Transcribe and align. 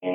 Welcome 0.00 0.12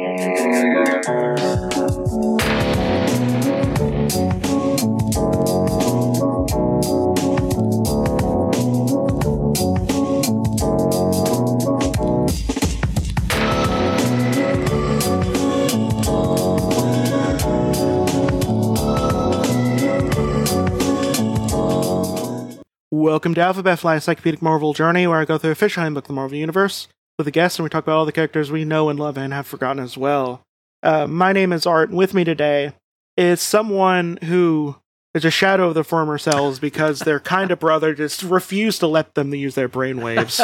to 23.36 23.42
Alphabet 23.42 23.80
Fly, 23.80 23.96
Encyclopedic 23.96 24.42
Marvel 24.42 24.74
Journey, 24.74 25.08
where 25.08 25.20
I 25.20 25.26
go 25.26 25.38
through 25.38 25.52
a 25.52 25.56
fish 25.56 25.76
book 25.76 25.98
of 25.98 26.04
the 26.06 26.14
Marvel 26.14 26.38
Universe 26.38 26.88
with 27.18 27.28
a 27.28 27.32
guest, 27.32 27.60
and 27.60 27.64
we 27.64 27.70
talk 27.70 27.84
about 27.84 27.98
all 27.98 28.06
the 28.06 28.12
characters 28.12 28.52
we 28.52 28.66
know 28.66 28.90
and 28.90 29.00
love 29.00 29.18
and 29.18 29.34
have 29.34 29.48
forgotten 29.48 29.82
as 29.82 29.98
well. 29.98 30.42
Uh, 30.82 31.08
my 31.08 31.32
name 31.32 31.54
is 31.54 31.66
Art, 31.66 31.90
and 31.90 31.98
with 31.98 32.14
me 32.14 32.24
today 32.24 32.74
is 33.16 33.42
someone 33.42 34.18
who 34.24 34.76
is 35.14 35.24
a 35.24 35.32
shadow 35.32 35.68
of 35.68 35.76
their 35.76 35.84
former 35.84 36.18
selves 36.18 36.60
because 36.60 37.00
their 37.00 37.20
kind 37.20 37.52
of 37.52 37.60
brother 37.60 37.94
just 37.94 38.24
refused 38.24 38.80
to 38.80 38.88
let 38.88 39.14
them 39.14 39.34
use 39.34 39.56
their 39.56 39.70
brainwaves. 39.70 40.42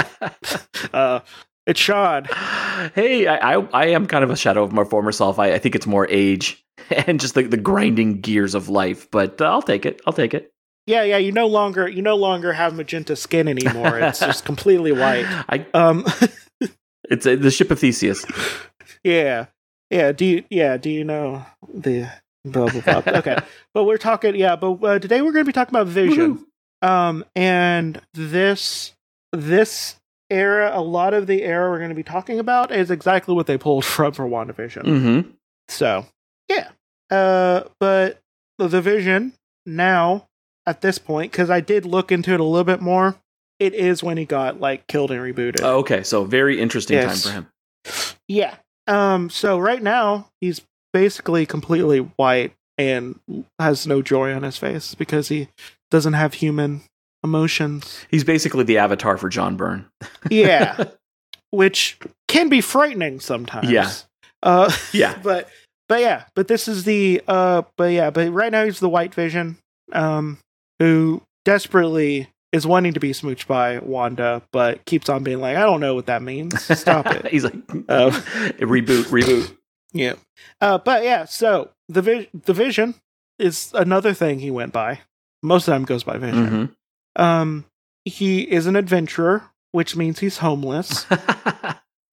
uh, 0.93 1.19
it's 1.65 1.79
Sean. 1.79 2.25
Hey, 2.93 3.27
I, 3.27 3.55
I, 3.55 3.67
I 3.73 3.85
am 3.87 4.05
kind 4.05 4.23
of 4.23 4.29
a 4.29 4.35
shadow 4.35 4.63
of 4.63 4.71
my 4.71 4.83
former 4.83 5.11
self. 5.11 5.39
I, 5.39 5.53
I 5.53 5.59
think 5.59 5.75
it's 5.75 5.87
more 5.87 6.07
age 6.09 6.63
and 6.89 7.19
just 7.19 7.33
the, 7.33 7.43
the 7.43 7.57
grinding 7.57 8.21
gears 8.21 8.55
of 8.55 8.69
life, 8.69 9.09
but 9.11 9.41
uh, 9.41 9.45
I'll 9.45 9.61
take 9.61 9.85
it. 9.85 10.01
I'll 10.05 10.13
take 10.13 10.33
it. 10.33 10.51
Yeah, 10.85 11.03
yeah. 11.03 11.17
You 11.17 11.31
no 11.31 11.45
longer 11.45 11.87
you 11.87 12.01
no 12.01 12.15
longer 12.15 12.53
have 12.53 12.73
magenta 12.73 13.15
skin 13.15 13.47
anymore. 13.47 13.99
It's 13.99 14.19
just 14.19 14.43
completely 14.45 14.91
white. 14.91 15.25
I 15.47 15.65
Um, 15.75 16.03
it's 17.09 17.25
uh, 17.25 17.35
the 17.35 17.51
ship 17.51 17.71
of 17.71 17.79
Theseus. 17.79 18.25
yeah, 19.03 19.47
yeah. 19.89 20.11
Do 20.11 20.25
you 20.25 20.43
yeah? 20.49 20.77
Do 20.77 20.89
you 20.89 21.03
know 21.03 21.45
the 21.73 22.09
blah 22.45 22.69
blah 22.69 23.01
blah? 23.01 23.13
okay, 23.17 23.37
but 23.73 23.83
we're 23.83 23.97
talking 23.97 24.35
yeah. 24.35 24.55
But 24.55 24.83
uh, 24.83 24.99
today 24.99 25.21
we're 25.21 25.31
going 25.31 25.45
to 25.45 25.49
be 25.49 25.53
talking 25.53 25.75
about 25.75 25.87
Vision. 25.87 26.45
Um, 26.81 27.25
and 27.35 28.01
this 28.13 28.93
this 29.33 29.95
era, 30.29 30.71
a 30.73 30.81
lot 30.81 31.13
of 31.13 31.27
the 31.27 31.43
era 31.43 31.69
we're 31.69 31.79
going 31.79 31.89
to 31.89 31.95
be 31.95 32.03
talking 32.03 32.39
about 32.39 32.71
is 32.71 32.91
exactly 32.91 33.33
what 33.33 33.47
they 33.47 33.57
pulled 33.57 33.85
from 33.85 34.13
for 34.13 34.25
WandaVision. 34.25 34.83
Mm-hmm. 34.83 35.29
So 35.67 36.05
yeah. 36.47 36.69
Uh, 37.09 37.63
but 37.79 38.21
the 38.57 38.81
Vision 38.81 39.33
now 39.65 40.27
at 40.65 40.81
this 40.81 40.99
point 40.99 41.31
because 41.31 41.49
I 41.49 41.61
did 41.61 41.85
look 41.85 42.11
into 42.11 42.33
it 42.33 42.39
a 42.39 42.43
little 42.43 42.63
bit 42.63 42.81
more. 42.81 43.15
It 43.59 43.73
is 43.73 44.01
when 44.01 44.17
he 44.17 44.25
got 44.25 44.59
like 44.59 44.87
killed 44.87 45.11
and 45.11 45.19
rebooted. 45.19 45.61
Oh, 45.61 45.79
okay, 45.79 46.03
so 46.03 46.23
very 46.23 46.59
interesting 46.59 46.97
Yes. 46.97 47.23
time 47.23 47.47
for 47.83 47.91
him. 47.91 48.15
Yeah. 48.27 48.55
Um. 48.87 49.29
So 49.29 49.57
right 49.59 49.81
now 49.83 50.27
he's 50.41 50.61
basically 50.93 51.45
completely 51.45 51.99
white 51.99 52.53
and 52.77 53.19
has 53.59 53.85
no 53.85 54.01
joy 54.01 54.33
on 54.33 54.43
his 54.43 54.57
face 54.57 54.95
because 54.95 55.27
he 55.27 55.49
doesn't 55.91 56.13
have 56.13 56.35
human 56.35 56.81
emotions. 57.23 58.05
He's 58.09 58.23
basically 58.23 58.63
the 58.63 58.77
avatar 58.77 59.17
for 59.17 59.27
John 59.29 59.57
Byrne. 59.57 59.85
Yeah. 60.29 60.85
Which 61.51 61.97
can 62.27 62.47
be 62.49 62.61
frightening 62.61 63.19
sometimes. 63.19 63.69
Yeah. 63.69 63.91
Uh. 64.43 64.71
Yeah. 64.93 65.17
But 65.23 65.49
but 65.89 66.01
yeah. 66.01 66.25
But 66.35 66.47
this 66.47 66.67
is 66.67 66.83
the 66.85 67.21
uh. 67.27 67.63
But 67.77 67.91
yeah. 67.91 68.09
But 68.11 68.31
right 68.31 68.51
now 68.51 68.63
he's 68.65 68.79
the 68.79 68.89
White 68.89 69.13
Vision. 69.13 69.57
Um. 69.91 70.37
Who 70.79 71.21
desperately 71.45 72.29
is 72.51 72.65
wanting 72.65 72.93
to 72.93 72.99
be 72.99 73.11
smooched 73.11 73.45
by 73.47 73.77
Wanda, 73.79 74.41
but 74.51 74.83
keeps 74.85 75.07
on 75.09 75.23
being 75.23 75.39
like, 75.39 75.55
I 75.55 75.61
don't 75.61 75.79
know 75.79 75.93
what 75.95 76.07
that 76.07 76.21
means. 76.21 76.61
Stop 76.79 77.05
it. 77.07 77.27
He's 77.31 77.43
like, 77.43 77.53
Uh, 77.87 78.09
reboot, 78.59 79.03
reboot. 79.05 79.55
Yeah. 79.93 80.13
Uh, 80.61 80.77
but 80.79 81.03
yeah, 81.03 81.25
so 81.25 81.69
the 81.87 82.01
vi- 82.01 82.29
the 82.33 82.53
Vision 82.53 82.95
is 83.37 83.71
another 83.73 84.13
thing 84.13 84.39
he 84.39 84.51
went 84.51 84.73
by. 84.73 84.99
Most 85.43 85.63
of 85.63 85.65
the 85.67 85.71
time 85.73 85.85
goes 85.85 86.03
by 86.03 86.17
Vision. 86.17 86.73
Mhm. 87.17 87.21
Um, 87.23 87.65
he 88.05 88.41
is 88.41 88.65
an 88.67 88.75
adventurer, 88.75 89.43
which 89.71 89.95
means 89.95 90.19
he's 90.19 90.37
homeless. 90.39 91.05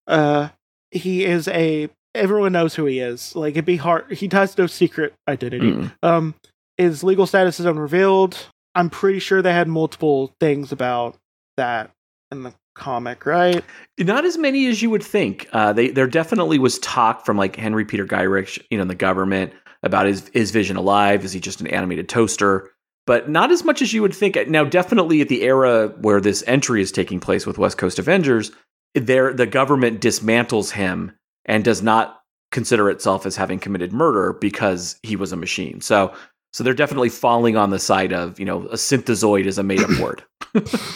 Uh, 0.07 0.47
he 0.91 1.25
is 1.25 1.49
a 1.49 1.89
everyone 2.15 2.53
knows 2.53 2.75
who 2.75 2.85
he 2.85 2.99
is. 2.99 3.35
Like 3.35 3.51
it'd 3.55 3.65
be 3.65 3.75
hard. 3.75 4.09
He 4.13 4.29
has 4.31 4.57
no 4.57 4.67
secret 4.67 5.13
identity. 5.27 5.73
Mm. 5.73 5.91
Um, 6.01 6.35
his 6.77 7.03
legal 7.03 7.27
status 7.27 7.59
is 7.59 7.65
unrevealed. 7.65 8.37
I'm 8.77 8.91
pretty 8.91 9.19
sure 9.19 9.41
they 9.41 9.53
had 9.53 9.67
multiple 9.67 10.35
things 10.39 10.71
about 10.71 11.17
that 11.57 11.91
in 12.31 12.43
the 12.43 12.53
comic, 12.75 13.25
right? 13.25 13.63
Not 13.97 14.23
as 14.23 14.37
many 14.37 14.67
as 14.67 14.83
you 14.83 14.91
would 14.91 15.03
think. 15.03 15.49
Uh, 15.51 15.73
they 15.73 15.89
there 15.89 16.05
definitely 16.05 16.59
was 16.59 16.77
talk 16.79 17.25
from 17.25 17.37
like 17.37 17.55
Henry 17.55 17.85
Peter 17.85 18.05
Gyrich, 18.05 18.63
you 18.69 18.77
know, 18.77 18.83
in 18.83 18.87
the 18.87 18.95
government 18.95 19.51
about 19.81 20.05
is 20.05 20.29
is 20.29 20.51
Vision 20.51 20.77
alive? 20.77 21.25
Is 21.25 21.33
he 21.33 21.39
just 21.39 21.59
an 21.59 21.67
animated 21.67 22.07
toaster? 22.07 22.69
But 23.07 23.29
not 23.29 23.51
as 23.51 23.63
much 23.63 23.81
as 23.81 23.93
you 23.93 24.03
would 24.03 24.13
think. 24.13 24.37
Now, 24.47 24.63
definitely 24.63 25.21
at 25.21 25.29
the 25.29 25.41
era 25.41 25.87
where 26.01 26.21
this 26.21 26.43
entry 26.45 26.81
is 26.81 26.91
taking 26.91 27.19
place 27.19 27.47
with 27.47 27.57
West 27.57 27.79
Coast 27.79 27.97
Avengers, 27.97 28.51
there 28.93 29.33
the 29.33 29.47
government 29.47 30.01
dismantles 30.01 30.71
him 30.71 31.13
and 31.45 31.63
does 31.63 31.81
not 31.81 32.19
consider 32.51 32.91
itself 32.91 33.25
as 33.25 33.35
having 33.35 33.57
committed 33.57 33.91
murder 33.91 34.33
because 34.33 34.99
he 35.01 35.15
was 35.15 35.31
a 35.31 35.37
machine. 35.37 35.81
So 35.81 36.13
so 36.57 36.63
they're 36.63 36.73
definitely 36.73 37.09
falling 37.09 37.55
on 37.55 37.69
the 37.69 37.77
side 37.77 38.11
of 38.11 38.39
you 38.39 38.45
know 38.45 38.63
a 38.63 38.77
synthezoid 38.77 39.45
is 39.45 39.59
a 39.59 39.63
made 39.63 39.83
up 39.83 39.91
word, 40.01 40.23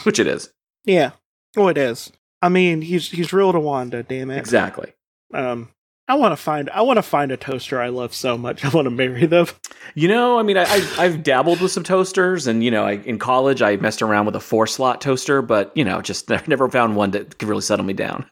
which 0.02 0.18
it 0.18 0.26
is 0.26 0.52
Yeah. 0.86 1.12
Oh, 1.56 1.68
it 1.68 1.78
is. 1.78 2.12
I 2.42 2.50
mean, 2.50 2.82
he's 2.82 3.12
he's 3.12 3.32
real 3.32 3.52
to 3.52 3.60
Wanda. 3.60 4.02
Damn 4.02 4.32
it. 4.32 4.40
exactly. 4.40 4.94
Um, 5.36 5.70
I 6.08 6.16
want 6.16 6.32
to 6.32 6.36
find 6.36 6.68
I 6.72 6.82
want 6.82 6.98
to 6.98 7.04
find 7.04 7.32
a 7.32 7.38
toaster 7.38 7.80
I 7.80 7.90
love 7.90 8.12
so 8.12 8.40
much. 8.40 8.66
I 8.66 8.70
want 8.70 8.88
to 8.88 8.90
marry 8.90 9.28
them. 9.28 9.46
You 9.94 10.08
know, 10.08 10.40
I 10.40 10.42
mean, 10.42 10.58
I, 10.58 10.64
I've, 10.64 11.00
I've 11.00 11.24
dabbled 11.24 11.62
with 11.62 11.72
some 11.72 11.84
toasters, 11.84 12.48
and 12.48 12.64
you 12.64 12.72
know, 12.72 12.86
I, 12.86 12.94
in 12.94 13.20
college 13.20 13.62
I 13.62 13.76
messed 13.76 14.02
around 14.02 14.26
with 14.26 14.36
a 14.36 14.40
four 14.40 14.66
slot 14.66 15.00
toaster, 15.00 15.44
but 15.44 15.72
you 15.78 15.86
know, 15.86 16.02
just 16.02 16.28
never, 16.30 16.44
never 16.48 16.70
found 16.70 16.96
one 16.96 17.12
that 17.12 17.38
could 17.38 17.48
really 17.48 17.62
settle 17.62 17.86
me 17.86 17.94
down. 17.94 18.26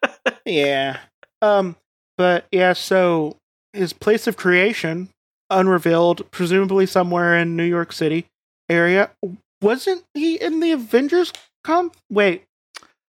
yeah. 0.46 0.98
Um, 1.42 1.74
but 2.16 2.46
yeah. 2.52 2.74
So 2.74 3.38
his 3.72 3.92
place 3.92 4.28
of 4.28 4.36
creation 4.36 5.08
unrevealed, 5.50 6.30
presumably 6.30 6.86
somewhere 6.86 7.36
in 7.36 7.56
New 7.56 7.64
York 7.64 7.92
City 7.92 8.26
area. 8.68 9.10
Wasn't 9.60 10.04
he 10.14 10.36
in 10.36 10.60
the 10.60 10.72
Avengers 10.72 11.32
comp? 11.64 11.96
Wait, 12.10 12.44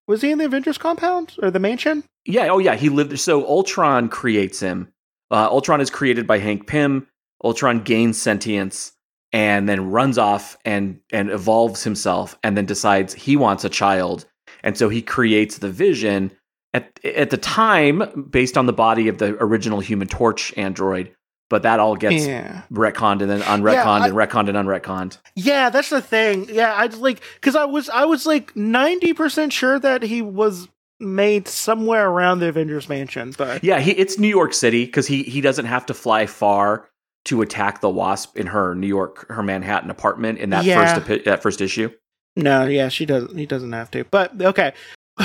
was 0.08 0.22
he 0.22 0.32
in 0.32 0.38
the 0.38 0.46
Avengers 0.46 0.78
compound 0.78 1.36
or 1.42 1.52
the 1.52 1.60
mansion? 1.60 2.04
yeah, 2.28 2.50
oh 2.50 2.60
yeah, 2.60 2.76
he 2.76 2.90
lived. 2.90 3.18
So 3.20 3.48
Ultron 3.48 4.10
creates 4.10 4.60
him. 4.60 4.90
Uh, 5.32 5.48
Ultron 5.50 5.82
is 5.82 5.90
created 5.90 6.28
by 6.28 6.38
Hank 6.38 6.68
Pym. 6.68 7.08
Ultron 7.44 7.82
gains 7.84 8.22
sentience 8.22 8.94
and 9.32 9.68
then 9.68 9.90
runs 9.90 10.18
off 10.18 10.58
and 10.66 11.00
and 11.12 11.30
evolves 11.30 11.84
himself, 11.84 12.38
and 12.44 12.56
then 12.58 12.66
decides 12.66 13.14
he 13.14 13.38
wants 13.38 13.64
a 13.64 13.70
child, 13.70 14.26
and 14.64 14.78
so 14.78 14.90
he 14.90 15.02
creates 15.02 15.58
the 15.58 15.72
Vision. 15.72 16.32
At 16.74 17.00
at 17.04 17.30
the 17.30 17.38
time, 17.38 18.28
based 18.30 18.58
on 18.58 18.66
the 18.66 18.74
body 18.74 19.08
of 19.08 19.18
the 19.20 19.38
original 19.42 19.80
Human 19.80 20.08
Torch 20.08 20.54
android, 20.58 21.16
but 21.50 21.64
that 21.64 21.80
all 21.80 21.96
gets 21.96 22.26
yeah. 22.28 22.64
retconned 22.72 23.22
and 23.22 23.30
then 23.30 23.42
unretconned 23.42 24.02
I- 24.02 24.08
and 24.08 24.16
retconned 24.16 24.50
and 24.50 24.58
unretconned. 24.58 25.18
Yeah, 25.36 25.70
that's 25.70 25.90
the 25.90 26.02
thing. 26.02 26.48
Yeah, 26.50 26.74
I 26.76 26.88
just 26.88 27.02
like 27.02 27.22
because 27.36 27.56
I 27.56 27.66
was 27.66 27.90
I 27.90 28.06
was 28.06 28.26
like 28.26 28.56
ninety 28.56 29.14
percent 29.14 29.54
sure 29.54 29.80
that 29.80 30.04
he 30.04 30.22
was 30.22 30.68
made 31.00 31.48
somewhere 31.48 32.10
around 32.10 32.40
the 32.40 32.48
Avengers 32.48 32.90
mansion, 32.90 33.34
but 33.38 33.64
Yeah, 33.64 33.80
he, 33.80 33.92
it's 33.92 34.18
New 34.18 34.28
York 34.28 34.54
City 34.54 34.86
because 34.86 35.06
he 35.08 35.24
he 35.24 35.42
doesn't 35.42 35.66
have 35.66 35.86
to 35.88 35.94
fly 35.94 36.26
far 36.26 36.90
to 37.26 37.42
attack 37.42 37.82
the 37.82 37.90
Wasp 37.90 38.36
in 38.38 38.48
her 38.48 38.74
New 38.74 38.88
York 38.88 39.28
her 39.30 39.44
Manhattan 39.44 39.90
apartment 39.90 40.40
in 40.40 40.50
that 40.52 40.64
Yeah. 40.66 40.82
first 40.96 41.10
epi- 41.10 41.24
that 41.26 41.42
first 41.44 41.62
issue. 41.62 41.92
no, 42.36 42.66
yeah, 42.66 42.90
she 42.90 43.06
doesn't. 43.06 43.38
He 43.38 43.46
doesn't 43.46 43.74
have 43.74 43.92
to. 43.92 44.04
But 44.06 44.42
okay, 44.42 44.74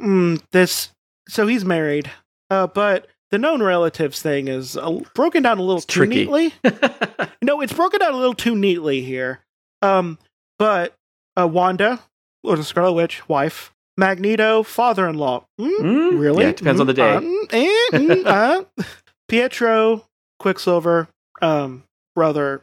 mm, 0.00 0.40
this 0.52 0.90
so 1.28 1.46
he's 1.46 1.64
married, 1.64 2.10
uh, 2.50 2.66
but 2.68 3.06
the 3.30 3.38
known 3.38 3.62
relatives 3.62 4.20
thing 4.22 4.48
is 4.48 4.76
uh, 4.76 5.00
broken 5.14 5.42
down 5.42 5.58
a 5.58 5.62
little 5.62 5.76
It's 5.78 5.86
too 5.86 6.00
tricky. 6.06 6.26
neatly. 6.26 6.54
No, 7.42 7.60
it's 7.60 7.72
broken 7.72 8.00
down 8.00 8.12
a 8.14 8.16
little 8.16 8.34
too 8.34 8.54
neatly 8.56 9.00
here. 9.02 9.40
Um, 9.80 10.18
but 10.58 10.92
uh, 11.38 11.46
Wanda, 11.46 12.00
or 12.42 12.56
the 12.56 12.64
Scarlet 12.64 12.92
Witch, 12.94 13.28
wife, 13.28 13.70
Magneto, 13.96 14.62
father-in-law. 14.64 15.44
Mm, 15.60 15.78
Mm, 15.78 16.20
Really? 16.20 16.42
Yeah, 16.44 16.50
it 16.50 16.56
depends 16.56 16.80
on 16.80 16.86
the 16.88 16.94
day. 16.94 17.16
Mm, 17.20 17.48
mm, 17.92 18.26
uh. 18.78 18.82
Pietro, 19.28 20.04
Quicksilver, 20.40 21.08
um, 21.42 21.84
brother, 22.16 22.62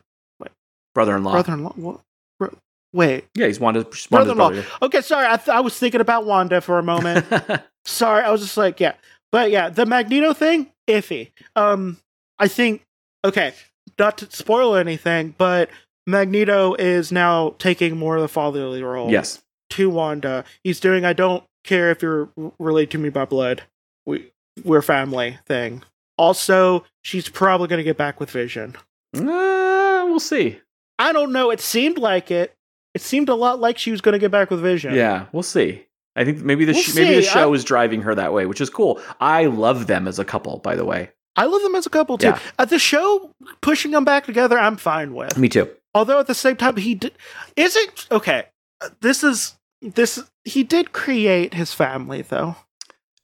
Brother-in-law. 0.94 1.32
brother-in-law. 1.32 1.74
What? 1.76 2.00
Bro- 2.40 2.58
wait. 2.94 3.26
Yeah, 3.36 3.48
he's 3.48 3.60
Wanda's, 3.60 3.86
Wanda's 3.86 4.08
Brother-in-law. 4.08 4.50
brother. 4.50 4.66
Okay, 4.82 5.02
sorry. 5.02 5.28
I, 5.30 5.38
th- 5.38 5.50
I 5.50 5.60
was 5.60 5.78
thinking 5.78 6.02
about 6.02 6.26
Wanda 6.26 6.62
for 6.62 6.80
a 6.80 6.84
moment. 6.84 7.26
sorry, 7.86 8.24
I 8.24 8.32
was 8.32 8.42
just 8.42 8.58
like, 8.58 8.80
yeah, 8.80 8.94
but 9.32 9.52
yeah, 9.52 9.70
the 9.70 9.86
Magneto 9.86 10.34
thing, 10.34 10.72
iffy. 10.88 11.32
Um, 11.56 11.98
I 12.40 12.48
think 12.48 12.84
okay, 13.24 13.54
not 13.98 14.18
to 14.20 14.32
spoil 14.32 14.76
anything, 14.76 15.36
but 15.38 15.70
Magneto 16.08 16.74
is 16.76 17.12
now 17.12 17.56
taking 17.58 17.98
more 17.98 18.16
of 18.16 18.22
the 18.22 18.28
fatherly 18.28 18.84
role. 18.84 19.12
yes. 19.12 19.42
to 19.72 19.90
Wanda. 19.90 20.46
He's 20.64 20.80
doing 20.80 21.06
I 21.06 21.14
don't 21.14 21.44
care 21.64 21.92
if 21.92 22.02
you're 22.02 22.30
related 22.60 22.92
to 22.92 22.98
me 22.98 23.10
by 23.10 23.26
blood. 23.26 23.64
We 24.06 24.32
we're 24.64 24.82
family 24.82 25.40
thing. 25.46 25.84
Also, 26.18 26.86
she's 27.02 27.28
probably 27.28 27.68
going 27.68 27.80
to 27.80 27.84
get 27.84 27.98
back 27.98 28.20
with 28.20 28.30
Vision. 28.32 28.76
Uh, 29.14 30.06
we'll 30.08 30.20
see. 30.20 30.60
I 30.98 31.12
don't 31.12 31.34
know. 31.34 31.50
It 31.50 31.60
seemed 31.60 31.98
like 31.98 32.32
it. 32.32 32.54
It 32.94 33.02
seemed 33.02 33.28
a 33.28 33.36
lot 33.36 33.60
like 33.60 33.78
she 33.78 33.92
was 33.92 34.00
going 34.00 34.14
to 34.14 34.20
get 34.20 34.32
back 34.32 34.50
with 34.50 34.62
Vision. 34.62 34.94
Yeah, 34.94 35.26
we'll 35.34 35.44
see. 35.44 35.88
I 36.16 36.24
think 36.24 36.40
maybe 36.44 36.66
the 36.66 36.74
We'll 36.74 36.82
sh- 36.82 36.96
maybe 36.96 37.16
the 37.16 37.22
show 37.22 37.52
I- 37.52 37.56
is 37.56 37.64
driving 37.64 38.02
her 38.04 38.16
that 38.16 38.32
way, 38.34 38.46
which 38.46 38.62
is 38.62 38.70
cool. 38.70 39.02
I 39.20 39.46
love 39.46 39.88
them 39.88 40.08
as 40.08 40.18
a 40.20 40.26
couple, 40.26 40.58
by 40.60 40.76
the 40.76 40.86
way. 40.86 41.12
I 41.36 41.46
love 41.46 41.62
them 41.62 41.76
as 41.76 41.86
a 41.86 41.90
couple 41.90 42.18
too. 42.18 42.28
Yeah. 42.28 42.40
At 42.58 42.70
the 42.70 42.80
show, 42.80 43.32
pushing 43.62 43.92
them 43.92 44.06
back 44.06 44.26
together, 44.26 44.58
I'm 44.58 44.78
fine 44.78 45.14
with. 45.14 45.38
Me 45.38 45.50
too. 45.50 45.70
Although 45.94 46.20
at 46.20 46.28
the 46.28 46.34
same 46.36 46.56
time, 46.56 46.78
he 46.78 46.96
did. 46.96 47.12
Is 47.58 47.76
it 47.76 48.08
okay? 48.12 48.46
uh, 48.82 48.90
This 49.02 49.24
is 49.24 49.56
this. 49.82 50.24
He 50.46 50.64
did 50.64 50.94
create 50.94 51.54
his 51.54 51.74
family, 51.74 52.22
though. 52.22 52.56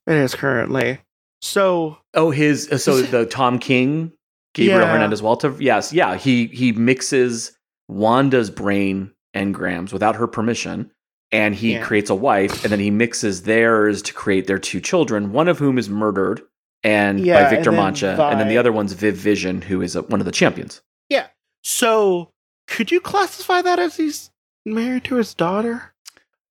It 0.07 0.15
is 0.15 0.35
currently 0.35 0.99
so. 1.41 1.97
Oh, 2.13 2.31
his 2.31 2.69
uh, 2.71 2.77
so 2.77 3.01
the 3.01 3.25
Tom 3.25 3.59
King, 3.59 4.11
Gabriel 4.53 4.81
Yeah. 4.81 4.91
Hernandez 4.91 5.21
Walta. 5.21 5.55
Yes, 5.61 5.93
yeah. 5.93 6.17
He 6.17 6.47
he 6.47 6.73
mixes 6.73 7.53
Wanda's 7.89 8.49
brain 8.49 9.13
engrams 9.35 9.93
without 9.93 10.15
her 10.17 10.27
permission, 10.27 10.91
and 11.31 11.55
he 11.55 11.73
Yeah. 11.73 11.83
creates 11.83 12.09
a 12.09 12.15
wife, 12.15 12.63
and 12.63 12.71
then 12.71 12.79
he 12.79 12.91
mixes 12.91 13.43
theirs 13.43 14.01
to 14.03 14.13
create 14.13 14.47
their 14.47 14.59
two 14.59 14.79
children, 14.81 15.31
one 15.31 15.47
of 15.47 15.59
whom 15.59 15.77
is 15.77 15.89
murdered, 15.89 16.41
and 16.83 17.19
Yeah, 17.19 17.43
by 17.43 17.49
Victor 17.49 17.69
and 17.69 17.77
Mancha, 17.77 18.15
Vi- 18.15 18.31
and 18.31 18.39
then 18.39 18.47
the 18.49 18.57
other 18.57 18.71
one's 18.71 18.93
Viv 18.93 19.15
Vision, 19.15 19.61
who 19.61 19.81
is 19.81 19.95
a, 19.95 20.01
one 20.01 20.19
of 20.19 20.25
the 20.25 20.31
champions. 20.31 20.81
Yeah. 21.09 21.27
So, 21.63 22.29
could 22.67 22.91
you 22.91 22.99
classify 22.99 23.61
that 23.61 23.79
as 23.79 23.97
he's 23.97 24.29
married 24.65 25.03
to 25.05 25.15
his 25.15 25.33
daughter? 25.33 25.93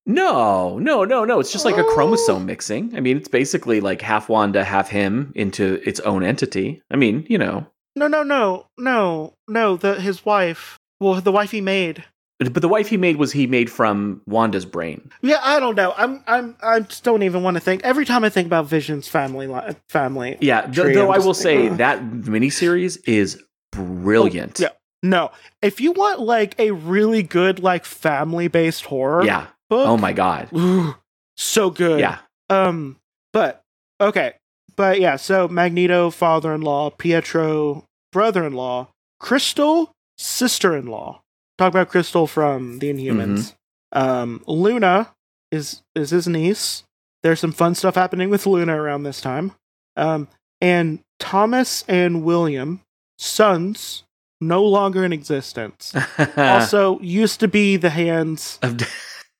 No, 0.05 0.79
no, 0.79 1.03
no, 1.05 1.25
no. 1.25 1.39
It's 1.39 1.51
just 1.51 1.65
like 1.65 1.77
a 1.77 1.85
Oh. 1.85 1.93
chromosome 1.93 2.45
mixing. 2.45 2.95
I 2.95 3.01
mean, 3.01 3.17
it's 3.17 3.27
basically 3.27 3.81
like 3.81 4.01
half 4.01 4.29
Wanda, 4.29 4.63
half 4.63 4.89
him 4.89 5.31
into 5.35 5.79
its 5.87 5.99
own 6.01 6.23
entity. 6.23 6.81
I 6.89 6.95
mean, 6.95 7.25
you 7.29 7.37
know, 7.37 7.67
No, 7.95 8.07
no, 8.07 8.23
no, 8.23 8.67
no, 8.77 9.33
no. 9.47 9.75
The 9.77 9.95
his 10.01 10.25
wife. 10.25 10.79
Well, 10.99 11.19
the 11.21 11.31
wife 11.31 11.51
he 11.51 11.61
made. 11.61 12.05
But 12.49 12.61
the 12.61 12.67
wife 12.67 12.87
he 12.89 12.97
made 12.97 13.17
was 13.17 13.31
he 13.31 13.45
made 13.47 13.69
from 13.69 14.21
Wanda's 14.25 14.65
brain. 14.65 15.11
Yeah, 15.21 15.39
I 15.43 15.59
don't 15.59 15.75
know. 15.75 15.93
I'm, 15.97 16.23
I'm, 16.27 16.55
I 16.63 16.79
just 16.79 17.03
don't 17.03 17.21
even 17.23 17.43
want 17.43 17.55
to 17.55 17.61
think. 17.61 17.83
Every 17.83 18.05
time 18.05 18.23
I 18.23 18.29
think 18.29 18.47
about 18.47 18.65
Vision's 18.65 19.07
family, 19.07 19.47
li- 19.47 19.75
family. 19.89 20.37
Yeah, 20.41 20.61
Tree, 20.61 20.93
though 20.95 21.11
I 21.11 21.19
will 21.19 21.33
say 21.33 21.67
ugh. 21.69 21.77
that 21.77 22.01
miniseries 22.01 22.97
is 23.07 23.41
brilliant. 23.71 24.59
Oh, 24.59 24.63
yeah. 24.63 24.69
No, 25.03 25.31
if 25.61 25.81
you 25.81 25.91
want 25.93 26.19
like 26.19 26.59
a 26.59 26.71
really 26.71 27.23
good 27.23 27.59
like 27.59 27.85
family 27.85 28.47
based 28.47 28.85
horror 28.85 29.23
Yeah. 29.25 29.47
book, 29.69 29.87
Oh 29.87 29.97
my 29.97 30.13
god. 30.13 30.49
ooh, 30.55 30.95
so 31.37 31.69
good. 31.71 31.99
Yeah. 31.99 32.19
Um, 32.49 32.97
but 33.33 33.61
okay, 33.99 34.33
but 34.75 34.99
yeah. 34.99 35.15
So 35.15 35.47
Magneto, 35.47 36.11
father-in-law, 36.11 36.91
Pietro, 36.99 37.85
brother-in-law, 38.11 38.89
Crystal, 39.19 39.91
sister-in-law. 40.19 41.21
Talk 41.57 41.69
about 41.69 41.89
Crystal 41.89 42.27
from 42.27 42.79
the 42.79 42.91
Inhumans. 42.93 43.55
Um, 43.91 44.43
Luna 44.47 45.13
is 45.51 45.83
is 45.95 46.09
his 46.11 46.27
niece. 46.27 46.83
There's 47.23 47.39
some 47.39 47.51
fun 47.51 47.75
stuff 47.75 47.95
happening 47.95 48.29
with 48.29 48.45
Luna 48.47 48.81
around 48.81 49.03
this 49.03 49.21
time. 49.21 49.51
Um, 49.95 50.27
and 50.59 50.99
Thomas 51.19 51.83
and 51.87 52.23
William, 52.23 52.81
sons, 53.19 54.03
no 54.39 54.63
longer 54.63 55.03
in 55.05 55.13
existence. 55.13 55.93
also, 56.37 56.99
used 56.99 57.39
to 57.41 57.47
be 57.47 57.77
the 57.77 57.89
hands 57.91 58.57
Of- 58.63 58.79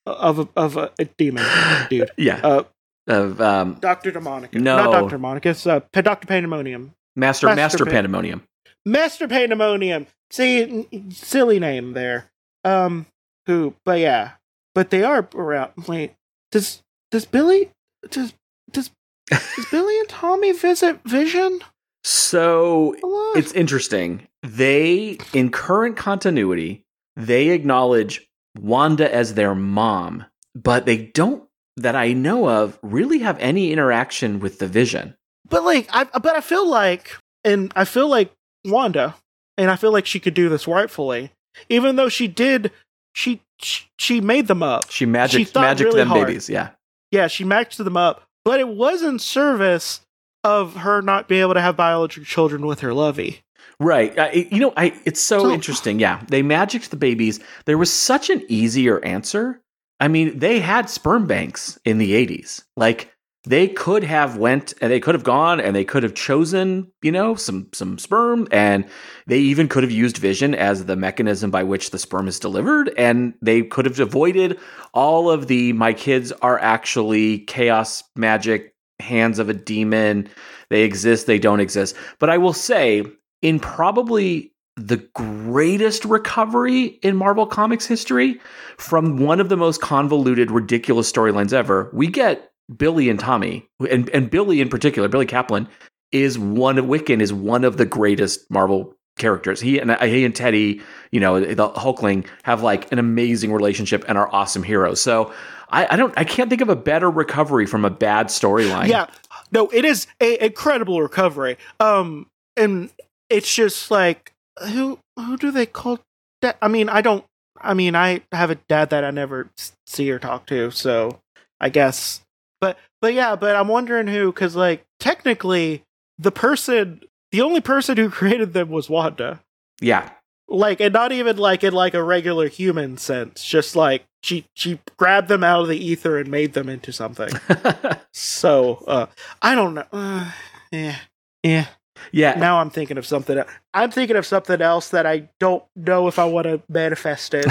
of 0.05 0.39
a, 0.39 0.47
of 0.55 0.77
a, 0.77 0.91
a 0.99 1.05
demon 1.05 1.45
dude. 1.89 2.11
yeah. 2.17 2.39
Uh, 2.43 2.63
of 3.07 3.41
um, 3.41 3.75
Doctor 3.79 4.11
Demonicus. 4.11 4.53
No. 4.61 4.77
not 4.77 4.91
Doctor 4.91 5.17
Demonicus. 5.17 5.65
Uh, 5.69 5.81
Doctor 6.01 6.27
Pandemonium. 6.27 6.93
Master 7.15 7.47
Master 7.47 7.55
Master 7.55 7.85
Pan- 7.85 7.93
Pandemonium. 7.93 8.43
Master 8.85 9.27
Pandemonium. 9.27 10.07
See, 10.29 10.87
silly 11.09 11.59
name 11.59 11.93
there. 11.93 12.31
Um, 12.63 13.05
who? 13.45 13.75
But 13.85 13.99
yeah, 13.99 14.33
but 14.73 14.89
they 14.89 15.03
are 15.03 15.27
around. 15.35 15.71
Wait, 15.87 16.13
does 16.51 16.81
does 17.09 17.25
Billy 17.25 17.71
does 18.09 18.33
does 18.71 18.91
does 19.29 19.67
Billy 19.71 19.99
and 19.99 20.09
Tommy 20.09 20.51
visit 20.51 20.99
Vision 21.05 21.59
So 22.03 22.95
it's 23.35 23.51
interesting. 23.53 24.27
They 24.43 25.17
in 25.33 25.51
current 25.51 25.97
continuity, 25.97 26.85
they 27.15 27.49
acknowledge 27.49 28.27
Wanda 28.59 29.13
as 29.13 29.33
their 29.33 29.55
mom, 29.55 30.25
but 30.55 30.85
they 30.85 30.97
don't 30.97 31.43
that 31.77 31.95
I 31.95 32.13
know 32.13 32.49
of 32.49 32.77
really 32.81 33.19
have 33.19 33.37
any 33.39 33.71
interaction 33.71 34.39
with 34.39 34.59
the 34.59 34.67
Vision. 34.67 35.15
But 35.47 35.63
like, 35.63 35.87
I 35.91 36.05
but 36.05 36.35
I 36.35 36.41
feel 36.41 36.67
like, 36.67 37.17
and 37.43 37.71
I 37.75 37.85
feel 37.85 38.07
like 38.07 38.31
Wanda, 38.65 39.15
and 39.57 39.69
I 39.71 39.75
feel 39.75 39.91
like 39.91 40.05
she 40.05 40.19
could 40.19 40.33
do 40.33 40.49
this 40.49 40.67
rightfully, 40.67 41.31
even 41.69 41.95
though 41.95 42.09
she 42.09 42.27
did. 42.27 42.71
She 43.13 43.41
she, 43.59 43.85
she 43.99 44.21
made 44.21 44.47
them 44.47 44.63
up. 44.63 44.89
She 44.89 45.05
magic 45.05 45.53
magic 45.53 45.85
really 45.85 45.99
them 45.99 46.07
hard. 46.09 46.27
babies. 46.27 46.49
Yeah. 46.49 46.69
Yeah, 47.11 47.27
she 47.27 47.43
matched 47.43 47.77
them 47.77 47.97
up, 47.97 48.23
but 48.45 48.59
it 48.59 48.67
was 48.69 49.01
in 49.03 49.19
service 49.19 50.01
of 50.43 50.77
her 50.77 51.01
not 51.01 51.27
being 51.27 51.41
able 51.41 51.53
to 51.53 51.61
have 51.61 51.75
biological 51.75 52.23
children 52.25 52.65
with 52.65 52.79
her 52.79 52.93
lovey. 52.93 53.41
Right. 53.79 54.17
I, 54.17 54.47
you 54.49 54.59
know, 54.59 54.73
I 54.77 54.93
it's 55.05 55.19
so, 55.19 55.39
So- 55.39 55.51
interesting. 55.51 55.99
Yeah. 55.99 56.21
They 56.29 56.41
magicked 56.41 56.89
the 56.89 56.95
babies. 56.95 57.39
There 57.65 57.77
was 57.77 57.91
such 57.91 58.29
an 58.29 58.43
easier 58.47 59.03
answer. 59.03 59.59
I 59.99 60.07
mean, 60.07 60.39
they 60.39 60.59
had 60.59 60.89
sperm 60.89 61.27
banks 61.27 61.77
in 61.85 61.97
the 61.97 62.13
80s. 62.13 62.63
Like 62.77 63.11
they 63.43 63.67
could 63.67 64.03
have 64.03 64.37
went 64.37 64.73
and 64.81 64.91
they 64.91 64.99
could 64.99 65.15
have 65.15 65.23
gone 65.23 65.59
and 65.59 65.75
they 65.75 65.83
could 65.83 66.03
have 66.03 66.13
chosen, 66.13 66.91
you 67.01 67.11
know, 67.11 67.33
some 67.35 67.67
some 67.73 67.97
sperm 67.97 68.47
and 68.51 68.87
they 69.25 69.39
even 69.39 69.67
could 69.67 69.83
have 69.83 69.91
used 69.91 70.17
vision 70.17 70.53
as 70.53 70.85
the 70.85 70.95
mechanism 70.95 71.49
by 71.49 71.63
which 71.63 71.89
the 71.89 71.97
sperm 71.97 72.27
is 72.27 72.39
delivered 72.39 72.93
and 72.97 73.33
they 73.41 73.63
could 73.63 73.85
have 73.85 73.99
avoided 73.99 74.59
all 74.93 75.29
of 75.29 75.47
the 75.47 75.73
my 75.73 75.91
kids 75.91 76.31
are 76.43 76.59
actually 76.59 77.39
chaos 77.39 78.03
magic 78.15 78.75
hands 78.99 79.39
of 79.39 79.49
a 79.49 79.53
demon. 79.53 80.29
They 80.69 80.83
exist, 80.83 81.25
they 81.25 81.39
don't 81.39 81.59
exist. 81.59 81.95
But 82.19 82.29
I 82.29 82.37
will 82.37 82.53
say 82.53 83.03
in 83.41 83.59
probably 83.59 84.53
the 84.77 84.97
greatest 85.13 86.05
recovery 86.05 86.85
in 87.03 87.17
Marvel 87.17 87.45
Comics 87.45 87.85
history 87.85 88.39
from 88.77 89.17
one 89.17 89.39
of 89.39 89.49
the 89.49 89.57
most 89.57 89.81
convoluted, 89.81 90.49
ridiculous 90.49 91.11
storylines 91.11 91.53
ever. 91.53 91.89
We 91.93 92.07
get 92.07 92.50
Billy 92.75 93.09
and 93.09 93.19
Tommy, 93.19 93.67
and, 93.89 94.09
and 94.09 94.29
Billy 94.29 94.61
in 94.61 94.69
particular, 94.69 95.07
Billy 95.07 95.25
Kaplan, 95.25 95.67
is 96.11 96.37
one 96.37 96.77
of 96.77 96.85
Wiccan 96.85 97.21
is 97.21 97.31
one 97.31 97.63
of 97.63 97.77
the 97.77 97.85
greatest 97.85 98.49
Marvel 98.49 98.95
characters. 99.17 99.61
He 99.61 99.79
and 99.79 99.91
he 100.01 100.25
and 100.25 100.35
Teddy, 100.35 100.81
you 101.11 101.19
know, 101.19 101.39
the 101.39 101.69
Hulkling 101.69 102.25
have 102.43 102.63
like 102.63 102.91
an 102.91 102.99
amazing 102.99 103.53
relationship 103.53 104.03
and 104.07 104.17
are 104.17 104.33
awesome 104.33 104.63
heroes. 104.63 104.99
So 104.99 105.33
I, 105.69 105.87
I 105.91 105.95
don't, 105.95 106.13
I 106.17 106.23
can't 106.23 106.49
think 106.49 106.61
of 106.61 106.69
a 106.69 106.75
better 106.75 107.09
recovery 107.09 107.65
from 107.65 107.85
a 107.85 107.89
bad 107.89 108.27
storyline. 108.27 108.87
Yeah, 108.87 109.07
no, 109.51 109.69
it 109.69 109.85
is 109.85 110.07
a 110.19 110.45
incredible 110.45 111.01
recovery. 111.01 111.57
Um, 111.79 112.27
and 112.57 112.89
it's 113.29 113.53
just 113.53 113.91
like 113.91 114.33
who 114.59 114.99
who 115.17 115.37
do 115.37 115.51
they 115.51 115.65
call 115.65 115.99
that? 116.41 116.57
I 116.61 116.67
mean, 116.67 116.89
I 116.89 117.01
don't. 117.01 117.23
I 117.63 117.73
mean, 117.73 117.95
I 117.95 118.21
have 118.31 118.49
a 118.49 118.55
dad 118.55 118.89
that 118.89 119.03
I 119.03 119.11
never 119.11 119.49
see 119.85 120.09
or 120.11 120.19
talk 120.19 120.47
to, 120.47 120.71
so 120.71 121.19
I 121.59 121.69
guess. 121.69 122.21
But 122.61 122.77
but 123.01 123.13
yeah, 123.13 123.35
but 123.35 123.55
I'm 123.55 123.67
wondering 123.67 124.07
who, 124.07 124.31
because 124.31 124.55
like 124.55 124.85
technically, 124.99 125.83
the 126.17 126.31
person, 126.31 127.01
the 127.31 127.41
only 127.41 127.59
person 127.61 127.97
who 127.97 128.09
created 128.19 128.53
them 128.53 128.69
was 128.69 128.89
Wanda. 128.89 129.41
yeah, 129.81 130.11
like 130.47 130.79
and 130.79 130.93
not 130.93 131.11
even 131.11 131.37
like 131.37 131.63
in 131.63 131.73
like 131.73 131.93
a 131.93 132.03
regular 132.03 132.47
human 132.47 132.97
sense 132.97 133.43
just 133.43 133.75
like 133.75 134.03
she 134.21 134.45
she 134.53 134.79
grabbed 134.97 135.29
them 135.29 135.43
out 135.43 135.61
of 135.61 135.67
the 135.69 135.77
ether 135.77 136.17
and 136.17 136.29
made 136.29 136.51
them 136.53 136.67
into 136.67 136.91
something 136.91 137.29
so 138.13 138.83
uh 138.85 139.05
i 139.41 139.55
don't 139.55 139.73
know 139.73 139.85
uh, 139.93 140.29
yeah 140.71 140.97
yeah 141.41 141.67
yeah. 142.11 142.33
now 142.37 142.59
i'm 142.59 142.69
thinking 142.69 142.97
of 142.97 143.05
something 143.05 143.37
el- 143.37 143.47
i'm 143.73 143.89
thinking 143.89 144.17
of 144.17 144.25
something 144.25 144.61
else 144.61 144.89
that 144.89 145.05
i 145.05 145.27
don't 145.39 145.63
know 145.77 146.09
if 146.09 146.19
i 146.19 146.25
want 146.25 146.45
to 146.45 146.61
manifest 146.67 147.33
it 147.33 147.45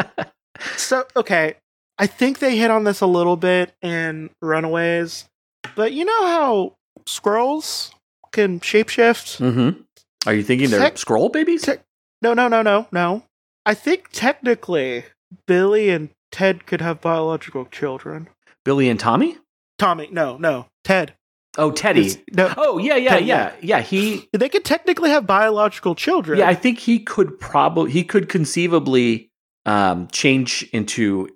so 0.76 1.04
okay 1.14 1.54
i 1.98 2.06
think 2.06 2.38
they 2.38 2.56
hit 2.56 2.70
on 2.70 2.84
this 2.84 3.00
a 3.00 3.06
little 3.06 3.36
bit 3.36 3.74
in 3.82 4.30
runaways 4.42 5.26
but 5.74 5.92
you 5.92 6.04
know 6.04 6.26
how 6.26 6.72
Skrulls 7.06 7.92
can 8.32 8.60
shapeshift 8.60 9.38
mm-hmm. 9.40 9.80
Are 10.26 10.34
you 10.34 10.42
thinking 10.42 10.70
they're 10.70 10.90
Skrull 10.90 11.32
babies? 11.32 11.62
tech- 11.62 11.84
No, 12.20 12.34
no, 12.34 12.48
no, 12.48 12.60
no, 12.60 12.88
no. 12.90 13.22
I 13.64 13.74
think 13.74 14.08
technically 14.12 15.04
Billy 15.46 15.88
and 15.90 16.10
Ted 16.32 16.66
could 16.66 16.80
have 16.80 17.00
biological 17.00 17.64
children. 17.66 18.28
Billy 18.64 18.88
and 18.88 18.98
Tommy? 18.98 19.38
Tommy, 19.78 20.08
no, 20.10 20.36
no, 20.36 20.66
Ted. 20.82 21.14
Oh, 21.56 21.70
Teddy. 21.70 22.06
It's- 22.06 22.18
no, 22.32 22.52
Oh, 22.56 22.78
yeah, 22.78 22.96
yeah, 22.96 23.10
Teddy, 23.10 23.26
yeah, 23.26 23.52
yeah. 23.62 23.80
He, 23.82 24.28
they 24.32 24.48
could 24.48 24.64
technically 24.64 25.10
have 25.10 25.26
biological 25.28 25.94
children. 25.94 26.40
yeah, 26.40 26.48
I 26.48 26.54
think 26.54 26.80
he 26.80 26.98
could 26.98 27.38
probably, 27.38 27.92
he 27.92 28.02
could 28.02 28.28
conceivably 28.28 29.30
um, 29.64 30.08
change 30.08 30.68
into 30.72 31.28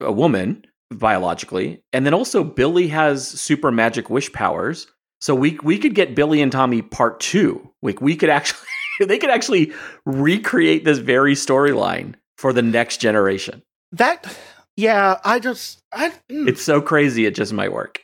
a, 0.00 0.12
woman 0.12 0.64
biologically, 0.90 1.82
and 1.92 2.04
then 2.06 2.14
also 2.14 2.44
Billy 2.44 2.88
has 2.88 3.26
super 3.26 3.70
magic 3.72 4.10
wish 4.10 4.32
powers, 4.32 4.86
So 5.20 5.34
we 5.34 5.58
we 5.62 5.78
could 5.78 5.94
get 5.94 6.14
Billy 6.14 6.42
and 6.42 6.52
Tommy 6.52 6.82
part 6.82 7.20
two. 7.20 7.70
Like 7.82 8.00
we 8.00 8.16
could 8.16 8.30
actually 8.30 8.66
they 9.06 9.18
could 9.18 9.30
actually 9.30 9.72
recreate 10.04 10.84
this 10.84 10.98
very 10.98 11.34
storyline 11.34 12.14
for 12.38 12.52
the 12.52 12.62
next 12.62 12.98
generation. 13.00 13.62
That 13.92 14.36
yeah, 14.76 15.18
I 15.24 15.38
just 15.38 15.80
I 15.92 16.10
mm. 16.30 16.48
It's 16.48 16.62
so 16.62 16.80
crazy 16.80 17.26
it 17.26 17.34
just 17.34 17.52
might 17.52 17.72
work. 17.72 18.02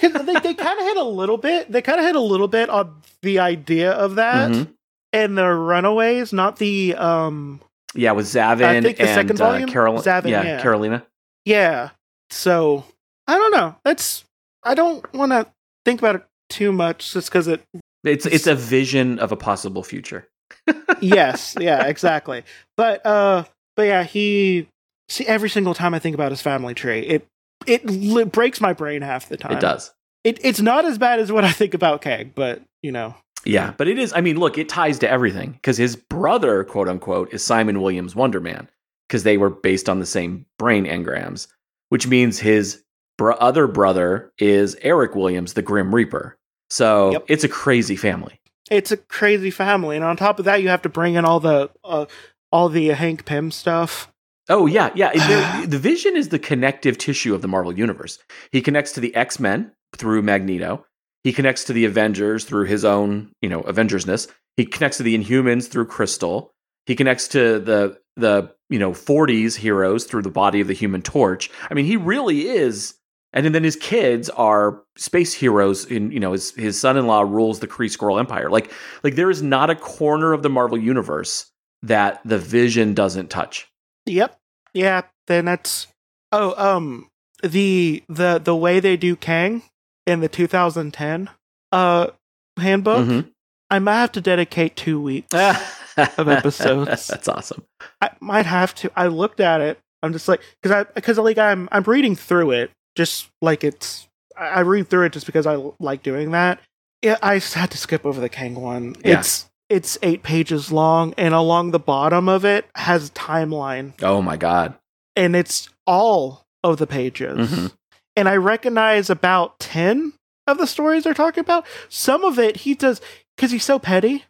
they, 0.00 0.08
they 0.08 0.54
kind 0.54 0.78
of 0.80 0.84
hit 0.86 0.96
a 0.96 1.04
little 1.04 1.36
bit. 1.36 1.70
They 1.70 1.82
kind 1.82 2.00
of 2.00 2.06
hit 2.06 2.16
a 2.16 2.20
little 2.20 2.48
bit 2.48 2.70
on 2.70 3.02
the 3.22 3.38
idea 3.40 3.92
of 3.92 4.14
that 4.16 4.50
Mhm. 4.50 4.68
and 5.12 5.36
the 5.38 5.46
Runaways, 5.46 6.32
not 6.32 6.56
the 6.56 6.94
um. 6.96 7.60
Yeah, 7.94 8.12
with 8.12 8.26
Xavin 8.26 8.62
I 8.64 8.80
think 8.80 8.96
the 8.98 9.02
and 9.02 9.14
second 9.14 9.40
uh, 9.40 9.50
volume? 9.50 9.68
Carol- 9.68 9.98
Xavin, 9.98 10.30
yeah, 10.30 10.42
yeah. 10.44 10.62
Karolina. 10.62 11.04
Yeah. 11.44 11.90
So 12.30 12.84
I 13.26 13.36
don't 13.36 13.52
know. 13.52 13.76
That's 13.84 14.24
I 14.62 14.74
don't 14.74 15.10
want 15.14 15.32
to 15.32 15.46
think 15.84 16.00
about 16.00 16.16
it 16.16 16.26
too 16.48 16.72
much, 16.72 17.12
just 17.12 17.28
because 17.30 17.48
it. 17.48 17.62
It's 18.04 18.26
it's 18.26 18.46
a 18.46 18.54
vision 18.54 19.18
of 19.18 19.32
a 19.32 19.36
possible 19.36 19.82
future. 19.82 20.28
yes. 21.00 21.56
Yeah. 21.60 21.86
Exactly. 21.86 22.44
But 22.76 23.04
uh. 23.04 23.44
But 23.76 23.82
yeah, 23.86 24.02
he. 24.04 24.68
See, 25.08 25.26
every 25.26 25.48
single 25.48 25.74
time 25.74 25.94
I 25.94 25.98
think 25.98 26.14
about 26.14 26.30
his 26.30 26.42
family 26.42 26.74
tree, 26.74 27.00
it 27.00 27.26
it 27.66 27.84
li- 27.86 28.24
breaks 28.24 28.60
my 28.60 28.72
brain 28.72 29.02
half 29.02 29.28
the 29.28 29.36
time. 29.36 29.52
It 29.52 29.60
does. 29.60 29.92
It, 30.22 30.38
it's 30.42 30.60
not 30.60 30.84
as 30.84 30.98
bad 30.98 31.18
as 31.18 31.32
what 31.32 31.44
I 31.44 31.52
think 31.52 31.72
about 31.74 32.02
Kang, 32.02 32.32
but 32.34 32.62
you 32.82 32.92
know. 32.92 33.14
Yeah, 33.44 33.72
but 33.76 33.88
it 33.88 33.98
is. 33.98 34.12
I 34.14 34.20
mean, 34.20 34.38
look, 34.38 34.58
it 34.58 34.68
ties 34.68 34.98
to 34.98 35.08
everything 35.08 35.52
because 35.52 35.78
his 35.78 35.96
brother, 35.96 36.62
quote 36.64 36.88
unquote, 36.88 37.32
is 37.32 37.42
Simon 37.42 37.80
Williams 37.80 38.14
Wonder 38.14 38.40
Man 38.40 38.68
because 39.10 39.24
they 39.24 39.36
were 39.36 39.50
based 39.50 39.88
on 39.88 39.98
the 39.98 40.06
same 40.06 40.46
brain 40.56 40.84
engrams, 40.86 41.48
which 41.88 42.06
means 42.06 42.38
his 42.38 42.84
br- 43.18 43.32
other 43.32 43.66
brother 43.66 44.32
is 44.38 44.76
Eric 44.82 45.16
Williams, 45.16 45.54
the 45.54 45.62
Grim 45.62 45.92
Reaper. 45.92 46.38
So 46.70 47.10
Yep. 47.10 47.24
it's 47.26 47.42
a 47.44 47.48
crazy 47.48 47.96
family. 47.96 48.40
it's 48.70 48.92
a 48.92 48.96
crazy 48.96 49.50
family, 49.50 49.96
and 49.96 50.04
on 50.04 50.16
top 50.16 50.38
of 50.38 50.44
that, 50.44 50.62
you 50.62 50.68
have 50.68 50.82
to 50.82 50.88
bring 50.88 51.14
in 51.14 51.24
all 51.24 51.40
the 51.40 51.70
uh, 51.82 52.06
all 52.52 52.68
the 52.68 52.86
Hank 52.88 53.24
Pym 53.24 53.50
stuff. 53.50 54.12
Oh 54.48 54.66
yeah, 54.66 54.90
yeah. 54.94 55.10
The, 55.12 55.66
the 55.74 55.78
Vision 55.78 56.16
is 56.16 56.28
the 56.28 56.38
connective 56.38 56.96
tissue 56.96 57.34
of 57.34 57.42
the 57.42 57.48
Marvel 57.48 57.76
universe. 57.76 58.20
He 58.52 58.60
connects 58.62 58.92
to 58.92 59.00
the 59.00 59.12
X 59.16 59.40
Men 59.40 59.72
through 59.96 60.22
Magneto. 60.22 60.86
He 61.24 61.32
connects 61.32 61.64
to 61.64 61.72
the 61.72 61.84
Avengers 61.84 62.44
through 62.44 62.66
his 62.66 62.84
own, 62.84 63.32
you 63.42 63.48
know, 63.48 63.62
Avengersness. 63.62 64.28
He 64.56 64.64
connects 64.64 64.98
to 64.98 65.02
the 65.02 65.18
Inhumans 65.18 65.68
through 65.68 65.86
Crystal. 65.86 66.52
He 66.90 66.96
connects 66.96 67.28
to 67.28 67.60
the 67.60 68.00
the 68.16 68.52
you 68.68 68.80
know 68.80 68.90
40s 68.90 69.54
heroes 69.54 70.06
through 70.06 70.22
the 70.22 70.28
body 70.28 70.60
of 70.60 70.66
the 70.66 70.74
Human 70.74 71.02
Torch. 71.02 71.48
I 71.70 71.74
mean, 71.74 71.84
he 71.84 71.96
really 71.96 72.48
is. 72.48 72.94
And 73.32 73.54
then 73.54 73.62
his 73.62 73.76
kids 73.76 74.28
are 74.30 74.82
space 74.96 75.32
heroes. 75.32 75.84
In 75.84 76.10
you 76.10 76.18
know, 76.18 76.32
his 76.32 76.50
his 76.56 76.80
son-in-law 76.80 77.20
rules 77.20 77.60
the 77.60 77.68
Kree 77.68 77.96
Skrull 77.96 78.18
Empire. 78.18 78.50
Like 78.50 78.72
like 79.04 79.14
there 79.14 79.30
is 79.30 79.40
not 79.40 79.70
a 79.70 79.76
corner 79.76 80.32
of 80.32 80.42
the 80.42 80.50
Marvel 80.50 80.76
universe 80.76 81.48
that 81.82 82.20
the 82.24 82.38
Vision 82.38 82.92
doesn't 82.92 83.30
touch. 83.30 83.68
Yep. 84.06 84.36
Yeah. 84.74 85.02
Then 85.28 85.44
that's. 85.44 85.86
Oh, 86.32 86.54
um, 86.56 87.08
the 87.40 88.02
the 88.08 88.40
the 88.42 88.56
way 88.56 88.80
they 88.80 88.96
do 88.96 89.14
Kang 89.14 89.62
in 90.08 90.18
the 90.18 90.28
2010 90.28 91.30
uh 91.70 92.08
handbook. 92.56 93.06
Mhm. 93.06 93.30
I 93.70 93.78
might 93.78 94.00
have 94.00 94.12
to 94.12 94.20
dedicate 94.20 94.74
two 94.74 95.00
weeks. 95.00 95.32
of 95.96 96.28
episodes. 96.28 97.06
That's 97.08 97.28
awesome. 97.28 97.64
I 98.00 98.10
might 98.20 98.46
have 98.46 98.74
to. 98.76 98.90
I 98.96 99.06
looked 99.08 99.40
at 99.40 99.60
it. 99.60 99.78
I'm 100.02 100.12
just 100.12 100.28
like 100.28 100.40
because 100.62 100.74
I 100.74 100.84
because 100.92 101.18
like 101.18 101.38
I'm 101.38 101.68
I'm 101.72 101.82
reading 101.82 102.16
through 102.16 102.52
it 102.52 102.70
just 102.96 103.28
like 103.42 103.64
it's. 103.64 104.06
I 104.36 104.60
read 104.60 104.88
through 104.88 105.06
it 105.06 105.12
just 105.12 105.26
because 105.26 105.46
I 105.46 105.56
like 105.78 106.02
doing 106.02 106.30
that. 106.30 106.60
Yeah, 107.02 107.16
I 107.22 107.34
had 107.38 107.70
to 107.72 107.78
skip 107.78 108.06
over 108.06 108.20
the 108.20 108.28
Kang 108.28 108.54
one. 108.54 108.94
Yeah. 109.04 109.20
It's 109.20 109.50
it's 109.68 109.98
eight 110.02 110.22
pages 110.22 110.72
long, 110.72 111.14
and 111.18 111.34
along 111.34 111.70
the 111.72 111.78
bottom 111.78 112.28
of 112.28 112.44
it 112.44 112.66
has 112.74 113.10
timeline, 113.10 113.92
Oh 114.02 114.20
my 114.22 114.36
god. 114.36 114.74
and 115.16 115.36
it's 115.36 115.68
all 115.86 116.44
of 116.64 116.78
the 116.78 116.86
pages. 116.86 117.50
Mhm. 117.50 117.72
And 118.16 118.28
I 118.28 118.36
recognize 118.36 119.08
about 119.10 119.58
ten 119.60 120.14
of 120.46 120.58
the 120.58 120.66
stories 120.66 121.04
they're 121.04 121.14
talking 121.14 121.42
about. 121.42 121.66
Some 121.88 122.24
of 122.24 122.38
it 122.38 122.58
he 122.58 122.74
does 122.74 123.00
because 123.36 123.50
he's 123.50 123.64
so 123.64 123.78
petty. 123.78 124.24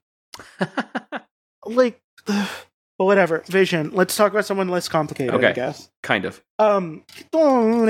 Like, 1.75 2.00
but 2.27 2.49
whatever. 2.99 3.43
Vision. 3.47 3.91
Let's 3.93 4.15
talk 4.17 4.33
about 4.33 4.45
someone 4.45 4.69
less 4.69 4.89
complicated. 4.89 5.35
I 5.35 5.39
Okay. 5.39 5.53
guess. 5.55 5.91
kind 6.03 6.25
of. 6.25 6.43
Um, 6.59 7.05
oh, 7.33 7.87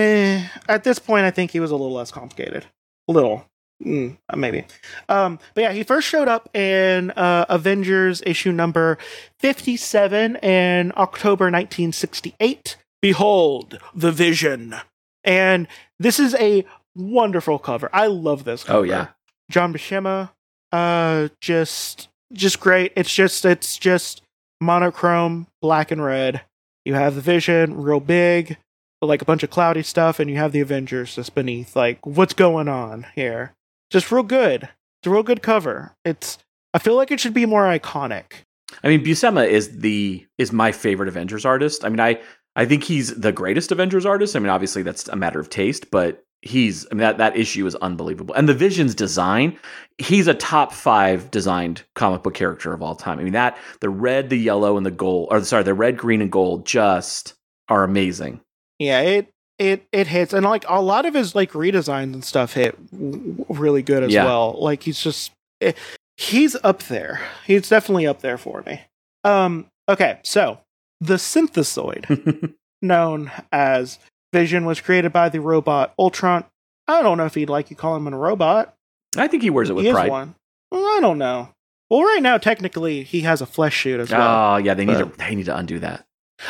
at 0.69 0.85
this 0.85 0.99
point, 0.99 1.25
I 1.27 1.31
think 1.31 1.51
he 1.51 1.61
was 1.61 1.71
a 1.71 1.77
little 1.77 1.93
less 1.95 2.11
complicated. 2.13 2.67
A 3.09 3.13
little, 3.13 3.45
mm, 3.85 4.17
maybe. 4.37 4.65
Um, 5.09 5.39
but 5.55 5.63
yeah, 5.63 5.73
he 5.73 5.83
first 5.83 6.07
showed 6.07 6.29
up 6.29 6.55
in 6.55 7.11
uh, 7.13 7.47
Avengers 7.49 8.23
issue 8.25 8.53
number 8.53 8.99
fifty-seven 9.41 10.37
in 10.37 10.93
October 10.97 11.47
1968. 11.47 12.77
Behold 13.03 13.81
the 13.95 14.13
Vision, 14.13 14.77
and 15.25 15.67
this 15.99 16.21
is 16.21 16.35
a 16.37 16.65
wonderful 16.95 17.59
cover. 17.59 17.89
I 17.93 18.07
love 18.07 18.45
this. 18.45 18.63
cover. 18.63 18.79
Oh 18.79 18.83
yeah. 18.83 19.09
John 19.51 19.73
Buscema, 19.73 20.31
uh, 20.71 21.29
just 21.41 22.10
just 22.33 22.61
great. 22.61 22.93
It's 22.97 23.13
just 23.13 23.45
it's 23.45 23.79
just 23.79 24.23
monochrome, 24.61 25.47
black 25.61 25.91
and 25.91 26.03
red. 26.03 26.43
You 26.85 26.95
have 26.95 27.15
the 27.15 27.21
Vision, 27.21 27.81
real 27.83 28.01
big, 28.01 28.57
but 29.01 29.07
like 29.07 29.23
a 29.23 29.27
bunch 29.27 29.43
of 29.43 29.51
cloudy 29.51 29.83
stuff, 29.83 30.19
and 30.19 30.31
you 30.31 30.37
have 30.37 30.53
the 30.53 30.61
Avengers 30.61 31.15
just 31.15 31.35
beneath. 31.35 31.77
Like, 31.77 32.05
what's 32.07 32.35
going 32.35 32.69
on 32.69 33.07
here? 33.15 33.53
Just 33.91 34.11
real 34.11 34.23
good. 34.23 34.65
It's 34.65 35.07
a 35.07 35.11
real 35.11 35.23
good 35.23 35.43
cover. 35.43 35.95
It's. 36.05 36.39
I 36.73 36.79
feel 36.79 36.95
like 36.95 37.11
it 37.11 37.19
should 37.19 37.35
be 37.35 37.47
more 37.47 37.65
iconic. 37.65 38.45
I 38.85 38.89
mean, 38.89 39.05
Buscema 39.05 39.49
is 39.49 39.79
the 39.81 40.25
is 40.39 40.53
my 40.53 40.73
favorite 40.73 41.09
Avengers 41.09 41.45
artist. 41.45 41.85
I 41.85 41.89
mean, 41.89 42.01
I 42.01 42.21
I 42.57 42.65
think 42.65 42.85
he's 42.85 43.15
the 43.15 43.33
greatest 43.33 43.73
Avengers 43.73 44.07
artist. 44.07 44.37
I 44.37 44.39
mean, 44.39 44.51
obviously 44.51 44.83
that's 44.83 45.09
a 45.09 45.17
matter 45.17 45.41
of 45.41 45.51
taste, 45.51 45.91
but 45.91 46.25
he's 46.42 46.87
I 46.90 46.94
mean 46.94 47.00
that 47.00 47.18
that 47.18 47.37
issue 47.37 47.66
is 47.66 47.75
unbelievable. 47.76 48.35
And 48.35 48.49
the 48.49 48.54
Vision's 48.54 48.94
design, 48.94 49.59
he's 49.99 50.26
a 50.26 50.35
top 50.35 50.73
five 50.73 51.30
designed 51.30 51.82
comic 51.94 52.23
book 52.23 52.35
character 52.35 52.73
of 52.73 52.82
all 52.82 52.94
time. 52.94 53.18
I 53.18 53.23
mean 53.25 53.32
that 53.35 53.56
the 53.80 53.90
red, 53.90 54.30
the 54.30 54.38
yellow, 54.38 54.76
and 54.76 54.85
the 54.87 54.90
gold, 54.90 55.28
or 55.30 55.42
sorry, 55.44 55.62
the 55.64 55.75
red, 55.75 55.97
green, 55.97 56.20
and 56.23 56.30
gold 56.32 56.66
just 56.66 57.35
are 57.68 57.85
amazing. 57.85 58.40
Yeah, 58.78 59.00
it 59.00 59.28
it 59.59 59.87
it 59.92 60.06
hits, 60.06 60.32
and 60.32 60.44
like 60.47 60.64
a 60.68 60.80
lot 60.80 61.04
of 61.06 61.14
his 61.14 61.35
like 61.35 61.52
redesigns 61.52 62.14
and 62.14 62.25
stuff 62.25 62.54
hit 62.54 62.75
w- 62.90 63.44
really 63.49 63.82
good 63.82 64.02
as 64.02 64.12
Yeah. 64.12 64.25
well. 64.25 64.56
Like 64.59 64.82
he's 64.82 65.02
just 65.02 65.32
eh, 65.61 65.73
he's 66.16 66.56
up 66.64 66.82
there. 66.85 67.20
He's 67.47 67.68
definitely 67.68 68.06
up 68.06 68.20
there 68.23 68.38
for 68.38 68.62
me. 68.66 68.80
Um. 69.25 69.66
Okay, 69.88 70.20
so 70.23 70.61
the 71.00 71.14
synthezoid, 71.16 72.54
known 72.82 73.30
as 73.52 73.99
Vision, 74.33 74.65
was 74.65 74.81
created 74.81 75.13
by 75.13 75.29
the 75.29 75.41
robot 75.41 75.93
Ultron. 75.99 76.45
I 76.87 77.03
don't 77.03 77.19
know 77.19 77.27
if 77.27 77.35
he'd 77.35 77.51
like 77.51 77.71
you 77.71 77.77
call 77.77 77.97
him 77.97 78.07
a 78.07 78.17
robot. 78.17 78.75
I 79.17 79.27
think 79.27 79.43
he 79.43 79.51
wears 79.51 79.71
it 79.71 79.75
with 79.75 79.85
he 79.85 79.91
is 79.91 79.95
pride. 79.95 80.11
one. 80.11 80.35
Well, 80.71 80.85
I 80.85 81.01
don't 81.01 81.19
know. 81.19 81.51
Well, 81.89 82.03
right 82.03 82.23
now, 82.23 82.39
technically, 82.39 83.03
he 83.03 83.23
has 83.23 83.41
a 83.41 83.47
flesh 83.47 83.83
suit 83.83 83.99
as 83.99 84.11
well. 84.11 84.55
Oh 84.55 84.57
yeah, 84.59 84.75
they 84.75 84.85
need 84.85 84.99
to 84.99 85.07
they 85.19 85.35
need 85.35 85.47
to 85.47 85.57
undo 85.57 85.81
that. 85.81 86.07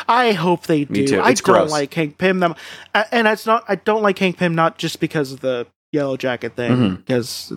I 0.07 0.33
hope 0.33 0.67
they 0.67 0.85
do. 0.85 0.93
Me 0.93 1.07
too. 1.07 1.21
I 1.21 1.31
It's 1.31 1.41
don't 1.41 1.57
gross. 1.57 1.71
like 1.71 1.93
Hank 1.95 2.19
Pym 2.19 2.41
them, 2.41 2.55
and 2.95 3.27
it's 3.27 3.47
not. 3.47 3.65
I 3.67 3.77
don't 3.77 4.03
like 4.03 4.19
Hank 4.19 4.37
Pym 4.37 4.55
not 4.55 4.79
just 4.79 5.01
because 5.01 5.33
of 5.33 5.41
the 5.41 5.67
yellow 5.93 6.17
jacket 6.17 6.55
thing, 6.57 6.73
mm-hmm. 6.73 6.95
because 6.97 7.53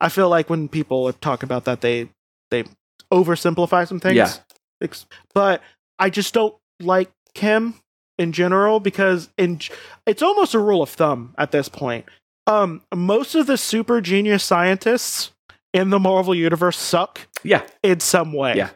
I 0.00 0.08
feel 0.08 0.28
like 0.28 0.50
when 0.50 0.68
people 0.68 1.12
talk 1.12 1.42
about 1.42 1.64
that, 1.66 1.82
they 1.82 2.08
they 2.50 2.64
oversimplify 3.12 3.86
some 3.86 4.00
things. 4.00 4.16
Yeah. 4.16 4.88
But 5.34 5.62
I 5.98 6.10
just 6.10 6.34
don't 6.34 6.54
like 6.80 7.10
him 7.34 7.74
in 8.18 8.32
general 8.32 8.80
because 8.80 9.28
in 9.36 9.60
it's 10.06 10.22
almost 10.22 10.54
a 10.54 10.58
rule 10.58 10.82
of 10.82 10.90
thumb 10.90 11.34
at 11.38 11.50
this 11.52 11.68
point. 11.68 12.04
Um, 12.46 12.82
most 12.94 13.34
of 13.34 13.46
the 13.46 13.56
super 13.56 14.00
genius 14.00 14.44
scientists 14.44 15.32
in 15.74 15.90
the 15.90 15.98
Marvel 15.98 16.34
universe 16.34 16.78
suck 16.78 17.26
Yeah, 17.42 17.62
in 17.82 18.00
some 18.00 18.32
way. 18.32 18.54
Yeah. 18.56 18.70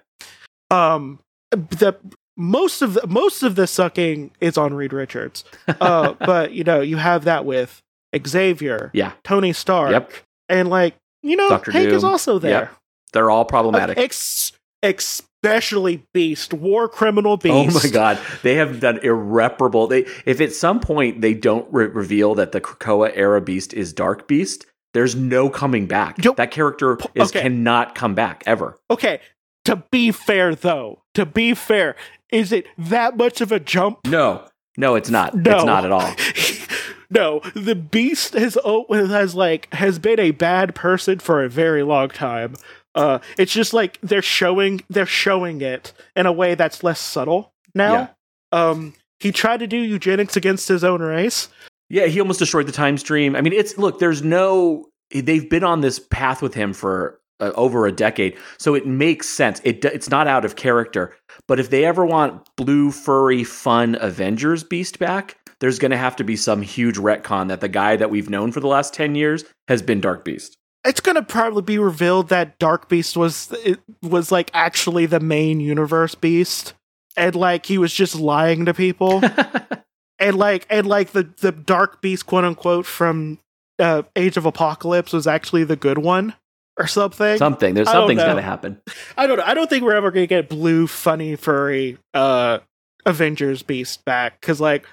Um 0.71 1.21
the 1.51 1.97
most 2.37 2.81
of 2.83 2.95
the 2.95 3.07
most 3.07 3.43
of 3.43 3.55
the 3.57 3.67
sucking 3.67 4.31
is 4.41 4.57
on 4.59 4.75
Reed 4.75 4.93
Richards. 4.93 5.45
Uh 5.81 6.15
but 6.19 6.53
you 6.53 6.65
know, 6.65 6.81
you 6.81 6.97
have 6.97 7.25
that 7.25 7.45
with 7.45 7.81
Xavier, 8.27 8.91
yeah, 8.93 9.13
Tony 9.25 9.53
Stark, 9.53 9.93
Yep. 9.93 10.13
and 10.49 10.69
like, 10.69 10.97
you 11.23 11.37
know, 11.37 11.49
Dr. 11.49 11.71
Hank 11.71 11.91
is 11.91 12.03
also 12.05 12.39
there. 12.39 12.51
Yep. 12.63 12.73
they're 13.13 13.31
all 13.31 13.45
problematic. 13.45 13.99
Ex- 13.99 14.53
especially 14.83 16.07
Beast, 16.13 16.53
War 16.53 16.89
Criminal 16.89 17.37
Beast. 17.37 17.77
Oh 17.77 17.81
my 17.83 17.93
god, 17.93 18.19
they 18.43 18.57
have 18.57 18.81
done 18.81 18.99
irreparable. 19.03 19.87
They 19.87 20.07
if 20.27 20.41
at 20.41 20.53
some 20.53 20.81
point 20.81 21.21
they 21.21 21.35
don't 21.35 21.67
re- 21.73 21.87
reveal 21.87 22.35
that 22.37 22.53
the 22.53 22.61
Krakoa 22.61 23.13
era 23.15 23.41
Beast 23.41 23.73
is 23.75 23.93
Dark 23.93 24.29
Beast, 24.29 24.67
there's 24.93 25.15
no 25.15 25.49
coming 25.49 25.87
back. 25.87 26.23
Yo- 26.25 26.35
that 26.35 26.51
character 26.51 26.99
is 27.15 27.31
okay. 27.31 27.43
cannot 27.43 27.95
come 27.95 28.15
back 28.15 28.43
ever. 28.47 28.79
Okay, 28.91 29.21
to 29.65 29.77
be 29.91 30.11
fair 30.13 30.55
though, 30.55 31.03
to 31.15 31.27
be 31.27 31.55
fair, 31.55 31.97
is 32.31 32.53
it 32.53 32.67
that 32.79 33.17
much 33.17 33.41
of 33.41 33.53
a 33.53 33.61
jump? 33.61 34.07
No, 34.07 34.47
no, 34.77 34.95
it's 34.95 35.11
not. 35.11 35.35
No. 35.35 35.57
It's 35.57 35.65
not 35.65 35.85
at 35.85 35.93
all. 35.93 36.15
no, 37.11 37.41
the 37.55 37.75
Beast 37.75 38.35
has 38.35 38.57
has 38.91 39.35
like 39.35 39.73
has 39.75 39.99
been 39.99 40.21
a 40.21 40.31
bad 40.31 40.75
person 40.75 41.19
for 41.19 41.45
a 41.45 41.49
very 41.49 41.83
long 41.83 42.09
time. 42.09 42.55
Uh, 42.95 43.19
it's 43.39 43.53
just 43.53 43.73
like 43.73 43.99
they're 44.03 44.23
showing 44.23 44.81
they're 44.91 45.07
showing 45.07 45.61
it 45.61 45.93
in 46.17 46.27
a 46.27 46.33
way 46.33 46.55
that's 46.55 46.83
less 46.83 47.01
subtle 47.01 47.53
now. 47.75 48.15
Um, 48.53 48.95
he 49.21 49.33
tried 49.33 49.61
to 49.61 49.67
do 49.67 49.77
eugenics 49.77 50.37
against 50.37 50.69
his 50.69 50.83
own 50.83 51.01
race. 51.01 51.49
Yeah, 51.89 52.07
he 52.07 52.21
almost 52.21 52.39
destroyed 52.39 52.67
the 52.67 52.73
time 52.73 52.97
stream. 52.99 53.37
I 53.37 53.41
mean, 53.43 53.53
it's 53.53 53.77
look, 53.79 53.99
there's 53.99 54.23
no 54.23 54.87
they've 55.13 55.49
been 55.49 55.65
on 55.65 55.81
this 55.81 55.99
path 55.99 56.43
with 56.43 56.55
him 56.55 56.73
for 56.73 57.21
uh, 57.41 57.53
over 57.55 57.87
a 57.87 57.93
decade, 57.93 58.37
so 58.59 58.75
it 58.75 58.87
makes 58.87 59.29
sense. 59.29 59.61
It 59.65 59.85
it's 59.85 60.11
not 60.11 60.27
out 60.27 60.45
of 60.45 60.57
character. 60.57 61.15
But 61.47 61.61
if 61.61 61.71
they 61.71 61.85
ever 61.85 62.05
want 62.05 62.49
blue 62.57 62.91
furry 62.91 63.45
fun 63.45 63.97
Avengers 64.01 64.65
Beast 64.65 64.99
back, 64.99 65.37
there's 65.61 65.79
going 65.79 65.91
to 65.91 65.97
have 65.97 66.17
to 66.17 66.25
be 66.25 66.37
some 66.37 66.63
huge 66.63 66.97
retcon 66.97 67.49
that 67.49 67.61
the 67.61 67.69
guy 67.69 67.97
that 67.97 68.11
we've 68.11 68.31
known 68.31 68.51
for 68.51 68.61
the 68.61 68.67
last 68.67 68.95
10 68.95 69.15
years 69.15 69.45
has 69.69 69.83
been 69.83 70.01
Dark 70.01 70.25
Beast. 70.25 70.57
It's 70.85 71.01
gonna 71.01 71.23
probably 71.23 71.63
be 71.63 71.79
revealed 71.79 72.29
that 72.31 72.59
Dark 72.59 72.89
Beast 72.89 73.17
was 73.17 73.53
it 73.65 73.81
was 74.03 74.33
like 74.33 74.51
actually 74.55 75.07
the 75.07 75.21
main 75.21 75.61
universe 75.61 76.15
beast, 76.15 76.75
and 77.17 77.35
like 77.35 77.67
he 77.67 77.79
was 77.79 77.93
just 77.93 78.15
lying 78.15 78.65
to 78.65 78.75
people. 78.75 79.23
and 80.21 80.37
like 80.37 80.67
and 80.71 80.87
like 80.87 81.11
the 81.11 81.29
the 81.41 81.51
dark 81.51 82.01
beast 82.01 82.27
quote 82.27 82.45
unquote 82.45 82.87
from 82.87 83.39
uh, 83.79 84.03
age 84.15 84.37
of 84.37 84.47
apocalypse 84.47 85.13
was 85.13 85.27
actually 85.27 85.65
the 85.65 85.77
good 85.77 85.99
one 85.99 86.35
or 86.79 86.87
something. 86.87 87.39
Something. 87.39 87.75
There's 87.75 87.91
something's 87.91 88.23
gonna 88.23 88.43
happen. 88.43 88.81
I 89.17 89.27
don't 89.27 89.39
know 89.39 89.45
i 89.45 89.55
don't 89.55 89.69
think 89.69 89.85
we're 89.85 89.97
ever 89.97 90.11
gonna 90.11 90.27
get 90.27 90.49
blue 90.49 90.87
funny 90.87 91.37
furry 91.37 91.99
uh 92.15 92.59
avengers 93.07 93.63
beast 93.63 94.05
back. 94.05 94.41
Because 94.41 94.61
like 94.61 94.87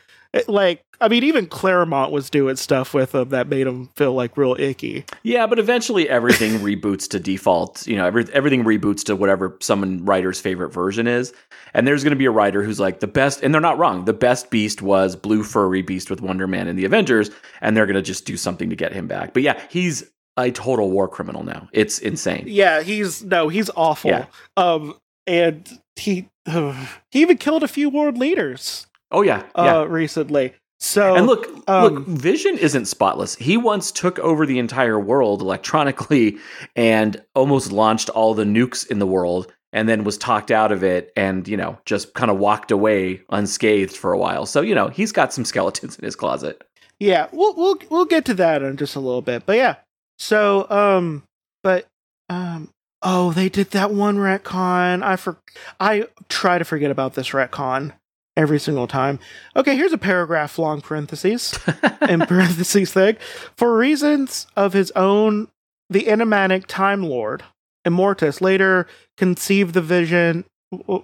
like 0.47 0.83
i 1.01 1.07
mean 1.07 1.23
even 1.23 1.45
claremont 1.45 2.11
was 2.11 2.29
doing 2.29 2.55
stuff 2.55 2.93
with 2.93 3.13
him 3.13 3.29
that 3.29 3.47
made 3.47 3.67
him 3.67 3.87
feel 3.95 4.13
like 4.13 4.37
real 4.37 4.55
icky. 4.59 5.05
Yeah 5.23 5.47
but 5.47 5.59
eventually 5.59 6.09
everything 6.09 6.53
reboots 6.59 7.07
to 7.09 7.19
default. 7.19 7.85
You 7.87 7.95
know 7.97 8.05
every, 8.05 8.25
everything 8.33 8.63
reboots 8.63 9.03
to 9.05 9.15
whatever 9.15 9.57
someone 9.59 10.05
writer's 10.05 10.39
favorite 10.39 10.69
version 10.69 11.07
is. 11.07 11.33
And 11.73 11.85
there's 11.87 12.03
going 12.03 12.11
to 12.11 12.17
be 12.17 12.25
a 12.25 12.31
writer 12.31 12.63
who's 12.63 12.79
like 12.79 12.99
the 12.99 13.07
best 13.07 13.43
and 13.43 13.53
they're 13.53 13.61
not 13.61 13.77
wrong 13.77 14.05
the 14.05 14.13
best 14.13 14.49
beast 14.49 14.81
was 14.81 15.15
blue 15.15 15.43
furry 15.43 15.81
beast 15.81 16.09
with 16.09 16.21
wonder 16.21 16.47
man 16.47 16.67
and 16.67 16.77
the 16.77 16.85
avengers 16.85 17.29
and 17.61 17.75
they're 17.75 17.85
going 17.85 17.95
to 17.95 18.01
just 18.01 18.25
do 18.25 18.37
something 18.37 18.69
to 18.69 18.75
get 18.75 18.93
him 18.93 19.07
back. 19.07 19.33
But 19.33 19.43
yeah 19.43 19.59
he's 19.69 20.09
a 20.37 20.51
total 20.51 20.91
war 20.91 21.07
criminal 21.07 21.43
now. 21.43 21.67
It's 21.71 21.99
insane. 21.99 22.45
Yeah 22.47 22.81
he's 22.81 23.23
no 23.23 23.49
he's 23.49 23.69
awful. 23.75 24.11
Yeah. 24.11 24.25
um 24.55 24.95
and 25.25 25.79
he 25.95 26.29
he 26.45 27.21
even 27.21 27.37
killed 27.37 27.63
a 27.63 27.67
few 27.67 27.89
world 27.89 28.17
leaders 28.17 28.87
oh 29.11 29.21
yeah. 29.21 29.43
Uh 29.55 29.63
yeah 29.63 29.83
recently 29.83 30.53
so 30.79 31.15
and 31.15 31.25
look, 31.25 31.47
um, 31.67 31.83
look, 31.83 32.05
Vision 32.05 32.57
isn't 32.57 32.85
spotless. 32.85 33.35
He 33.35 33.57
once 33.57 33.91
took 33.91 34.19
over 34.19 34.45
the 34.45 34.59
entire 34.59 34.99
world 34.99 35.41
electronically 35.41 36.37
and 36.75 37.21
almost 37.33 37.71
launched 37.71 38.09
all 38.09 38.33
the 38.33 38.43
nukes 38.43 38.85
in 38.89 38.99
the 38.99 39.07
world 39.07 39.51
and 39.73 39.89
then 39.89 40.03
was 40.03 40.17
talked 40.17 40.51
out 40.51 40.71
of 40.71 40.83
it 40.83 41.11
and, 41.15 41.47
you 41.47 41.57
know, 41.57 41.77
just 41.85 42.13
kind 42.13 42.29
of 42.29 42.37
walked 42.37 42.71
away 42.71 43.21
unscathed 43.29 43.95
for 43.95 44.13
a 44.13 44.17
while. 44.17 44.45
So, 44.45 44.61
you 44.61 44.75
know, 44.75 44.87
he's 44.87 45.11
got 45.11 45.33
some 45.33 45.45
skeletons 45.45 45.97
in 45.97 46.05
his 46.05 46.15
closet. 46.15 46.63
Yeah, 46.99 47.27
we'll 47.31 47.53
we'll 47.55 47.77
we'll 47.89 48.05
get 48.05 48.25
to 48.25 48.33
that 48.35 48.63
in 48.63 48.75
just 48.77 48.95
a 48.95 48.99
little 48.99 49.21
bit. 49.21 49.45
But 49.45 49.57
yeah. 49.57 49.75
So 50.17 50.67
um 50.69 51.23
but 51.63 51.85
um 52.29 52.69
oh, 53.03 53.31
they 53.33 53.49
did 53.49 53.71
that 53.71 53.91
one 53.91 54.17
retcon. 54.17 55.03
I 55.03 55.15
for 55.15 55.37
I 55.79 56.07
try 56.27 56.57
to 56.57 56.65
forget 56.65 56.89
about 56.89 57.13
this 57.13 57.29
retcon 57.29 57.93
every 58.37 58.59
single 58.59 58.87
time. 58.87 59.19
Okay, 59.55 59.75
here's 59.75 59.91
a 59.91 59.97
paragraph 59.97 60.57
long 60.57 60.79
parentheses 60.79 61.57
in 62.07 62.21
parentheses 62.21 62.93
thing. 62.93 63.17
For 63.57 63.75
reasons 63.75 64.47
of 64.55 64.73
his 64.73 64.91
own, 64.91 65.49
the 65.89 66.07
enigmatic 66.07 66.67
Time 66.67 67.03
Lord, 67.03 67.43
Immortus, 67.85 68.39
later 68.39 68.87
conceived 69.17 69.73
the 69.73 69.81
vision, 69.81 70.45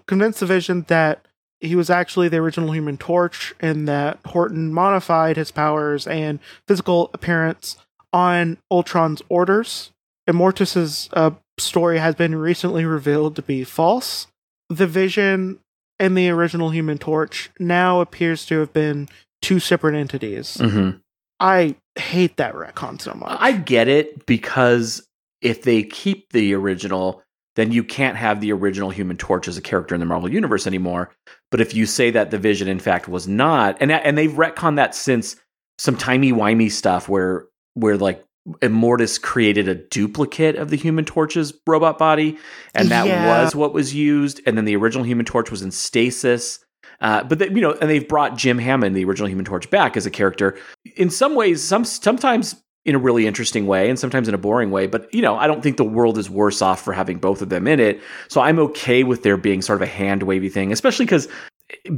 convinced 0.05 0.39
the 0.39 0.45
vision 0.45 0.85
that 0.87 1.25
he 1.59 1.75
was 1.75 1.89
actually 1.89 2.27
the 2.27 2.37
original 2.37 2.71
Human 2.71 2.97
Torch, 2.97 3.55
and 3.59 3.87
that 3.87 4.19
Horton 4.27 4.73
modified 4.73 5.37
his 5.37 5.49
powers 5.49 6.05
and 6.05 6.39
physical 6.67 7.09
appearance 7.13 7.77
on 8.11 8.57
Ultron's 8.69 9.21
orders. 9.29 9.91
Immortus's 10.27 11.09
uh, 11.13 11.31
story 11.57 11.99
has 11.99 12.15
been 12.15 12.35
recently 12.35 12.85
revealed 12.85 13.37
to 13.37 13.41
be 13.41 13.63
false. 13.63 14.27
The 14.69 14.87
Vision 14.87 15.59
and 16.03 16.17
the 16.17 16.29
original 16.29 16.69
Human 16.69 16.97
Torch 16.97 17.49
now 17.59 18.01
appears 18.01 18.45
to 18.47 18.59
have 18.59 18.73
been 18.73 19.07
two 19.41 19.59
separate 19.59 19.95
entities. 19.95 20.57
Mm-hmm. 20.57 20.97
I 21.39 21.75
hate 21.95 22.35
that 22.37 22.55
retcon 22.55 23.01
so 23.01 23.13
much. 23.13 23.37
I 23.39 23.53
get 23.53 23.87
it 23.87 24.25
because 24.25 25.07
if 25.41 25.63
they 25.63 25.83
keep 25.83 26.31
the 26.33 26.53
original, 26.53 27.23
then 27.55 27.71
you 27.71 27.83
can't 27.83 28.17
have 28.17 28.41
the 28.41 28.51
original 28.51 28.89
Human 28.89 29.15
Torch 29.15 29.47
as 29.47 29.57
a 29.57 29.61
character 29.61 29.95
in 29.95 29.99
the 29.99 30.05
Marvel 30.05 30.31
Universe 30.31 30.67
anymore. 30.67 31.11
But 31.51 31.61
if 31.61 31.73
you 31.73 31.85
say 31.85 32.11
that 32.11 32.31
the 32.31 32.37
Vision, 32.37 32.67
in 32.67 32.79
fact, 32.79 33.07
was 33.07 33.27
not, 33.27 33.77
and 33.79 33.91
and 33.91 34.17
they've 34.17 34.31
retconned 34.31 34.75
that 34.75 34.95
since 34.95 35.37
some 35.77 35.95
timey 35.95 36.33
wimey 36.33 36.71
stuff 36.71 37.07
where 37.07 37.45
where 37.75 37.97
like 37.97 38.23
Immortus 38.61 39.21
created 39.21 39.67
a 39.67 39.75
duplicate 39.75 40.55
of 40.57 40.69
the 40.69 40.75
Human 40.75 41.05
Torch's 41.05 41.53
robot 41.65 41.97
body, 41.97 42.37
and 42.75 42.89
that 42.89 43.07
Yeah. 43.07 43.25
was 43.43 43.55
what 43.55 43.73
was 43.73 43.93
used. 43.93 44.41
And 44.45 44.57
then 44.57 44.65
the 44.65 44.75
original 44.75 45.05
Human 45.05 45.25
Torch 45.25 45.49
was 45.49 45.61
in 45.61 45.71
stasis. 45.71 46.59
Uh, 47.01 47.23
but 47.23 47.39
they, 47.39 47.47
you 47.49 47.61
know, 47.61 47.71
and 47.81 47.89
they've 47.89 48.07
brought 48.07 48.37
Jim 48.37 48.57
Hammond, 48.57 48.95
the 48.95 49.03
original 49.05 49.29
Human 49.29 49.45
Torch, 49.45 49.69
back 49.69 49.97
as 49.97 50.05
a 50.05 50.11
character. 50.11 50.57
In 50.95 51.09
some 51.09 51.35
ways, 51.35 51.61
some 51.61 51.85
sometimes 51.85 52.55
in 52.85 52.95
a 52.95 52.99
really 52.99 53.25
interesting 53.25 53.65
way, 53.65 53.89
and 53.89 53.97
sometimes 53.97 54.27
in 54.27 54.33
a 54.33 54.37
boring 54.37 54.71
way. 54.71 54.87
But 54.87 55.13
you 55.13 55.21
know, 55.21 55.35
I 55.35 55.47
don't 55.47 55.63
think 55.63 55.77
the 55.77 55.83
world 55.85 56.17
is 56.17 56.29
worse 56.29 56.61
off 56.61 56.81
for 56.83 56.91
having 56.93 57.17
both 57.17 57.41
of 57.41 57.49
them 57.49 57.67
in 57.67 57.79
it. 57.79 58.01
So 58.27 58.41
I'm 58.41 58.59
okay 58.59 59.03
with 59.03 59.23
there 59.23 59.37
being 59.37 59.61
sort 59.61 59.77
of 59.81 59.81
a 59.87 59.91
hand 59.91 60.23
wavy 60.23 60.49
thing, 60.49 60.71
especially 60.71 61.05
because 61.05 61.27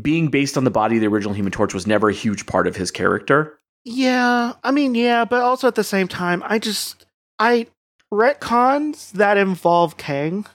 being 0.02 0.28
based 0.30 0.58
on 0.58 0.64
the 0.64 0.72
body 0.72 0.96
of 0.98 1.02
the 1.02 1.08
original 1.08 1.34
Human 1.34 1.52
Torch 1.52 1.74
was 1.74 1.88
never 1.88 2.10
a 2.10 2.14
huge 2.14 2.46
part 2.46 2.68
of 2.68 2.76
his 2.76 2.92
character. 2.92 3.60
Yeah, 3.86 4.54
I 4.64 4.72
mean, 4.72 4.96
yeah, 4.96 5.26
but 5.26 5.42
also 5.42 5.68
at 5.68 5.76
the 5.76 5.84
same 5.84 6.08
time, 6.08 6.44
I 6.46 6.60
just 6.60 7.06
I 7.40 7.68
retcons 8.14 9.12
that 9.14 9.38
involve 9.38 9.98
Kang, 9.98 10.46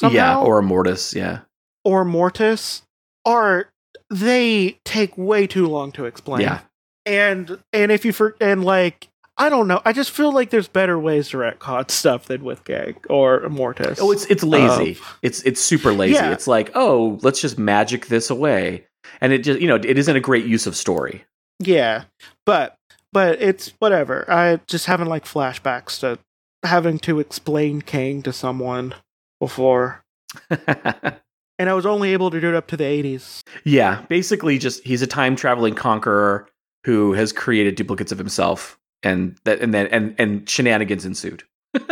somehow, 0.00 0.14
Yeah, 0.14 0.38
or 0.38 0.62
Mortis, 0.62 1.14
Yeah, 1.14 1.40
or 1.84 2.04
Mortis 2.04 2.82
are 3.24 3.68
they 4.10 4.78
take 4.84 5.16
way 5.16 5.46
too 5.46 5.66
long 5.66 5.92
to 5.92 6.04
explain. 6.06 6.40
yeah. 6.42 6.60
and 7.06 7.58
and 7.72 7.92
if 7.92 8.04
you 8.04 8.12
for 8.12 8.36
and 8.40 8.64
like 8.64 9.08
I 9.36 9.48
don't 9.48 9.68
know, 9.68 9.80
I 9.86 9.92
just 9.94 10.10
feel 10.10 10.32
like 10.32 10.50
there's 10.50 10.68
better 10.68 10.98
ways 10.98 11.30
to 11.30 11.38
retcon 11.38 11.90
stuff 12.02 12.26
than 12.26 12.44
with 12.44 12.64
Kang 12.64 12.96
or 13.08 13.48
Mortis. 13.48 13.98
Oh, 14.00 14.10
it's 14.10 14.24
it's 14.26 14.42
lazy. 14.42 14.96
Um, 15.00 15.06
it's 15.22 15.42
it's 15.42 15.60
super 15.60 15.92
lazy. 15.92 16.14
yeah. 16.14 16.32
It's 16.32 16.46
like, 16.46 16.70
oh, 16.74 17.18
let's 17.22 17.40
just 17.40 17.58
magic 17.58 18.06
this 18.06 18.30
away, 18.30 18.86
and 19.20 19.32
it 19.32 19.38
just 19.44 19.60
you 19.60 19.66
know 19.68 19.76
it 19.76 19.98
isn't 19.98 20.16
a 20.16 20.20
great 20.20 20.44
use 20.46 20.66
of 20.66 20.76
story. 20.76 21.24
Yeah, 21.60 22.04
but 22.46 22.76
but 23.12 23.40
it's 23.40 23.74
whatever. 23.78 24.24
I 24.28 24.60
just 24.66 24.86
having 24.86 25.06
like 25.06 25.24
flashbacks 25.24 26.00
to 26.00 26.18
having 26.64 26.98
to 27.00 27.20
explain 27.20 27.82
Kang 27.82 28.22
to 28.22 28.32
someone 28.32 28.94
before, 29.38 30.02
and 30.50 31.68
I 31.70 31.74
was 31.74 31.86
only 31.86 32.12
able 32.12 32.30
to 32.30 32.40
do 32.40 32.48
it 32.48 32.54
up 32.54 32.66
to 32.68 32.76
the 32.76 32.84
80s. 32.84 33.42
yeah, 33.64 34.02
basically, 34.08 34.58
just 34.58 34.82
he's 34.84 35.02
a 35.02 35.06
time 35.06 35.36
traveling 35.36 35.74
conqueror 35.74 36.48
who 36.84 37.12
has 37.12 37.32
created 37.32 37.74
duplicates 37.74 38.10
of 38.10 38.18
himself, 38.18 38.78
and 39.02 39.36
that 39.44 39.60
and 39.60 39.74
then 39.74 39.86
and 39.88 40.14
and 40.18 40.48
shenanigans 40.48 41.04
ensued. 41.04 41.44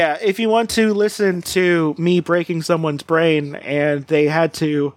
Yeah, 0.00 0.18
if 0.20 0.40
you 0.40 0.48
want 0.48 0.70
to 0.70 0.92
listen 0.92 1.40
to 1.42 1.94
me 1.98 2.18
breaking 2.18 2.62
someone's 2.62 3.04
brain 3.04 3.54
and 3.54 4.04
they 4.08 4.26
had 4.26 4.52
to 4.54 4.92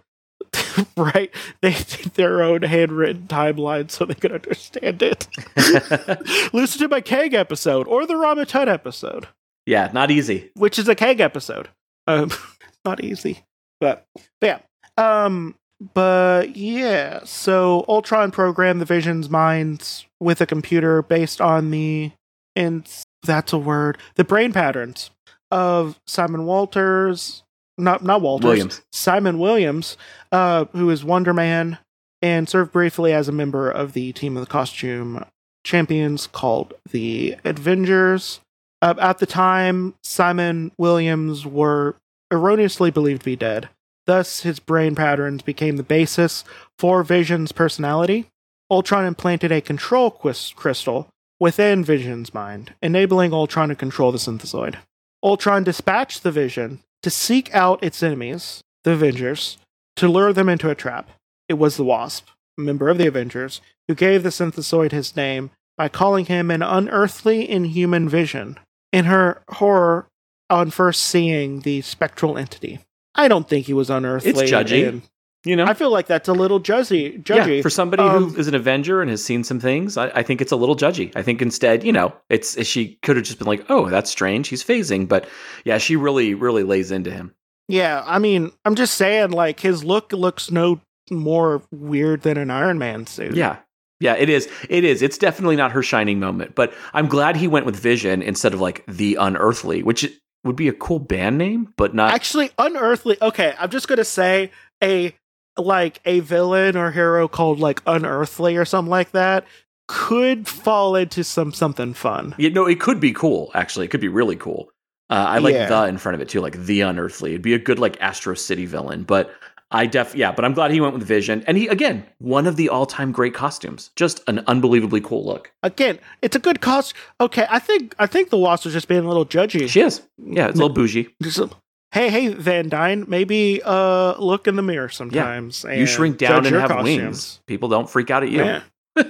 write 0.97 1.33
they 1.61 1.73
did 1.73 2.13
their 2.15 2.41
own 2.41 2.63
handwritten 2.63 3.27
timeline 3.27 3.89
so 3.89 4.05
they 4.05 4.13
could 4.13 4.31
understand 4.31 5.01
it. 5.01 5.27
listen 6.53 6.79
to 6.79 6.87
my 6.87 7.01
Kang 7.01 7.35
episode 7.35 7.87
or 7.87 8.05
the 8.05 8.17
Rama-Tut 8.17 8.67
episode. 8.69 9.27
yeah, 9.65 9.89
not 9.93 10.11
easy. 10.11 10.51
which 10.55 10.79
is 10.79 10.87
a 10.87 10.95
Kang 10.95 11.21
episode. 11.21 11.69
Um, 12.05 12.31
not 12.85 13.03
easy, 13.03 13.43
but, 13.79 14.05
but 14.39 14.47
yeah. 14.47 14.59
Um, 14.97 15.55
but 15.93 16.55
yeah. 16.55 17.21
So 17.23 17.85
Ultron 17.87 18.31
programmed 18.31 18.81
the 18.81 18.85
Vision's 18.85 19.29
minds 19.29 20.05
with 20.19 20.41
a 20.41 20.45
computer 20.45 21.01
based 21.01 21.39
on 21.39 21.71
the 21.71 22.11
and 22.55 22.87
that's 23.23 23.53
a 23.53 23.57
word 23.57 23.97
the 24.15 24.23
brain 24.23 24.51
patterns 24.51 25.11
of 25.51 25.99
Simon 26.07 26.45
Walters, 26.45 27.43
not 27.77 28.03
not 28.03 28.21
Walters, 28.21 28.45
Williams. 28.45 28.81
Simon 28.91 29.39
Williams, 29.39 29.97
uh, 30.31 30.65
who 30.73 30.89
is 30.89 31.03
Wonder 31.03 31.33
Man, 31.33 31.77
and 32.21 32.49
served 32.49 32.71
briefly 32.71 33.13
as 33.13 33.27
a 33.27 33.33
member 33.33 33.69
of 33.69 33.93
the 33.93 34.11
team 34.13 34.35
of 34.37 34.41
the 34.41 34.51
costume 34.51 35.23
champions 35.63 36.27
called 36.27 36.73
the 36.91 37.35
Avengers. 37.43 38.39
Uh, 38.81 38.93
at 38.99 39.17
the 39.17 39.25
time, 39.25 39.95
Simon 40.03 40.71
Williams 40.77 41.45
were 41.45 41.95
erroneously 42.31 42.91
believed 42.91 43.21
to 43.21 43.25
be 43.25 43.35
dead. 43.35 43.69
Thus, 44.05 44.41
his 44.41 44.59
brain 44.59 44.95
patterns 44.95 45.41
became 45.41 45.77
the 45.77 45.83
basis 45.83 46.43
for 46.77 47.03
Vision's 47.03 47.51
personality. 47.51 48.27
Ultron 48.71 49.05
implanted 49.05 49.51
a 49.51 49.61
control 49.61 50.11
crystal 50.11 51.09
within 51.39 51.83
Vision's 51.83 52.33
mind, 52.33 52.73
enabling 52.81 53.33
Ultron 53.33 53.69
to 53.69 53.75
control 53.75 54.11
the 54.11 54.17
synthezoid. 54.17 54.75
Ultron 55.23 55.63
dispatched 55.63 56.23
the 56.23 56.31
Vision 56.31 56.79
to 57.03 57.09
seek 57.09 57.53
out 57.53 57.83
its 57.83 58.01
enemies, 58.03 58.61
the 58.83 58.91
Avengers, 58.91 59.57
to 59.97 60.07
lure 60.07 60.33
them 60.33 60.49
into 60.49 60.69
a 60.69 60.75
trap. 60.75 61.09
It 61.47 61.55
was 61.55 61.77
the 61.77 61.83
Wasp, 61.83 62.27
a 62.57 62.61
member 62.61 62.89
of 62.89 62.97
the 62.97 63.07
Avengers, 63.07 63.61
who 63.87 63.95
gave 63.95 64.23
the 64.23 64.29
synthezoid 64.29 64.91
his 64.91 65.15
name 65.15 65.51
by 65.77 65.87
calling 65.89 66.25
him 66.25 66.49
an 66.51 66.61
unearthly 66.61 67.49
inhuman 67.49 68.09
vision. 68.09 68.57
In 68.91 69.05
her 69.05 69.41
horror 69.49 70.07
on 70.49 70.71
first 70.71 71.01
seeing 71.01 71.61
the 71.61 71.81
spectral 71.81 72.37
entity. 72.37 72.79
I 73.15 73.27
don't 73.27 73.47
think 73.49 73.65
he 73.65 73.73
was 73.73 73.89
unearthly. 73.89 74.29
It's 74.31 74.51
judgy. 74.51 74.87
and 74.87 75.01
You 75.47 75.55
know, 75.55 75.65
I 75.65 75.73
feel 75.73 75.89
like 75.91 76.07
that's 76.07 76.27
a 76.27 76.33
little 76.33 76.59
judgy. 76.59 77.23
judgy. 77.23 77.57
yeah, 77.57 77.61
for 77.61 77.69
somebody 77.69 78.03
Um, 78.03 78.31
who 78.31 78.39
is 78.39 78.47
an 78.47 78.55
Avenger 78.55 79.01
and 79.01 79.09
has 79.09 79.23
seen 79.23 79.43
some 79.43 79.59
things, 79.59 79.97
I, 79.97 80.07
I 80.09 80.23
think 80.23 80.41
it's 80.41 80.51
a 80.51 80.55
little 80.55 80.75
judgy. 80.75 81.11
I 81.15 81.21
think 81.23 81.41
instead, 81.41 81.83
you 81.83 81.93
know, 81.93 82.13
it's 82.29 82.63
she 82.65 82.99
could 83.01 83.15
have 83.15 83.25
just 83.25 83.37
been 83.39 83.47
like, 83.47 83.65
"Oh, 83.69 83.89
that's 83.89 84.09
strange. 84.11 84.49
He's 84.49 84.63
phasing," 84.63 85.07
but 85.07 85.27
yeah, 85.63 85.77
she 85.77 85.95
really, 85.95 86.33
really 86.33 86.63
lays 86.63 86.91
into 86.91 87.11
him. 87.11 87.33
Yeah, 87.69 88.03
I 88.05 88.19
mean, 88.19 88.51
I'm 88.65 88.75
just 88.75 88.95
saying, 88.95 89.31
like 89.31 89.59
his 89.59 89.83
look 89.83 90.11
looks 90.11 90.51
no 90.51 90.81
more 91.09 91.61
weird 91.71 92.21
than 92.23 92.37
an 92.37 92.51
Iron 92.51 92.77
Man 92.77 93.07
suit. 93.07 93.35
Yeah. 93.35 93.57
Yeah, 93.99 94.13
it 94.15 94.29
is. 94.29 94.47
It 94.69 94.83
is. 94.83 95.01
It's 95.01 95.17
definitely 95.17 95.55
not 95.55 95.71
her 95.71 95.81
shining 95.81 96.19
moment, 96.19 96.53
but 96.53 96.71
I'm 96.93 97.07
glad 97.07 97.35
he 97.35 97.47
went 97.47 97.65
with 97.65 97.75
Vision 97.75 98.21
instead 98.21 98.53
of 98.53 98.61
like 98.61 98.85
the 98.85 99.15
Unearthly, 99.15 99.81
which 99.81 100.05
would 100.43 100.55
be 100.55 100.67
a 100.67 100.73
cool 100.73 100.99
band 100.99 101.37
name, 101.39 101.73
but 101.77 101.95
not. 101.95 102.13
Actually, 102.13 102.51
unearthly. 102.59 103.17
Okay, 103.21 103.55
I'm 103.59 103.69
just 103.71 103.87
gonna 103.87 104.03
say 104.03 104.51
a 104.83 105.15
like 105.57 105.99
a 106.05 106.19
villain 106.21 106.75
or 106.77 106.91
hero 106.91 107.27
called 107.27 107.59
like 107.59 107.81
unearthly 107.87 108.55
or 108.57 108.65
something 108.65 108.89
like 108.89 109.11
that 109.11 109.45
could 109.87 110.47
fall 110.47 110.95
into 110.95 111.23
some 111.23 111.53
something 111.53 111.93
fun. 111.93 112.35
you 112.37 112.49
know, 112.49 112.65
it 112.65 112.79
could 112.79 112.99
be 112.99 113.13
cool. 113.13 113.51
Actually, 113.53 113.85
it 113.85 113.89
could 113.89 114.01
be 114.01 114.07
really 114.09 114.35
cool. 114.35 114.69
Uh, 115.09 115.13
I 115.29 115.37
like 115.37 115.53
Yeah. 115.53 115.67
the 115.69 115.83
in 115.85 115.97
front 115.97 116.15
of 116.15 116.21
it 116.21 116.27
too, 116.27 116.41
like 116.41 116.57
the 116.57 116.81
Unearthly. 116.81 117.31
It'd 117.31 117.41
be 117.41 117.53
a 117.53 117.59
good 117.59 117.79
like 117.79 117.95
Astro 118.01 118.33
City 118.35 118.65
villain, 118.65 119.03
but 119.03 119.31
I 119.71 119.85
def 119.85 120.13
yeah. 120.15 120.31
But 120.33 120.43
I'm 120.43 120.53
glad 120.53 120.71
he 120.71 120.81
went 120.81 120.93
with 120.93 121.03
Vision, 121.03 121.43
and 121.47 121.57
he 121.57 121.67
again 121.69 122.05
one 122.19 122.47
of 122.47 122.57
the 122.57 122.67
all 122.67 122.85
time 122.85 123.13
great 123.13 123.33
costumes. 123.33 123.91
Just 123.95 124.21
an 124.27 124.39
unbelievably 124.47 125.01
cool 125.01 125.25
look. 125.25 125.51
Again, 125.63 125.99
it's 126.21 126.35
a 126.35 126.39
good 126.39 126.59
cost. 126.59 126.93
Okay, 127.21 127.45
I 127.49 127.59
think 127.59 127.95
I 127.99 128.07
think 128.07 128.29
the 128.29 128.37
Wasp 128.37 128.65
was 128.65 128.73
just 128.73 128.89
being 128.89 129.05
a 129.05 129.07
little 129.07 129.25
judgy. 129.25 129.69
She 129.69 129.79
is. 129.81 130.01
Yeah, 130.17 130.47
it's 130.47 130.55
a 130.59 130.61
little 130.61 130.75
bougie. 130.75 131.09
Just 131.23 131.39
a- 131.39 131.49
hey, 131.91 132.09
hey, 132.09 132.27
Van 132.29 132.69
Dyne, 132.69 133.05
maybe 133.07 133.61
uh 133.63 134.15
look 134.19 134.47
in 134.47 134.55
the 134.55 134.61
mirror 134.61 134.89
sometimes. 134.89 135.63
You 135.63 135.69
and 135.71 135.89
shrink 135.89 136.17
down 136.17 136.45
and 136.45 136.55
have 136.55 136.69
costumes. 136.69 136.83
wings. 136.97 137.39
People 137.47 137.69
don't 137.69 137.89
freak 137.89 138.09
out 138.11 138.23
at 138.23 138.29
you. 138.29 138.43
Yeah, 138.43 138.61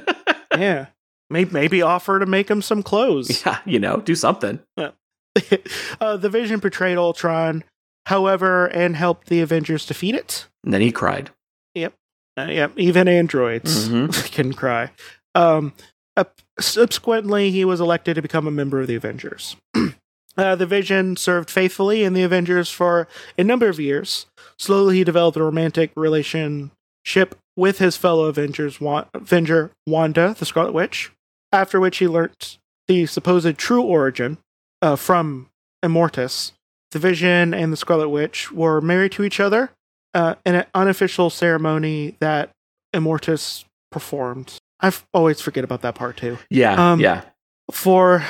yeah. 0.58 0.86
Maybe 1.30 1.52
maybe 1.52 1.82
offer 1.82 2.20
to 2.20 2.26
make 2.26 2.50
him 2.50 2.62
some 2.62 2.82
clothes. 2.84 3.46
Yeah, 3.46 3.60
you 3.66 3.80
know, 3.80 3.98
do 3.98 4.16
something. 4.16 4.60
uh, 4.78 6.18
the 6.18 6.30
Vision 6.30 6.60
betrayed 6.60 6.98
Ultron, 6.98 7.63
however, 8.06 8.68
and 8.68 8.96
helped 8.96 9.28
the 9.28 9.42
Avengers 9.42 9.86
defeat 9.86 10.16
it. 10.16 10.48
And 10.63 10.74
then 10.74 10.82
he 10.82 10.92
cried. 10.92 11.32
Uh, 12.40 12.52
yep. 12.52 12.72
even 12.78 13.08
androids 13.08 13.90
Mhm. 13.90 14.32
can 14.32 14.54
cry. 14.54 14.92
Um, 15.34 15.74
subsequently, 16.60 17.50
he 17.50 17.66
was 17.66 17.80
elected 17.82 18.13
to 18.16 18.22
become 18.22 18.46
a 18.48 18.52
member 18.52 18.80
of 18.80 18.86
the 18.88 18.94
Avengers. 18.96 19.56
uh, 20.38 20.56
the 20.56 20.65
Vision 20.65 21.15
served 21.15 21.50
faithfully 21.50 22.04
in 22.04 22.13
the 22.13 22.23
Avengers 22.23 22.69
for 22.69 23.08
a 23.38 23.43
number 23.43 23.67
of 23.67 23.80
years. 23.80 24.26
Slowly, 24.60 24.97
he 24.97 25.04
developed 25.04 25.38
a 25.38 25.43
romantic 25.43 25.91
relationship 25.95 27.36
with 27.56 27.80
his 27.80 27.97
fellow 27.97 28.26
Avengers, 28.26 28.80
Wa- 28.82 29.06
Avenger 29.13 29.71
Wanda, 29.88 30.36
the 30.38 30.45
Scarlet 30.45 30.73
Witch. 30.73 31.12
After 31.52 31.80
which, 31.80 31.97
he 31.97 32.08
learnt 32.08 32.58
the 32.88 33.06
supposed 33.06 33.58
true 33.58 33.82
origin 33.82 34.38
uh, 34.82 34.95
from 34.95 35.50
Immortus. 35.84 36.52
The 36.91 37.00
Vision 37.00 37.54
and 37.54 37.71
the 37.73 37.78
Scarlet 37.78 38.10
Witch 38.10 38.52
were 38.52 38.80
married 38.82 39.12
to 39.13 39.23
each 39.23 39.39
other 39.39 39.71
uh, 40.13 40.36
in 40.45 40.56
an 40.56 40.65
unofficial 40.73 41.30
ceremony 41.30 42.15
that 42.19 42.52
Immortus 42.93 43.65
performed. 43.91 44.58
I 44.80 44.91
always 45.13 45.41
forget 45.41 45.63
about 45.63 45.82
that 45.82 45.95
part 45.95 46.17
too. 46.17 46.38
Yeah, 46.50 46.91
Um, 46.91 47.00
yeah. 47.00 47.23
For 47.71 48.23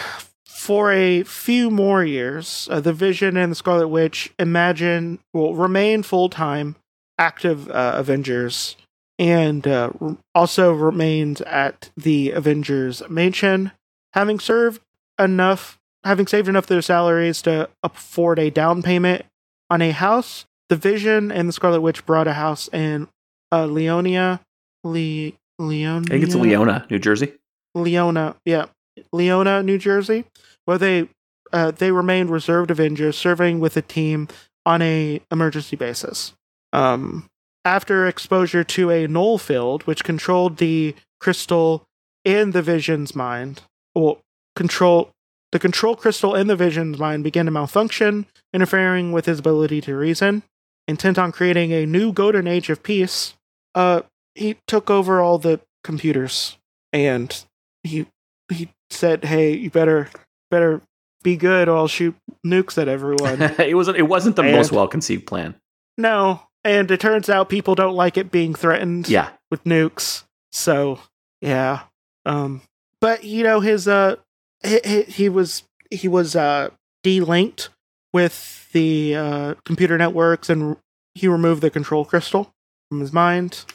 for 0.58 0.91
a 0.91 1.22
few 1.22 1.70
more 1.70 2.04
years, 2.04 2.67
uh, 2.72 2.80
the 2.80 2.91
Vision 2.91 3.38
and 3.38 3.52
the 3.52 3.56
Scarlet 3.56 3.89
Witch 3.89 4.34
imagine 4.39 5.20
will 5.32 5.54
remain 5.54 6.02
full 6.02 6.30
time 6.30 6.76
active 7.20 7.70
uh, 7.70 7.93
Avengers, 7.96 8.76
and 9.20 9.67
uh, 9.67 9.91
also 10.34 10.74
remains 10.74 11.41
at 11.41 11.91
the 11.96 12.32
Avengers 12.32 13.04
mansion, 13.08 13.72
having 14.13 14.39
served 14.39 14.82
enough, 15.20 15.78
having 16.04 16.26
saved 16.26 16.48
enough 16.48 16.63
of 16.65 16.70
their 16.70 16.82
salaries 16.82 17.43
to 17.43 17.70
afford 17.84 18.39
a 18.39 18.50
down 18.50 18.82
payment 18.82 19.26
on 19.70 19.84
a 19.84 19.91
house. 19.91 20.46
The 20.70 20.76
Vision 20.76 21.32
and 21.32 21.48
the 21.48 21.54
Scarlet 21.54 21.82
Witch 21.82 22.04
brought 22.04 22.28
a 22.28 22.34
house 22.34 22.67
in 22.74 23.08
uh, 23.52 23.65
Leonia, 23.65 24.39
Le- 24.84 25.34
Leonia. 25.62 26.06
I 26.08 26.10
think 26.10 26.24
it's 26.24 26.36
Leona, 26.36 26.88
New 26.89 26.98
Jersey. 27.00 27.34
Leona, 27.76 28.36
yeah, 28.43 28.65
Leona, 29.12 29.64
New 29.64 29.78
Jersey, 29.78 30.26
where 30.66 30.78
they 30.78 31.10
uh, 31.54 31.72
they 31.72 31.92
remained 31.92 32.30
reserved 32.30 32.72
Avengers, 32.72 33.18
serving 33.18 33.60
with 33.60 33.78
a 33.78 33.82
team 33.82 34.28
on 34.66 34.82
a 34.82 35.22
emergency 35.32 35.76
basis. 35.76 36.34
Um, 36.74 37.30
after 37.64 38.08
exposure 38.08 38.64
to 38.64 38.90
a 38.92 39.08
null 39.08 39.38
field, 39.38 39.84
which 39.84 40.04
controlled 40.04 40.58
the 40.58 40.96
crystal 41.20 41.86
in 42.26 42.52
the 42.52 42.62
Vision's 42.62 43.16
mind, 43.16 43.62
well, 43.96 44.20
control 44.56 45.12
the 45.52 45.60
control 45.60 45.96
crystal 45.96 46.36
in 46.36 46.48
the 46.48 46.56
Vision's 46.56 46.98
mind 46.98 47.24
began 47.24 47.46
to 47.46 47.52
malfunction, 47.52 48.26
interfering 48.54 49.14
with 49.14 49.26
his 49.26 49.40
ability 49.40 49.80
to 49.82 49.96
reason. 49.96 50.44
Intent 50.88 51.18
on 51.18 51.32
creating 51.32 51.72
a 51.72 51.86
new 51.86 52.12
golden 52.12 52.48
age 52.48 52.70
of 52.70 52.84
peace, 52.84 53.34
uh, 53.76 54.02
he 54.36 54.58
took 54.68 54.90
over 54.90 55.22
all 55.22 55.38
the 55.38 55.60
computers 55.84 56.58
and 56.92 57.46
he 57.84 58.08
he 58.50 58.70
said, 58.90 59.26
"Hey, 59.26 59.56
you 59.56 59.70
better 59.70 60.10
better 60.52 60.82
be 61.24 61.36
good, 61.38 61.68
or 61.68 61.78
I'll 61.78 61.88
shoot 61.88 62.16
nukes 62.46 62.78
at 62.82 62.88
everyone." 62.88 63.42
it 63.60 63.76
wasn't. 63.76 63.98
It 63.98 64.04
wasn't 64.08 64.36
the 64.36 64.44
And- 64.44 64.52
most 64.56 64.72
well 64.72 64.88
conceived 64.88 65.26
plan. 65.28 65.56
no, 65.98 66.42
and 66.64 66.90
it 66.92 67.00
turns 67.00 67.30
out 67.30 67.50
people 67.50 67.76
don't 67.76 67.96
like 67.96 68.18
it 68.18 68.32
being 68.32 68.54
threatened 68.54 69.10
Yeah, 69.10 69.30
with 69.52 69.64
nukes. 69.64 70.24
So 70.52 71.00
yeah, 71.42 71.82
um, 72.26 72.62
but 73.02 73.24
you 73.24 73.44
know 73.44 73.60
his 73.60 73.88
uh, 73.88 74.16
he, 74.64 74.80
he, 74.86 75.02
he 75.04 75.30
was 75.30 75.64
he 75.92 76.08
was 76.08 76.36
uh 76.36 76.70
delinked 77.06 77.70
with 78.14 78.68
the 78.72 79.16
uh 79.16 79.54
computer 79.66 79.98
networks, 79.98 80.50
and 80.50 80.78
he 81.16 81.28
removed 81.28 81.62
the 81.62 81.70
control 81.70 82.06
crystal 82.06 82.54
from 82.90 83.00
his 83.02 83.12
mind. 83.14 83.66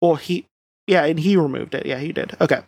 Well, 0.00 0.14
he 0.16 0.46
yeah, 0.86 1.04
and 1.04 1.20
he 1.20 1.36
removed 1.36 1.74
it. 1.74 1.84
Yeah, 1.86 1.98
he 1.98 2.12
did. 2.12 2.36
Okay, 2.40 2.60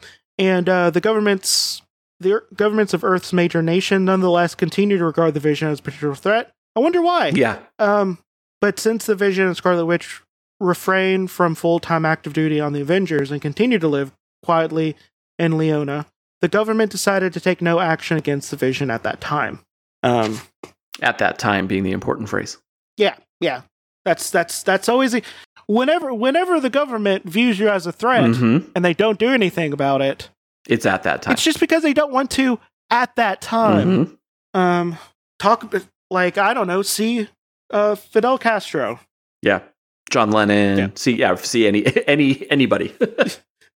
and 0.42 0.68
uh, 0.68 0.90
the 0.90 1.00
governments 1.00 1.82
the 2.20 2.42
governments 2.54 2.92
of 2.94 3.02
Earth's 3.04 3.32
major 3.32 3.62
nation 3.62 4.04
nonetheless 4.04 4.54
continue 4.54 4.98
to 4.98 5.04
regard 5.04 5.34
the 5.34 5.40
Vision 5.40 5.68
as 5.68 5.78
a 5.80 5.82
potential 5.82 6.14
threat. 6.14 6.52
I 6.76 6.80
wonder 6.80 7.00
why. 7.02 7.28
yeah. 7.34 7.58
Um, 7.78 8.18
but 8.60 8.78
since 8.78 9.06
the 9.06 9.14
Vision 9.14 9.46
and 9.46 9.56
Scarlet 9.56 9.86
Witch 9.86 10.20
refrain 10.60 11.26
from 11.26 11.54
full 11.54 11.80
time 11.80 12.04
active 12.04 12.32
duty 12.32 12.60
on 12.60 12.72
the 12.72 12.80
Avengers 12.80 13.30
and 13.30 13.40
continue 13.42 13.78
to 13.78 13.88
live 13.88 14.12
quietly 14.44 14.96
in 15.38 15.58
Leona, 15.58 16.06
the 16.40 16.48
government 16.48 16.90
decided 16.92 17.32
to 17.32 17.40
take 17.40 17.60
no 17.62 17.80
action 17.80 18.16
against 18.16 18.50
the 18.50 18.56
Vision 18.56 18.90
at 18.90 19.02
that 19.02 19.20
time. 19.20 19.60
Um, 20.02 20.40
At 21.00 21.18
that 21.18 21.38
time, 21.38 21.66
being 21.66 21.82
the 21.84 21.92
important 21.92 22.28
phrase. 22.28 22.58
yeah, 22.96 23.16
yeah, 23.40 23.62
that's 24.04 24.30
that's 24.30 24.62
that's 24.62 24.88
always 24.88 25.14
a, 25.14 25.22
whenever 25.66 26.12
whenever 26.14 26.60
the 26.60 26.70
government 26.70 27.24
views 27.24 27.58
you 27.58 27.68
as 27.68 27.86
a 27.86 27.92
threat 27.92 28.36
hmm 28.36 28.58
and 28.74 28.84
they 28.84 28.94
don't 28.94 29.18
do 29.18 29.28
anything 29.30 29.72
about 29.72 30.00
it, 30.02 30.28
It's 30.68 30.86
at 30.86 31.02
that 31.04 31.22
time. 31.22 31.32
it's 31.34 31.44
just 31.44 31.60
because 31.60 31.82
they 31.82 31.92
don't 31.94 32.12
want 32.12 32.30
to 32.32 32.58
at 32.90 33.14
that 33.16 33.40
time. 33.40 33.88
Mhm. 34.54 34.58
Um, 34.58 34.98
talk 35.38 35.72
like 36.10 36.36
I 36.38 36.52
don't 36.54 36.66
know, 36.66 36.82
see 36.82 37.28
uh, 37.70 37.94
Fidel 37.94 38.38
Castro. 38.38 39.00
Yeah, 39.40 39.60
John 40.10 40.30
Lennon. 40.30 40.78
Yeah. 40.78 40.88
See, 40.94 41.12
yeah, 41.12 41.34
see 41.36 41.66
any 41.66 41.84
any 42.06 42.48
anybody. 42.50 42.94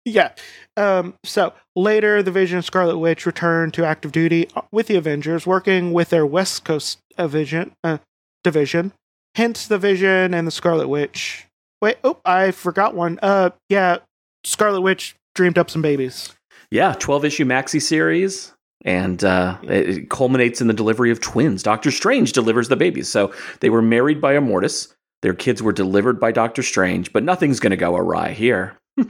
Yeah. 0.05 0.31
Um, 0.77 1.15
so 1.25 1.51
later, 1.75 2.23
the 2.23 2.31
Vision 2.31 2.59
and 2.59 2.63
Scarlet 2.65 2.97
Witch 2.97 3.25
returned 3.25 3.73
to 3.73 3.83
active 3.85 4.13
duty 4.13 4.47
with 4.71 4.87
the 4.87 4.95
Avengers, 4.95 5.45
working 5.45 5.91
with 5.91 6.11
their 6.11 6.25
West 6.25 6.63
Coast. 6.63 6.99
Uh, 7.17 7.97
division. 8.43 8.93
Hence, 9.35 9.67
the 9.67 9.77
Vision 9.77 10.33
and 10.33 10.47
the 10.47 10.51
Scarlet 10.51 10.87
Witch. 10.87 11.46
Wait, 11.81 11.97
oh, 12.03 12.19
I 12.25 12.51
forgot 12.51 12.95
one. 12.95 13.19
Uh, 13.21 13.51
yeah, 13.69 13.97
Scarlet 14.43 14.81
Witch 14.81 15.15
dreamed 15.35 15.57
up 15.57 15.69
some 15.69 15.81
babies. 15.81 16.33
yeah, 16.71 16.93
twelve 16.93 17.23
issue 17.25 17.45
maxi 17.45 17.81
series. 17.81 18.53
And 18.85 19.23
uh, 19.23 19.57
it 19.63 19.89
it 19.89 20.09
culminates 20.09 20.61
in 20.61 20.67
the 20.67 20.73
delivery 20.73 21.11
of 21.11 21.19
twins. 21.19 21.63
Doctor 21.63 21.91
Strange 21.91 22.31
delivers 22.31 22.69
the 22.69 22.75
babies. 22.75 23.09
So 23.09 23.33
they 23.59 23.69
were 23.69 23.81
married 23.81 24.21
by 24.21 24.35
Immortus. 24.35 24.93
Their 25.23 25.33
kids 25.33 25.63
were 25.63 25.73
delivered 25.73 26.19
by 26.19 26.31
Doctor 26.31 26.61
Strange, 26.61 27.11
but 27.11 27.23
nothing's 27.23 27.59
going 27.59 27.71
to 27.71 27.77
go 27.77 27.95
awry 27.95 28.31
here. 28.33 28.77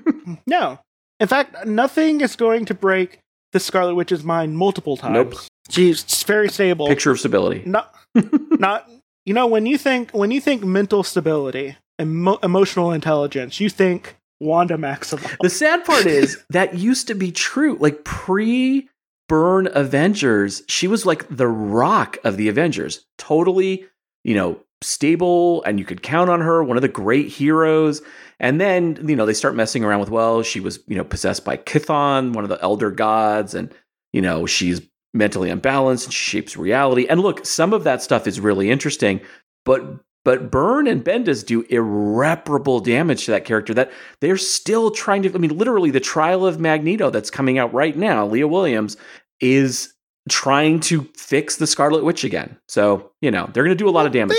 No, 0.48 0.80
In 1.20 1.28
fact, 1.28 1.66
nothing 1.66 2.22
is 2.22 2.36
going 2.36 2.66
to 2.66 2.74
break 2.74 3.20
the 3.54 3.60
Scarlet 3.60 3.96
Witch's 3.96 4.24
mind 4.24 4.58
multiple 4.58 4.98
times. 4.98 5.14
Nope. 5.14 5.36
She's 5.70 6.04
very 6.24 6.50
stable. 6.50 6.88
Picture 6.88 7.12
of 7.12 7.20
stability. 7.20 7.64
Not, 7.66 7.94
not. 8.52 8.90
You 9.26 9.34
know, 9.34 9.48
when 9.48 9.66
you 9.66 9.78
think 9.78 10.12
when 10.12 10.32
you 10.32 10.40
think 10.42 10.64
mental 10.64 11.04
stability 11.04 11.76
and 12.00 12.16
mo- 12.16 12.40
emotional 12.44 12.92
intelligence, 12.92 13.60
you 13.60 13.70
think 13.70 14.18
Wanda 14.40 14.78
Maximoff. 14.78 15.38
The 15.42 15.50
sad 15.50 15.84
part 15.86 16.06
is 16.06 16.44
that 16.50 16.76
used 16.76 17.08
to 17.08 17.16
be 17.16 17.32
true. 17.32 17.78
Like 17.80 18.04
pre 18.04 18.90
Byrne 19.28 19.68
Avengers, 19.74 20.64
she 20.68 20.88
was 20.88 21.06
like 21.06 21.28
the 21.30 21.48
rock 21.48 22.18
of 22.24 22.38
the 22.38 22.48
Avengers. 22.48 23.06
Totally, 23.18 23.86
you 24.24 24.36
know, 24.36 24.62
stable 24.82 25.64
and 25.64 25.80
you 25.80 25.86
could 25.86 26.04
count 26.04 26.30
on 26.30 26.42
her, 26.42 26.64
one 26.64 26.78
of 26.78 26.82
the 26.82 26.88
great 26.88 27.28
heroes. 27.28 28.02
And 28.40 28.62
then, 28.62 29.04
you 29.08 29.16
know, 29.16 29.26
they 29.26 29.34
start 29.34 29.56
messing 29.56 29.84
around 29.84 30.00
with, 30.00 30.10
well, 30.10 30.44
she 30.44 30.60
was, 30.60 30.80
you 30.88 30.96
know, 30.96 31.04
possessed 31.04 31.44
by 31.44 31.58
Chthon, 31.58 32.34
one 32.34 32.44
of 32.44 32.50
the 32.50 32.62
elder 32.62 32.92
gods, 32.92 33.56
and, 33.56 33.74
you 34.14 34.22
know, 34.22 34.46
she's 34.46 34.82
mentally 35.14 35.50
unbalanced 35.50 36.06
and 36.06 36.14
she 36.14 36.38
shapes 36.38 36.56
reality. 36.56 37.08
And 37.08 37.20
look, 37.20 37.46
some 37.46 37.74
of 37.74 37.84
that 37.86 38.04
stuff 38.04 38.28
is 38.28 38.40
really 38.40 38.70
interesting, 38.70 39.22
but 39.66 39.84
but 40.28 40.52
Byrne 40.52 40.88
and 40.88 41.02
Bendis 41.06 41.46
do 41.46 41.62
irreparable 41.70 42.82
damage 42.82 43.24
to 43.26 43.32
that 43.32 43.46
character 43.46 43.74
that 43.74 43.90
they're 44.20 44.36
still 44.38 44.92
trying 44.92 45.22
to 45.24 45.34
I 45.34 45.38
mean 45.38 45.58
literally 45.58 45.90
the 45.90 46.02
trial 46.02 46.46
of 46.46 46.60
Magneto 46.60 47.10
that's 47.10 47.30
coming 47.30 47.58
out 47.58 47.74
right 47.74 47.96
now, 47.96 48.26
Leah 48.28 48.48
Williams 48.48 48.98
is 49.40 49.94
trying 50.30 50.82
to 50.82 51.04
fix 51.16 51.56
the 51.56 51.66
Scarlet 51.66 52.04
Witch 52.04 52.26
again. 52.26 52.58
So, 52.68 53.12
you 53.22 53.32
know, 53.32 53.50
they're 53.54 53.64
going 53.64 53.78
to 53.78 53.82
do 53.82 53.88
a 53.88 53.92
lot 53.98 54.06
of 54.06 54.12
damage. 54.12 54.36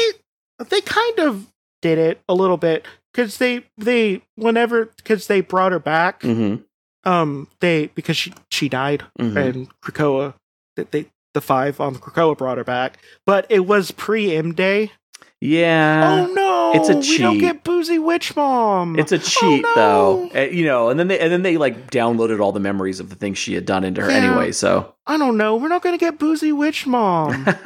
They, 0.59 0.65
they 0.69 0.81
kind 0.83 1.19
of 1.21 1.47
did 1.81 1.97
it 1.97 2.21
a 2.29 2.35
little 2.35 2.59
bit 2.59 2.85
cuz 3.15 3.39
they 3.39 3.65
they 3.79 4.21
whenever 4.37 4.91
cuz 5.05 5.27
they 5.27 5.41
brought 5.41 5.73
her 5.73 5.79
back 5.79 6.21
Mhm. 6.21 6.65
um 7.05 7.49
they 7.61 7.87
because 7.95 8.17
she 8.19 8.35
she 8.51 8.69
died 8.69 9.05
Mhm. 9.19 9.37
and 9.37 9.81
Krakoa 9.81 10.35
that 10.77 10.91
they 10.93 11.07
the 11.35 11.41
five 11.41 11.81
on 11.81 11.93
the 11.95 11.99
Krakoa 12.01 12.37
brought 12.37 12.59
her 12.59 12.65
back, 12.65 12.99
but 13.25 13.47
it 13.49 13.61
was 13.67 13.91
pre 13.93 14.35
M 14.35 14.53
Day. 14.53 14.93
Yeah. 15.41 16.27
oh 16.29 16.33
no! 16.33 16.73
it's 16.75 16.89
a 16.89 17.01
cheat. 17.01 17.19
We 17.19 17.19
don't 17.19 17.39
get 17.39 17.63
boozy 17.65 17.99
witch 17.99 18.35
mom. 18.35 18.99
It's 18.99 19.13
a 19.13 19.19
cheat 19.19 19.63
no. 19.63 19.75
though. 19.77 20.31
Uh, 20.35 20.41
you 20.47 20.65
know, 20.65 20.89
and 20.89 20.99
then 20.99 21.07
they 21.09 21.19
and 21.21 21.31
then 21.33 21.43
they 21.43 21.57
like 21.57 21.91
downloaded 21.91 22.41
all 22.41 22.51
the 22.53 22.59
memories 22.61 22.99
of 22.99 23.09
the 23.09 23.15
things 23.15 23.39
she 23.39 23.55
had 23.55 23.65
done 23.65 23.85
into 23.85 24.01
her 24.03 24.11
Yeah. 24.11 24.17
anyway, 24.17 24.51
so 24.53 24.95
I 25.07 25.17
don't 25.17 25.37
know. 25.37 25.57
We're 25.57 25.69
not 25.69 25.83
gonna 25.83 25.99
get 25.99 26.19
boozy 26.19 26.51
witch 26.51 26.87
mom. 26.87 27.45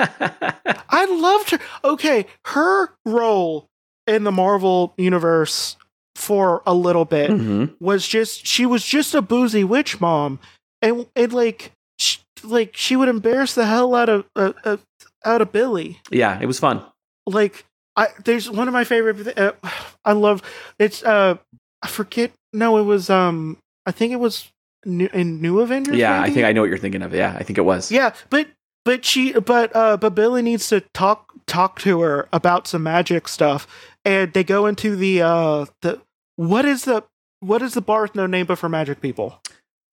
I 0.91 1.07
loved 1.07 1.51
her. 1.53 1.59
Okay, 1.85 2.27
her 2.47 2.91
role 3.07 3.69
in 4.07 4.25
the 4.25 4.33
Marvel 4.33 4.93
universe 4.99 5.77
for 6.15 6.63
a 6.67 6.75
little 6.75 7.07
bit 7.07 7.31
Mhm. 7.31 7.75
was 7.81 8.07
just 8.07 8.47
she 8.47 8.67
was 8.67 8.85
just 8.85 9.15
a 9.15 9.23
boozy 9.23 9.65
witch 9.65 9.99
mom, 9.99 10.39
and 10.83 11.07
and 11.17 11.33
like 11.33 11.73
sh 11.99 12.19
like 12.45 12.77
she 12.77 12.97
would 12.97 13.09
embarrass 13.09 13.55
the 13.55 13.65
hell 13.65 13.95
out 13.95 14.11
of 14.11 14.27
uh, 14.37 14.53
uh, 14.65 14.77
out 15.25 15.41
of 15.41 15.53
Billy. 15.53 16.01
Yeah, 16.11 16.39
it 16.39 16.47
was 16.47 16.59
fun. 16.61 16.85
Like 17.27 17.65
I 17.97 18.09
there's 18.25 18.51
one 18.51 18.69
of 18.69 18.75
my 18.75 18.85
favorite. 18.85 19.39
Uh, 19.39 19.53
I 20.05 20.13
love 20.13 20.43
it's 20.79 21.03
uh 21.03 21.37
I 21.83 21.89
forget. 21.89 22.33
No, 22.53 22.79
it 22.79 22.83
was 22.83 23.11
um 23.11 23.59
I 23.87 23.93
think 23.93 24.13
it 24.13 24.21
was 24.21 24.51
new, 24.85 25.09
in 25.13 25.41
New 25.41 25.61
Avengers. 25.61 25.97
Yeah, 25.97 26.21
I 26.21 26.31
think 26.31 26.47
I 26.47 26.53
know 26.53 26.61
what 26.63 26.69
you're 26.71 26.79
thinking 26.79 27.03
of. 27.03 27.15
Yeah, 27.15 27.37
I 27.39 27.43
think 27.43 27.59
it 27.59 27.63
was. 27.63 27.91
Yeah, 27.91 28.15
but 28.31 28.49
but 28.85 29.05
she 29.05 29.33
but 29.33 29.75
uh 29.75 29.97
but 29.97 30.15
Billy 30.15 30.43
needs 30.43 30.69
to 30.69 30.81
talk 30.95 31.33
talk 31.47 31.79
to 31.81 32.01
her 32.01 32.29
about 32.33 32.67
some 32.67 32.83
magic 32.83 33.29
stuff, 33.29 33.67
and 34.05 34.33
they 34.33 34.45
go 34.45 34.67
into 34.67 34.97
the 34.97 35.23
uh 35.23 35.67
the 35.83 36.01
what 36.37 36.65
is 36.65 36.85
the 36.85 37.05
what 37.41 37.63
is 37.63 37.75
the 37.75 37.81
bar 37.83 38.03
with 38.03 38.15
no 38.15 38.27
name 38.27 38.47
but 38.47 38.59
for 38.59 38.69
magic 38.69 39.01
people? 39.01 39.41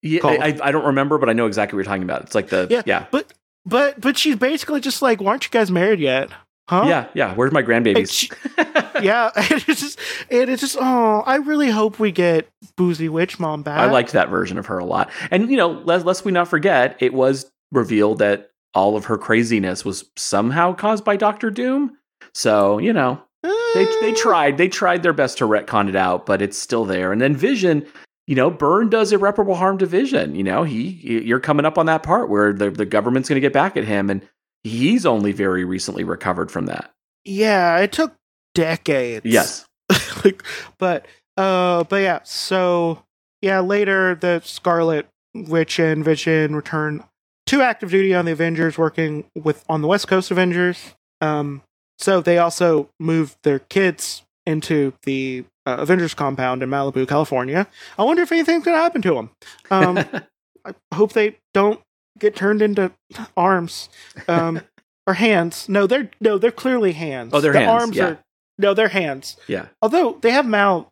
Yeah, 0.02 0.20
Called. 0.20 0.40
I, 0.40 0.58
I 0.62 0.72
don't 0.72 0.86
remember, 0.86 1.18
but 1.18 1.28
I 1.28 1.34
know 1.34 1.46
exactly 1.46 1.76
what 1.76 1.80
you're 1.80 1.92
talking 1.92 2.04
about. 2.04 2.22
It's 2.22 2.34
like 2.34 2.48
the 2.48 2.66
Yeah. 2.70 2.82
yeah, 2.86 3.06
But 3.10 3.32
but 3.66 4.00
but 4.00 4.16
she's 4.16 4.36
basically 4.36 4.80
just 4.80 5.02
like, 5.02 5.20
why 5.20 5.32
aren't 5.32 5.44
you 5.44 5.50
guys 5.50 5.70
married 5.70 6.00
yet? 6.00 6.30
Huh? 6.70 6.84
yeah, 6.86 7.08
yeah. 7.14 7.34
Where's 7.34 7.50
my 7.50 7.62
And 7.62 7.68
grandbabies? 7.68 8.32
yeah, 9.02 9.32
and 9.36 9.64
it's 9.66 9.80
just 9.80 9.98
and 10.30 10.48
it's 10.48 10.60
just 10.60 10.76
oh, 10.80 11.24
I 11.26 11.36
really 11.36 11.68
hope 11.68 11.98
we 11.98 12.12
get 12.12 12.48
Boozy 12.76 13.08
Witch 13.08 13.40
Mom 13.40 13.64
back. 13.64 13.80
I 13.80 13.90
liked 13.90 14.12
that 14.12 14.28
version 14.28 14.56
of 14.56 14.66
her 14.66 14.78
a 14.78 14.84
lot. 14.84 15.10
And 15.32 15.50
you 15.50 15.56
know, 15.56 15.70
lest, 15.70 16.06
lest 16.06 16.24
we 16.24 16.30
not 16.30 16.46
forget, 16.46 16.96
it 17.00 17.12
was 17.12 17.50
revealed 17.72 18.18
that 18.20 18.52
all 18.72 18.96
of 18.96 19.06
her 19.06 19.18
craziness 19.18 19.84
was 19.84 20.08
somehow 20.16 20.72
caused 20.72 21.04
by 21.04 21.16
Doctor 21.16 21.50
Doom. 21.50 21.96
So 22.34 22.78
you 22.78 22.92
know, 22.92 23.20
they 23.42 23.84
they 24.00 24.12
Uh, 24.12 24.16
tried 24.16 24.56
they 24.56 24.68
tried 24.68 25.02
their 25.02 25.12
best 25.12 25.38
to 25.38 25.48
retcon 25.48 25.88
it 25.88 25.96
out, 25.96 26.24
but 26.24 26.40
it's 26.40 26.56
still 26.56 26.84
there. 26.84 27.10
And 27.10 27.20
then 27.20 27.34
Vision, 27.34 27.84
you 28.28 28.36
know, 28.36 28.48
Byrne 28.48 28.88
does 28.90 29.10
irreparable 29.12 29.56
harm 29.56 29.78
to 29.78 29.86
Vision. 29.86 30.36
You 30.36 30.44
know, 30.44 30.62
he 30.62 31.20
you're 31.24 31.40
coming 31.40 31.66
up 31.66 31.78
on 31.78 31.86
that 31.86 32.04
part 32.04 32.28
where 32.28 32.52
the 32.52 32.70
the 32.70 32.86
government's 32.86 33.28
going 33.28 33.42
to 33.42 33.44
get 33.44 33.52
back 33.52 33.76
at 33.76 33.82
him, 33.82 34.08
and 34.08 34.22
he's 34.64 35.06
only 35.06 35.32
very 35.32 35.64
recently 35.64 36.04
recovered 36.04 36.50
from 36.50 36.66
that. 36.66 36.90
Yeah, 37.24 37.78
it 37.78 37.92
took 37.92 38.14
decades. 38.54 39.26
Yes. 39.26 39.66
like, 40.24 40.42
but 40.78 41.06
uh, 41.36 41.84
but 41.84 41.96
yeah. 41.96 42.20
So 42.24 43.02
yeah, 43.42 43.60
later 43.60 44.14
the 44.14 44.40
Scarlet 44.44 45.06
Witch 45.34 45.78
and 45.78 46.04
Vision 46.04 46.54
return 46.54 47.04
to 47.46 47.62
active 47.62 47.90
duty 47.90 48.14
on 48.14 48.24
the 48.24 48.32
Avengers, 48.32 48.78
working 48.78 49.24
with 49.34 49.64
on 49.68 49.82
the 49.82 49.88
West 49.88 50.08
Coast 50.08 50.30
Avengers. 50.30 50.94
Um, 51.20 51.62
so 51.98 52.20
they 52.20 52.38
also 52.38 52.88
moved 52.98 53.36
their 53.42 53.58
kids 53.58 54.22
into 54.46 54.92
the 55.02 55.44
uh, 55.66 55.76
Avengers 55.80 56.14
compound 56.14 56.62
in 56.62 56.70
Malibu, 56.70 57.06
California. 57.06 57.66
I 57.98 58.04
wonder 58.04 58.22
if 58.22 58.32
anything's 58.32 58.64
gonna 58.64 58.78
happen 58.78 59.02
to 59.02 59.14
them. 59.14 59.30
Um, 59.70 59.98
I 60.64 60.74
hope 60.94 61.12
they 61.12 61.36
don't 61.54 61.80
get 62.18 62.36
turned 62.36 62.62
into 62.62 62.92
arms 63.36 63.88
um, 64.28 64.60
or 65.06 65.14
hands. 65.14 65.68
No, 65.68 65.86
they're 65.86 66.10
no, 66.20 66.38
they're 66.38 66.50
clearly 66.50 66.92
hands. 66.92 67.32
Oh, 67.34 67.40
they're 67.40 67.52
the 67.52 67.60
hands, 67.60 67.82
arms 67.82 67.96
yeah. 67.96 68.04
are 68.04 68.18
no, 68.58 68.74
they're 68.74 68.88
hands. 68.88 69.36
yeah. 69.48 69.66
Although 69.80 70.18
they 70.20 70.30
have 70.30 70.46
mouth. 70.46 70.86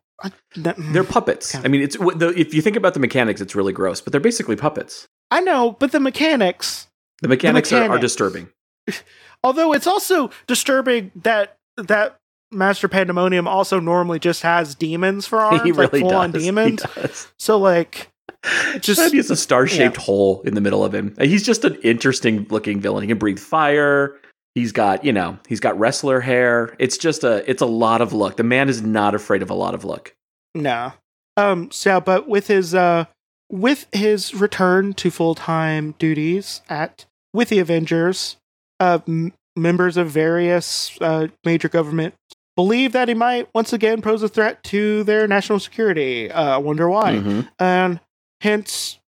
They're 0.55 1.05
puppets. 1.05 1.55
I 1.55 1.69
mean, 1.69 1.81
it's 1.81 1.95
the, 1.95 2.33
if 2.35 2.53
you 2.53 2.61
think 2.61 2.75
about 2.75 2.93
the 2.93 2.99
mechanics, 2.99 3.39
it's 3.39 3.55
really 3.55 3.71
gross, 3.71 4.01
but 4.01 4.11
they're 4.11 4.19
basically 4.19 4.57
puppets. 4.57 5.07
I 5.31 5.39
know, 5.39 5.77
but 5.79 5.93
the 5.93 5.99
mechanics. 6.01 6.87
The 7.21 7.29
mechanics, 7.29 7.71
Are, 7.71 7.89
are 7.89 7.99
disturbing. 7.99 8.49
Although 9.43 9.73
it's 9.73 9.87
also 9.87 10.29
disturbing 10.47 11.11
that 11.15 11.57
that 11.77 12.17
Master 12.51 12.87
Pandemonium 12.87 13.47
also 13.47 13.79
normally 13.79 14.19
just 14.19 14.41
has 14.41 14.75
demons 14.75 15.25
for 15.25 15.39
arms, 15.41 15.61
he 15.63 15.71
like 15.71 15.91
really 15.91 16.01
full 16.01 16.15
on 16.15 16.31
does. 16.31 16.41
He 16.41 16.47
demons. 16.47 16.81
does. 16.81 17.31
So 17.37 17.57
like, 17.57 18.09
Just- 18.79 19.11
he 19.11 19.17
has 19.17 19.29
a 19.31 19.35
star-shaped 19.35 19.97
hole 19.97 20.41
in 20.43 20.53
the 20.55 20.61
middle 20.61 20.83
of 20.85 20.93
him. 20.93 21.15
He's 21.19 21.43
just 21.45 21.65
an 21.65 21.75
interesting-looking 21.83 22.79
villain. 22.81 23.03
He 23.03 23.07
can 23.07 23.17
breathe 23.17 23.39
fire. 23.39 24.15
He's 24.55 24.71
got, 24.71 25.05
you 25.05 25.13
know, 25.13 25.37
he's 25.47 25.59
got 25.59 25.77
wrestler 25.79 26.19
hair. 26.21 26.75
It's 26.79 26.97
just 26.97 27.23
a, 27.23 27.49
it's 27.49 27.61
a 27.61 27.65
lot 27.67 28.01
of 28.01 28.13
look. 28.13 28.37
The 28.37 28.43
man 28.43 28.67
is 28.69 28.81
not 28.81 29.13
afraid 29.15 29.41
of 29.41 29.49
a 29.49 29.53
lot 29.53 29.73
of 29.73 29.83
look. 29.85 30.15
No. 30.55 30.93
Um. 31.37 31.69
So, 31.71 32.01
but 32.01 32.27
with 32.27 32.47
his 32.47 32.73
uh, 32.75 33.05
with 33.51 33.85
his 33.91 34.33
return 34.35 34.93
to 34.95 35.11
full 35.11 35.35
time 35.35 35.93
duties 35.99 36.61
at 36.69 37.05
with 37.33 37.49
the 37.49 37.59
Avengers, 37.59 38.35
uh, 38.79 38.99
m- 39.07 39.33
members 39.55 39.95
of 39.97 40.09
various 40.09 40.97
uh, 41.01 41.27
major 41.45 41.69
government 41.69 42.15
believe 42.57 42.91
that 42.91 43.07
he 43.07 43.13
might 43.13 43.47
once 43.53 43.71
again 43.71 44.01
pose 44.01 44.21
a 44.23 44.27
threat 44.27 44.61
to 44.65 45.03
their 45.03 45.27
national 45.27 45.59
security. 45.59 46.29
Uh, 46.31 46.55
I 46.55 46.57
wonder 46.57 46.89
why. 46.89 47.13
Mhm. 47.13 47.47
and 47.59 47.99
hence 48.41 48.99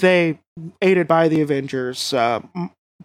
they 0.00 0.38
aided 0.80 1.06
by 1.06 1.28
the 1.28 1.40
avengers 1.40 2.12
uh, 2.12 2.40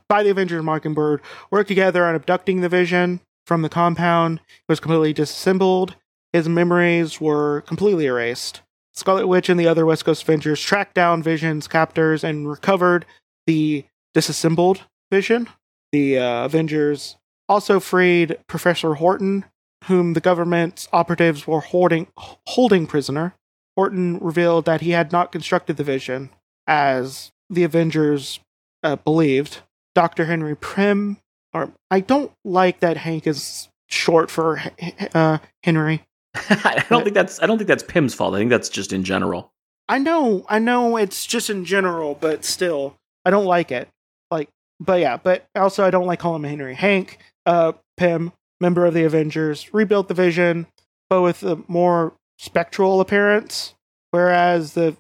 by 0.07 0.23
the 0.23 0.29
avengers 0.29 0.63
mockingbird 0.63 1.21
worked 1.51 1.67
together 1.67 2.05
on 2.05 2.15
abducting 2.15 2.61
the 2.61 2.69
vision 2.69 3.19
from 3.45 3.61
the 3.61 3.69
compound. 3.69 4.39
He 4.39 4.63
was 4.69 4.79
completely 4.79 5.13
disassembled. 5.13 5.95
His 6.33 6.47
memories 6.49 7.21
were 7.21 7.61
completely 7.61 8.05
erased. 8.05 8.61
Scarlet 8.93 9.27
witch 9.27 9.49
and 9.49 9.59
the 9.59 9.67
other 9.67 9.85
west 9.85 10.05
coast 10.05 10.23
avengers 10.23 10.61
tracked 10.61 10.95
down 10.95 11.23
vision's 11.23 11.67
captors 11.67 12.23
and 12.23 12.49
recovered 12.49 13.05
the 13.45 13.85
disassembled 14.13 14.83
vision. 15.11 15.47
The 15.91 16.17
uh, 16.17 16.45
avengers 16.45 17.15
also 17.47 17.79
freed 17.79 18.37
professor 18.47 18.95
horton 18.95 19.45
whom 19.85 20.13
the 20.13 20.19
government's 20.19 20.87
operatives 20.91 21.47
were 21.47 21.61
holding 21.61 22.07
holding 22.47 22.87
prisoner 22.87 23.35
Horton 23.77 24.17
revealed 24.17 24.65
that 24.65 24.81
he 24.81 24.91
had 24.91 25.11
not 25.11 25.31
constructed 25.31 25.77
the 25.77 25.83
vision, 25.83 26.31
as 26.65 27.31
the 27.47 27.63
Avengers 27.63 28.39
uh, 28.83 28.95
believed. 28.95 29.59
Dr. 29.93 30.25
Henry 30.25 30.55
Pym, 30.55 31.17
or 31.53 31.71
I 31.89 31.99
don't 31.99 32.31
like 32.43 32.79
that 32.79 32.97
Hank 32.97 33.27
is 33.27 33.69
short 33.87 34.29
for 34.31 34.61
uh, 35.13 35.37
Henry. 35.63 36.03
I 36.35 36.83
don't 36.89 37.03
think 37.03 37.13
that's, 37.13 37.41
I 37.41 37.45
don't 37.45 37.57
think 37.57 37.67
that's 37.67 37.83
Pym's 37.83 38.13
fault. 38.13 38.33
I 38.33 38.39
think 38.39 38.49
that's 38.49 38.69
just 38.69 38.93
in 38.93 39.03
general. 39.03 39.53
I 39.87 39.99
know, 39.99 40.45
I 40.49 40.59
know 40.59 40.97
it's 40.97 41.25
just 41.25 41.49
in 41.49 41.63
general, 41.63 42.15
but 42.19 42.43
still, 42.43 42.95
I 43.25 43.29
don't 43.29 43.45
like 43.45 43.71
it. 43.71 43.87
Like, 44.29 44.49
but 44.79 44.99
yeah, 44.99 45.17
but 45.17 45.45
also 45.55 45.85
I 45.85 45.91
don't 45.91 46.05
like 46.05 46.19
calling 46.19 46.43
him 46.43 46.49
Henry. 46.49 46.75
Hank, 46.75 47.19
uh, 47.45 47.73
Pym, 47.95 48.33
member 48.59 48.85
of 48.85 48.93
the 48.93 49.03
Avengers, 49.03 49.73
rebuilt 49.73 50.07
the 50.07 50.13
vision, 50.13 50.67
but 51.09 51.21
with 51.21 51.43
a 51.43 51.61
more 51.67 52.13
spectral 52.37 53.01
appearance, 53.01 53.75
whereas 54.11 54.73
the 54.73 54.95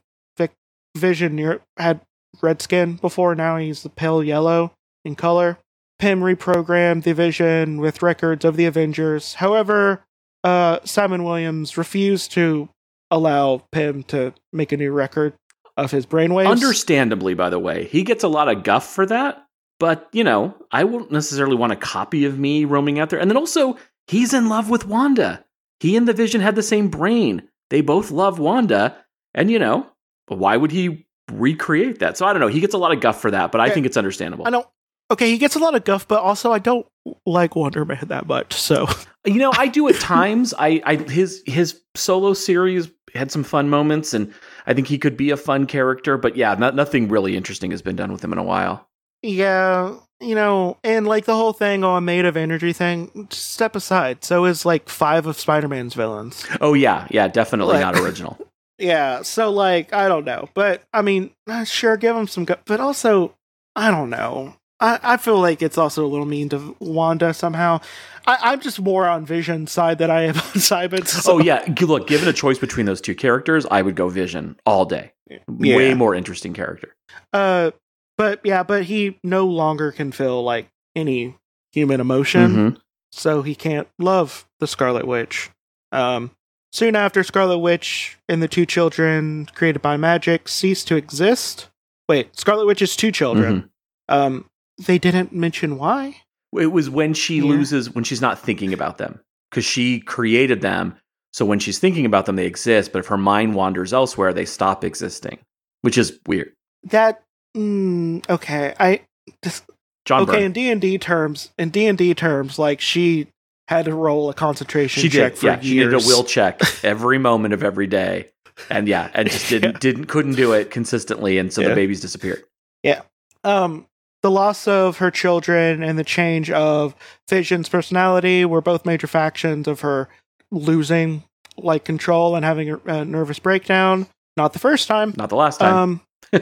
Vision 0.97 1.59
had 1.77 2.01
red 2.41 2.61
skin 2.61 2.95
before. 2.95 3.35
Now 3.35 3.57
he's 3.57 3.83
the 3.83 3.89
pale 3.89 4.23
yellow 4.23 4.73
in 5.05 5.15
color. 5.15 5.57
Pym 5.99 6.21
reprogrammed 6.21 7.03
the 7.03 7.13
Vision 7.13 7.79
with 7.79 8.01
records 8.01 8.45
of 8.45 8.57
the 8.57 8.65
Avengers. 8.65 9.35
However, 9.35 10.03
uh, 10.43 10.79
Simon 10.83 11.23
Williams 11.23 11.77
refused 11.77 12.31
to 12.33 12.69
allow 13.09 13.63
Pym 13.71 14.03
to 14.03 14.33
make 14.51 14.71
a 14.71 14.77
new 14.77 14.91
record 14.91 15.33
of 15.75 15.91
his 15.91 16.05
brainwaves. 16.05 16.49
Understandably, 16.49 17.33
by 17.33 17.49
the 17.49 17.59
way, 17.59 17.85
he 17.85 18.03
gets 18.03 18.23
a 18.23 18.27
lot 18.27 18.49
of 18.49 18.63
guff 18.63 18.87
for 18.87 19.05
that. 19.05 19.43
But 19.79 20.07
you 20.11 20.23
know, 20.23 20.55
I 20.71 20.83
wouldn't 20.83 21.11
necessarily 21.11 21.55
want 21.55 21.73
a 21.73 21.77
copy 21.77 22.25
of 22.25 22.37
me 22.37 22.65
roaming 22.65 22.99
out 22.99 23.09
there. 23.09 23.19
And 23.19 23.29
then 23.29 23.37
also, 23.37 23.77
he's 24.07 24.33
in 24.33 24.49
love 24.49 24.69
with 24.69 24.85
Wanda. 24.85 25.43
He 25.79 25.95
and 25.95 26.07
the 26.07 26.13
Vision 26.13 26.41
had 26.41 26.55
the 26.55 26.63
same 26.63 26.89
brain. 26.89 27.47
They 27.69 27.81
both 27.81 28.11
love 28.11 28.39
Wanda, 28.39 28.97
and 29.33 29.51
you 29.51 29.59
know, 29.59 29.87
why 30.27 30.57
would 30.57 30.71
he 30.71 31.05
recreate 31.31 31.99
that? 31.99 32.17
So 32.17 32.25
I 32.25 32.33
don't 32.33 32.39
know. 32.39 32.47
He 32.47 32.59
gets 32.59 32.73
a 32.73 32.77
lot 32.77 32.91
of 32.91 33.01
guff 33.01 33.21
for 33.21 33.31
that, 33.31 33.51
but 33.51 33.61
I 33.61 33.69
think 33.69 33.85
it's 33.85 33.97
understandable. 33.97 34.47
I 34.47 34.49
don't. 34.49 34.67
Okay, 35.09 35.29
he 35.29 35.37
gets 35.37 35.55
a 35.55 35.59
lot 35.59 35.73
of 35.73 35.85
guff, 35.85 36.07
but 36.07 36.21
also 36.21 36.51
I 36.51 36.59
don't 36.59 36.85
like 37.25 37.55
Wonder 37.55 37.85
Man 37.85 38.03
that 38.07 38.27
much. 38.27 38.53
So 38.53 38.87
You 39.25 39.39
know, 39.39 39.51
I 39.57 39.67
do 39.67 39.87
at 39.89 39.95
times. 39.99 40.53
I, 40.57 40.81
I 40.85 40.95
his 40.95 41.43
his 41.45 41.81
solo 41.95 42.33
series 42.33 42.89
had 43.13 43.31
some 43.31 43.43
fun 43.43 43.69
moments, 43.69 44.13
and 44.13 44.33
I 44.65 44.73
think 44.73 44.87
he 44.87 44.97
could 44.97 45.17
be 45.17 45.29
a 45.31 45.37
fun 45.37 45.65
character. 45.65 46.17
But 46.17 46.35
yeah, 46.35 46.53
not, 46.55 46.75
nothing 46.75 47.07
really 47.09 47.35
interesting 47.35 47.71
has 47.71 47.81
been 47.81 47.95
done 47.95 48.11
with 48.11 48.23
him 48.23 48.31
in 48.31 48.39
a 48.39 48.43
while. 48.43 48.87
yeah, 49.21 49.95
you 50.19 50.35
know, 50.35 50.77
and 50.83 51.05
like 51.07 51.25
the 51.25 51.35
whole 51.35 51.53
thing 51.53 51.83
on 51.83 52.05
made 52.05 52.25
of 52.25 52.35
energy 52.37 52.73
thing, 52.73 53.27
step 53.31 53.75
aside. 53.75 54.23
So 54.23 54.45
is 54.45 54.65
like 54.65 54.89
five 54.89 55.25
of 55.25 55.37
Spider 55.39 55.67
Man's 55.67 55.93
villains. 55.93 56.45
Oh 56.61 56.73
yeah, 56.73 57.07
yeah, 57.11 57.27
definitely 57.27 57.75
Like- 57.75 57.81
not 57.81 57.95
original. 58.03 58.37
Yeah, 58.79 59.23
so 59.23 59.51
like 59.51 59.91
I 59.93 60.07
don't 60.07 60.23
know, 60.25 60.49
but 60.53 60.83
I 60.93 61.01
mean, 61.01 61.31
uh, 61.47 61.63
sure, 61.63 61.97
give 61.97 62.15
him 62.15 62.27
some, 62.27 62.45
gu- 62.45 62.55
but 62.65 62.79
also 62.79 63.33
I 63.75 63.89
don't 63.89 64.09
know. 64.11 64.53
I, 64.79 64.99
I 65.01 65.17
feel 65.17 65.39
like 65.39 65.63
it's 65.63 65.79
also 65.79 66.05
a 66.05 66.07
little 66.07 66.27
mean 66.27 66.49
to 66.49 66.75
Wanda 66.79 67.33
somehow. 67.33 67.79
I, 68.27 68.37
I'm 68.51 68.59
just 68.61 68.79
more 68.79 69.07
on 69.07 69.25
Vision's 69.25 69.71
side 69.71 69.97
than 69.97 70.11
I 70.11 70.23
am 70.25 70.35
on 70.55 70.59
Simon's. 70.61 71.09
so- 71.11 71.33
Oh 71.33 71.39
yeah, 71.39 71.65
look, 71.81 72.05
given 72.07 72.27
a 72.27 72.33
choice 72.33 72.59
between 72.59 72.85
those 72.85 73.01
two 73.01 73.15
characters, 73.15 73.65
I 73.71 73.81
would 73.81 73.95
go 73.95 74.09
Vision 74.09 74.59
all 74.65 74.85
day. 74.85 75.13
Way 75.47 75.95
more 75.95 76.13
interesting 76.13 76.53
character. 76.53 76.93
Uh, 77.33 77.71
but 78.17 78.39
yeah, 78.43 78.63
but 78.63 78.83
he 78.85 79.17
no 79.23 79.45
longer 79.45 79.91
can 79.91 80.11
feel 80.11 80.43
like 80.43 80.67
any 80.95 81.35
human 81.71 81.99
emotion, 82.01 82.51
Mhm. 82.55 82.77
so 83.11 83.41
he 83.41 83.55
can't 83.55 83.87
love 83.99 84.47
the 84.59 84.67
Scarlet 84.67 85.05
Witch. 85.07 85.49
Um, 85.91 86.31
soon 86.71 86.95
after, 86.95 87.23
Scarlet 87.23 87.59
Witch 87.59 88.17
and 88.27 88.41
the 88.41 88.47
two 88.47 88.65
children 88.65 89.47
created 89.53 89.81
by 89.81 89.97
magic 89.97 90.47
cease 90.47 90.83
to 90.85 90.95
exist. 90.95 91.69
Wait, 92.09 92.37
Scarlet 92.37 92.65
Witch's 92.65 92.95
two 92.95 93.11
children. 93.11 93.69
Mhm. 94.09 94.13
Um, 94.13 94.45
they 94.85 94.97
didn't 94.97 95.33
mention 95.33 95.77
why. 95.77 96.21
It 96.57 96.71
was 96.71 96.89
when 96.89 97.13
she 97.13 97.37
Yeah. 97.37 97.43
loses 97.45 97.93
when 97.93 98.03
she's 98.03 98.21
not 98.21 98.39
thinking 98.39 98.73
about 98.73 98.97
them 98.97 99.19
because 99.51 99.65
she 99.65 99.99
created 99.99 100.61
them. 100.61 100.95
So 101.33 101.45
when 101.45 101.59
she's 101.59 101.77
thinking 101.77 102.05
about 102.05 102.25
them, 102.25 102.35
they 102.37 102.45
exist. 102.47 102.91
But 102.93 102.99
if 102.99 103.07
her 103.07 103.17
mind 103.17 103.53
wanders 103.53 103.93
elsewhere, 103.93 104.33
they 104.33 104.45
stop 104.45 104.83
existing, 104.83 105.39
which 105.81 105.97
is 105.97 106.19
weird. 106.25 106.53
That 106.83 107.21
mm, 107.57 108.29
okay. 108.29 108.73
I 108.79 109.01
this, 109.41 109.61
John 110.05 110.21
okay 110.23 110.31
Byrne. 110.33 110.41
in 110.43 110.51
D 110.53 110.69
and 110.71 110.81
D 110.81 110.97
terms. 110.97 111.51
In 111.57 111.69
D 111.69 111.87
and 111.87 111.97
D 111.97 112.13
terms, 112.13 112.57
like 112.59 112.79
she 112.81 113.27
had 113.67 113.85
to 113.85 113.93
roll 113.93 114.29
a 114.29 114.33
concentration 114.33 115.01
she 115.01 115.09
check 115.09 115.33
did. 115.33 115.39
for 115.39 115.45
Yeah, 115.47 115.59
she 115.59 115.79
did 115.79 115.93
a 115.93 115.97
will 115.97 116.23
check 116.23 116.61
every 116.83 117.17
moment 117.17 117.53
of 117.53 117.63
every 117.63 117.87
day, 117.87 118.29
and 118.69 118.87
yeah, 118.87 119.09
and 119.13 119.29
just 119.29 119.49
didn't 119.49 119.73
Yeah. 119.73 119.79
didn't 119.81 120.05
couldn't 120.05 120.35
do 120.35 120.53
it 120.53 120.71
consistently, 120.71 121.37
and 121.37 121.51
so 121.51 121.61
Yeah. 121.61 121.69
the 121.69 121.75
babies 121.75 121.99
disappeared. 122.01 122.43
Yeah. 122.83 123.01
Um 123.43 123.85
the 124.23 124.31
loss 124.31 124.67
of 124.67 124.97
her 124.97 125.11
children 125.11 125.83
and 125.83 125.97
the 125.99 126.03
change 126.03 126.49
of 126.49 126.95
Vision's 127.29 127.69
personality 127.69 128.45
were 128.45 128.61
both 128.61 128.83
major 128.85 129.05
factions 129.07 129.67
of 129.67 129.81
her 129.81 130.09
losing 130.49 131.23
like 131.57 131.83
control 131.85 132.35
and 132.35 132.43
having 132.43 132.69
a, 132.71 132.77
a 132.85 133.05
nervous 133.05 133.37
breakdown. 133.39 134.07
Not 134.35 134.53
the 134.53 134.59
first 134.59 134.87
time. 134.87 135.13
Not 135.17 135.29
the 135.29 135.35
last 135.35 135.59
time. 135.59 136.01
Um, 136.33 136.41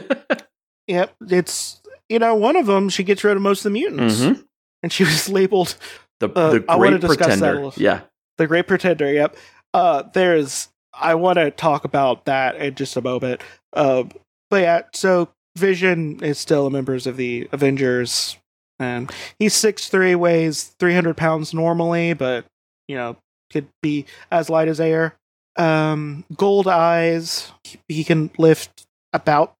yep, 0.86 1.14
it's 1.28 1.80
you 2.08 2.18
know 2.18 2.34
one 2.34 2.56
of 2.56 2.66
them. 2.66 2.88
She 2.88 3.02
gets 3.04 3.24
rid 3.24 3.36
of 3.36 3.42
most 3.42 3.60
of 3.60 3.64
the 3.72 3.78
mutants, 3.78 4.20
Mhm. 4.20 4.44
and 4.82 4.92
she 4.92 5.04
was 5.04 5.28
labeled 5.38 5.76
The 6.20 6.28
uh, 6.30 6.50
the 6.50 6.64
I 6.68 6.76
wanna 6.76 6.98
great 6.98 7.00
discuss 7.02 7.18
that 7.18 7.24
a 7.24 7.28
pretender. 7.38 7.54
little. 7.64 7.82
Yeah. 7.82 8.00
the 8.38 8.46
Great 8.46 8.66
Pretender. 8.66 9.12
Yep. 9.12 9.36
Uh, 9.74 10.02
there's. 10.12 10.68
I 10.98 11.14
want 11.14 11.36
to 11.36 11.50
talk 11.50 11.84
about 11.84 12.24
that 12.26 12.56
in 12.56 12.74
just 12.74 12.96
a 12.96 13.02
moment. 13.02 13.42
Uh, 13.74 14.04
but 14.50 14.62
yeah, 14.62 14.82
so 14.94 15.28
Vision 15.58 16.22
is 16.22 16.38
still 16.38 16.66
a 16.66 16.70
member 16.70 16.94
of 16.94 17.16
the 17.18 17.48
Avengers, 17.52 18.36
and 18.78 19.10
he's 19.38 19.52
six 19.54 19.88
three, 19.88 20.14
weighs 20.14 20.74
three 20.78 20.94
hundred 20.94 21.16
pounds 21.16 21.52
normally, 21.54 22.12
but 22.14 22.44
you 22.88 22.96
know 22.96 23.16
could 23.52 23.68
be 23.82 24.04
as 24.30 24.48
light 24.50 24.68
as 24.68 24.80
air. 24.80 25.14
Um, 25.56 26.24
gold 26.36 26.68
eyes. 26.68 27.52
He, 27.88 28.04
can 28.04 28.30
lift 28.38 28.84
about 29.14 29.54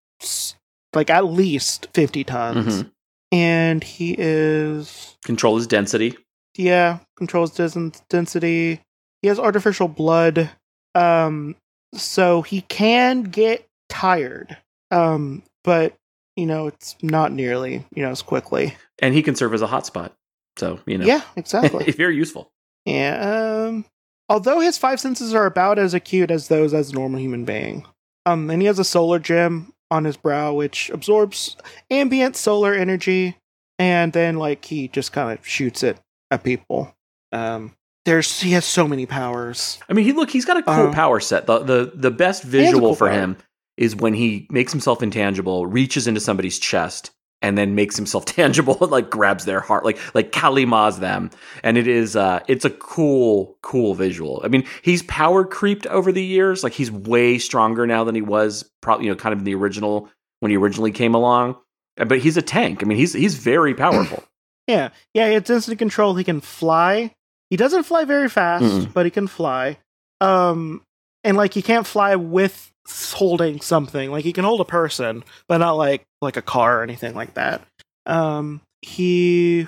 like 0.96 1.10
at 1.10 1.26
least 1.26 1.86
fifty 1.94 2.24
tons, 2.24 2.82
Mhm. 2.82 2.90
and 3.32 3.84
he 3.84 4.16
is 4.18 5.16
Control 5.24 5.56
his 5.56 5.66
density. 5.68 6.16
yeah, 6.56 6.98
controls 7.16 7.52
dens- 7.54 8.02
density. 8.08 8.80
He 9.22 9.28
has 9.28 9.38
artificial 9.38 9.88
blood. 9.88 10.50
Um, 10.94 11.54
so 11.94 12.42
he 12.42 12.62
can 12.62 13.22
get 13.24 13.68
tired. 13.88 14.56
Um, 14.90 15.42
but 15.64 15.94
you 16.36 16.46
know, 16.46 16.66
it's 16.66 16.96
not 17.02 17.32
nearly, 17.32 17.84
you 17.94 18.02
know, 18.02 18.10
as 18.10 18.22
quickly. 18.22 18.74
and 19.00 19.14
he 19.14 19.22
can 19.22 19.34
serve 19.36 19.54
as 19.54 19.62
a 19.62 19.66
hotspot. 19.66 20.10
So 20.58 20.80
you 20.86 20.98
know, 20.98 21.04
Yeah, 21.06 21.20
exactly. 21.36 21.90
very 21.92 22.16
useful. 22.16 22.50
yeah. 22.86 23.66
Um, 23.68 23.84
although 24.28 24.60
his 24.60 24.78
five 24.78 25.00
senses 25.00 25.34
are 25.34 25.46
about 25.46 25.78
as 25.78 25.92
acute 25.94 26.30
as 26.30 26.48
those 26.48 26.72
as 26.74 26.90
a 26.90 26.94
normal 26.94 27.20
human 27.20 27.44
being. 27.44 27.84
Um, 28.26 28.48
and 28.50 28.60
he 28.62 28.66
has 28.66 28.78
a 28.78 28.84
solar 28.84 29.18
gem 29.18 29.72
on 29.90 30.04
his 30.04 30.16
brow, 30.16 30.52
which 30.52 30.90
absorbs 30.90 31.56
ambient 31.90 32.36
solar 32.36 32.74
energy, 32.74 33.36
and 33.78 34.12
then 34.12 34.36
like 34.36 34.64
he 34.64 34.88
just 34.88 35.12
kind 35.12 35.38
of 35.38 35.46
shoots 35.46 35.82
it 35.82 35.98
at 36.30 36.42
people. 36.44 36.94
Um, 37.32 37.74
there's 38.04 38.40
he 38.40 38.52
has 38.52 38.64
so 38.64 38.86
many 38.86 39.06
powers. 39.06 39.78
I 39.88 39.92
mean, 39.92 40.04
he 40.04 40.12
look, 40.12 40.30
he's 40.30 40.44
got 40.44 40.56
a 40.56 40.62
cool 40.62 40.74
Uh-huh. 40.74 40.92
power 40.92 41.20
set. 41.20 41.46
The 41.46 41.58
the 41.60 41.92
the 41.94 42.10
best 42.10 42.42
visual 42.44 42.80
cool 42.80 42.94
for 42.94 43.08
power. 43.08 43.18
him 43.18 43.36
is 43.76 43.94
when 43.94 44.14
he 44.14 44.46
makes 44.50 44.72
himself 44.72 45.02
intangible, 45.02 45.66
reaches 45.66 46.06
into 46.06 46.20
somebody's 46.20 46.58
chest, 46.58 47.10
and 47.42 47.56
then 47.56 47.74
makes 47.74 47.96
himself 47.96 48.24
tangible, 48.26 48.78
and 48.80 48.90
like 48.90 49.10
grabs 49.10 49.44
their 49.44 49.60
heart, 49.60 49.84
like 49.84 49.98
like 50.14 50.32
Kali 50.32 50.64
Ma's 50.64 50.98
them. 50.98 51.30
And 51.62 51.76
it 51.78 51.86
is 51.86 52.16
uh 52.16 52.40
it's 52.48 52.64
a 52.64 52.70
cool, 52.70 53.56
cool 53.62 53.94
visual. 53.94 54.40
I 54.44 54.48
mean, 54.48 54.64
he's 54.82 55.02
power 55.04 55.44
creeped 55.44 55.86
over 55.86 56.12
the 56.12 56.24
years. 56.24 56.64
Like 56.64 56.72
he's 56.72 56.90
way 56.90 57.38
stronger 57.38 57.86
now 57.86 58.04
than 58.04 58.14
he 58.14 58.22
was 58.22 58.70
probably, 58.80 59.06
you 59.06 59.12
know, 59.12 59.16
kind 59.16 59.32
of 59.32 59.40
in 59.40 59.44
the 59.44 59.54
original 59.54 60.08
when 60.40 60.50
he 60.50 60.56
originally 60.56 60.92
came 60.92 61.14
along. 61.14 61.56
But 61.96 62.18
he's 62.18 62.36
a 62.36 62.42
tank. 62.42 62.82
I 62.82 62.86
mean, 62.86 62.98
he's 62.98 63.12
he's 63.12 63.36
very 63.36 63.74
powerful. 63.74 64.22
Yeah, 64.68 64.88
yeah, 65.14 65.26
it's 65.26 65.48
instant 65.48 65.78
control. 65.78 66.16
He 66.16 66.24
can 66.24 66.40
fly. 66.40 67.14
He 67.50 67.56
doesn't 67.56 67.84
fly 67.84 68.04
very 68.04 68.28
fast, 68.28 68.64
Mm-mm. 68.64 68.92
but 68.92 69.06
he 69.06 69.10
can 69.12 69.28
fly. 69.28 69.78
Um, 70.20 70.82
and 71.22 71.36
like 71.36 71.54
he 71.54 71.62
can't 71.62 71.86
fly 71.86 72.16
with 72.16 72.72
holding 72.88 73.60
something. 73.60 74.10
Like 74.10 74.24
he 74.24 74.32
can 74.32 74.44
hold 74.44 74.60
a 74.60 74.64
person, 74.64 75.22
but 75.48 75.58
not 75.58 75.74
like 75.76 76.04
like 76.22 76.36
a 76.36 76.42
car 76.42 76.80
or 76.80 76.82
anything 76.82 77.14
like 77.14 77.34
that. 77.34 77.62
Um, 78.06 78.60
he 78.82 79.66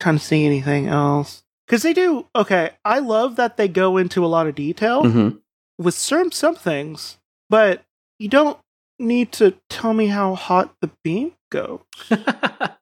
trying 0.00 0.18
to 0.18 0.24
see 0.24 0.44
anything 0.46 0.88
else 0.88 1.42
because 1.66 1.82
they 1.82 1.92
do. 1.92 2.26
Okay, 2.34 2.70
I 2.84 2.98
love 2.98 3.36
that 3.36 3.56
they 3.56 3.68
go 3.68 3.96
into 3.96 4.24
a 4.24 4.28
lot 4.28 4.46
of 4.46 4.54
detail 4.54 5.02
Mhm. 5.04 5.38
with 5.78 5.94
some 5.94 6.32
some 6.32 6.54
things, 6.54 7.18
but 7.50 7.82
you 8.18 8.28
don't 8.28 8.58
need 8.98 9.32
to 9.32 9.54
tell 9.68 9.94
me 9.94 10.06
how 10.08 10.34
hot 10.34 10.74
the 10.80 10.90
beam 11.04 11.32
goes. 11.50 11.80
but 12.08 12.76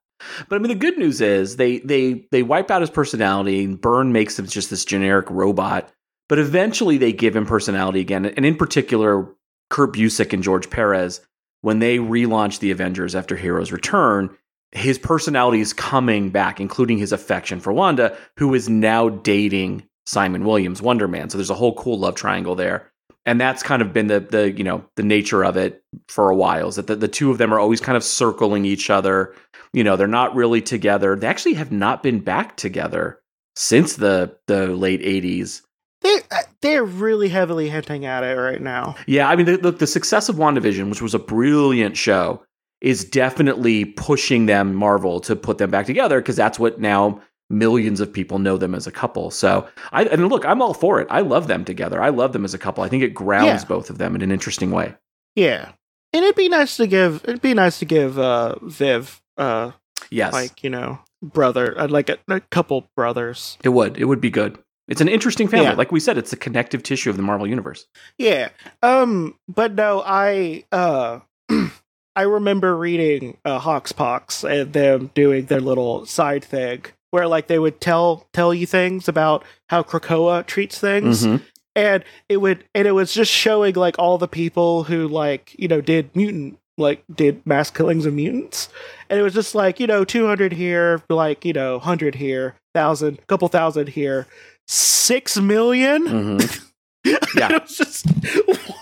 I 0.50 0.58
mean, 0.58 0.68
the 0.68 0.74
good 0.74 0.98
news 0.98 1.20
is 1.20 1.56
they 1.56 1.78
they 1.78 2.26
they 2.30 2.42
wipe 2.42 2.70
out 2.70 2.82
his 2.82 2.90
personality. 2.90 3.64
and 3.64 3.80
Byrne 3.80 4.12
makes 4.12 4.38
him 4.38 4.46
just 4.46 4.70
this 4.70 4.84
generic 4.84 5.30
robot. 5.30 5.90
But 6.28 6.38
eventually, 6.38 6.96
they 6.96 7.12
give 7.12 7.34
him 7.34 7.44
personality 7.44 8.00
again, 8.00 8.24
and 8.24 8.46
in 8.46 8.54
particular, 8.56 9.26
Kurt 9.68 9.92
Busiek 9.94 10.32
and 10.32 10.42
George 10.44 10.70
Perez, 10.70 11.20
when 11.62 11.78
they 11.78 11.98
relaunch 11.98 12.58
the 12.58 12.70
Avengers 12.70 13.14
after 13.14 13.36
Heroes 13.36 13.72
Return, 13.72 14.36
his 14.72 14.98
personality 14.98 15.60
is 15.60 15.72
coming 15.72 16.30
back, 16.30 16.60
including 16.60 16.98
his 16.98 17.12
affection 17.12 17.60
for 17.60 17.72
Wanda, 17.72 18.16
who 18.36 18.54
is 18.54 18.68
now 18.68 19.08
dating 19.08 19.82
Simon 20.06 20.44
Williams, 20.44 20.80
Wonder 20.80 21.08
Man. 21.08 21.28
So 21.28 21.38
there's 21.38 21.50
a 21.50 21.54
whole 21.54 21.74
cool 21.74 21.98
love 21.98 22.14
triangle 22.14 22.54
there. 22.54 22.90
And 23.26 23.40
that's 23.40 23.62
kind 23.62 23.82
of 23.82 23.92
been 23.92 24.06
the 24.06 24.20
the 24.20 24.50
you 24.50 24.64
know 24.64 24.84
the 24.96 25.02
nature 25.02 25.44
of 25.44 25.56
it 25.56 25.84
for 26.08 26.30
a 26.30 26.36
while. 26.36 26.68
Is 26.68 26.76
that 26.76 26.86
the, 26.86 26.96
the 26.96 27.08
two 27.08 27.30
of 27.30 27.38
them 27.38 27.52
are 27.52 27.60
always 27.60 27.80
kind 27.80 27.96
of 27.96 28.02
circling 28.02 28.64
each 28.64 28.88
other. 28.88 29.34
You 29.72 29.84
know, 29.84 29.96
they're 29.96 30.06
not 30.06 30.34
really 30.34 30.62
together. 30.62 31.14
They 31.14 31.26
actually 31.26 31.54
have 31.54 31.70
not 31.70 32.02
been 32.02 32.20
back 32.20 32.56
together 32.56 33.20
since 33.56 33.96
the 33.96 34.36
the 34.46 34.68
late 34.68 35.02
'80s. 35.02 35.62
They 36.02 36.18
they're 36.62 36.84
really 36.84 37.28
heavily 37.28 37.68
hinting 37.68 38.04
at 38.06 38.22
it 38.24 38.34
right 38.36 38.60
now. 38.60 38.94
Yeah, 39.06 39.28
I 39.28 39.36
mean, 39.36 39.46
the, 39.46 39.56
the, 39.56 39.70
the 39.72 39.86
success 39.86 40.28
of 40.28 40.36
WandaVision, 40.36 40.88
which 40.88 41.02
was 41.02 41.14
a 41.14 41.18
brilliant 41.18 41.96
show, 41.96 42.42
is 42.80 43.04
definitely 43.04 43.84
pushing 43.84 44.46
them, 44.46 44.74
Marvel, 44.74 45.20
to 45.20 45.36
put 45.36 45.58
them 45.58 45.70
back 45.70 45.86
together 45.86 46.20
because 46.20 46.36
that's 46.36 46.58
what 46.58 46.80
now 46.80 47.20
millions 47.50 48.00
of 48.00 48.12
people 48.12 48.38
know 48.38 48.56
them 48.56 48.74
as 48.74 48.86
a 48.86 48.92
couple. 48.92 49.30
So, 49.30 49.68
I 49.92 50.04
and 50.04 50.28
look, 50.28 50.44
I'm 50.46 50.62
all 50.62 50.72
for 50.74 51.00
it. 51.00 51.06
I 51.10 51.20
love 51.20 51.46
them 51.48 51.64
together. 51.64 52.00
I 52.02 52.10
love 52.10 52.32
them 52.32 52.44
as 52.44 52.54
a 52.54 52.58
couple. 52.58 52.84
I 52.84 52.88
think 52.88 53.02
it 53.02 53.12
grounds 53.14 53.62
Yeah. 53.62 53.68
both 53.68 53.90
of 53.90 53.98
them 53.98 54.14
in 54.14 54.22
an 54.22 54.30
interesting 54.30 54.70
way. 54.70 54.94
Yeah, 55.34 55.72
and 56.12 56.24
it'd 56.24 56.36
be 56.36 56.48
nice 56.48 56.76
to 56.78 56.86
give 56.86 57.22
it'd 57.24 57.42
be 57.42 57.54
nice 57.54 57.78
to 57.80 57.84
give 57.84 58.18
uh 58.18 58.56
Viv 58.62 59.20
uh 59.36 59.72
Yes, 60.10 60.32
like 60.32 60.64
you 60.64 60.70
know 60.70 61.00
brother 61.22 61.78
uh, 61.78 61.86
like 61.88 62.08
a, 62.08 62.16
a 62.28 62.40
couple 62.40 62.88
brothers. 62.96 63.58
it 63.62 63.68
would. 63.68 63.98
It 63.98 64.06
would 64.06 64.20
be 64.20 64.30
good. 64.30 64.58
It's 64.90 65.00
an 65.00 65.08
interesting 65.08 65.48
family. 65.48 65.66
Yeah. 65.66 65.74
Like 65.74 65.92
we 65.92 66.00
said, 66.00 66.18
it's 66.18 66.30
the 66.30 66.36
connective 66.36 66.82
tissue 66.82 67.08
of 67.08 67.16
the 67.16 67.22
Marvel 67.22 67.46
universe. 67.46 67.86
Yeah. 68.18 68.50
Um 68.82 69.36
but 69.48 69.72
no, 69.74 70.02
I 70.04 70.64
uh 70.72 71.20
I 72.16 72.22
remember 72.22 72.76
reading 72.76 73.36
uh 73.44 73.60
HoXPoX 73.60 74.44
and 74.62 74.72
them 74.72 75.10
doing 75.14 75.46
their 75.46 75.60
little 75.60 76.04
side 76.06 76.44
thing 76.44 76.84
where 77.12 77.26
like 77.28 77.46
they 77.46 77.58
would 77.58 77.80
tell 77.80 78.26
tell 78.32 78.52
you 78.52 78.66
things 78.66 79.08
about 79.08 79.44
how 79.68 79.82
Krakoa 79.82 80.44
treats 80.44 80.78
things 80.78 81.24
Mhm. 81.24 81.42
and 81.76 82.04
it 82.28 82.38
would 82.38 82.64
and 82.74 82.86
it 82.88 82.92
was 82.92 83.14
just 83.14 83.30
showing 83.32 83.74
like 83.74 83.96
all 83.98 84.18
the 84.18 84.28
people 84.28 84.84
who 84.84 85.06
like, 85.08 85.54
you 85.58 85.68
know, 85.68 85.80
did 85.80 86.14
mutant 86.16 86.58
like 86.78 87.04
did 87.14 87.44
mass 87.46 87.70
killings 87.70 88.06
of 88.06 88.14
mutants 88.14 88.68
and 89.10 89.20
it 89.20 89.22
was 89.22 89.34
just 89.34 89.54
like 89.54 89.78
you 89.78 89.86
know 89.86 90.02
200 90.04 90.52
here 90.52 91.02
like 91.10 91.44
you 91.44 91.52
know 91.52 91.74
100 91.76 92.14
here 92.14 92.54
thousand 92.74 93.18
couple 93.26 93.46
thousand 93.48 93.90
here 93.90 94.26
six 94.70 95.36
million 95.38 96.06
Mhm. 96.06 96.66
Yeah. 97.34 97.56
it 97.56 97.62
was 97.62 97.76
just 97.76 98.06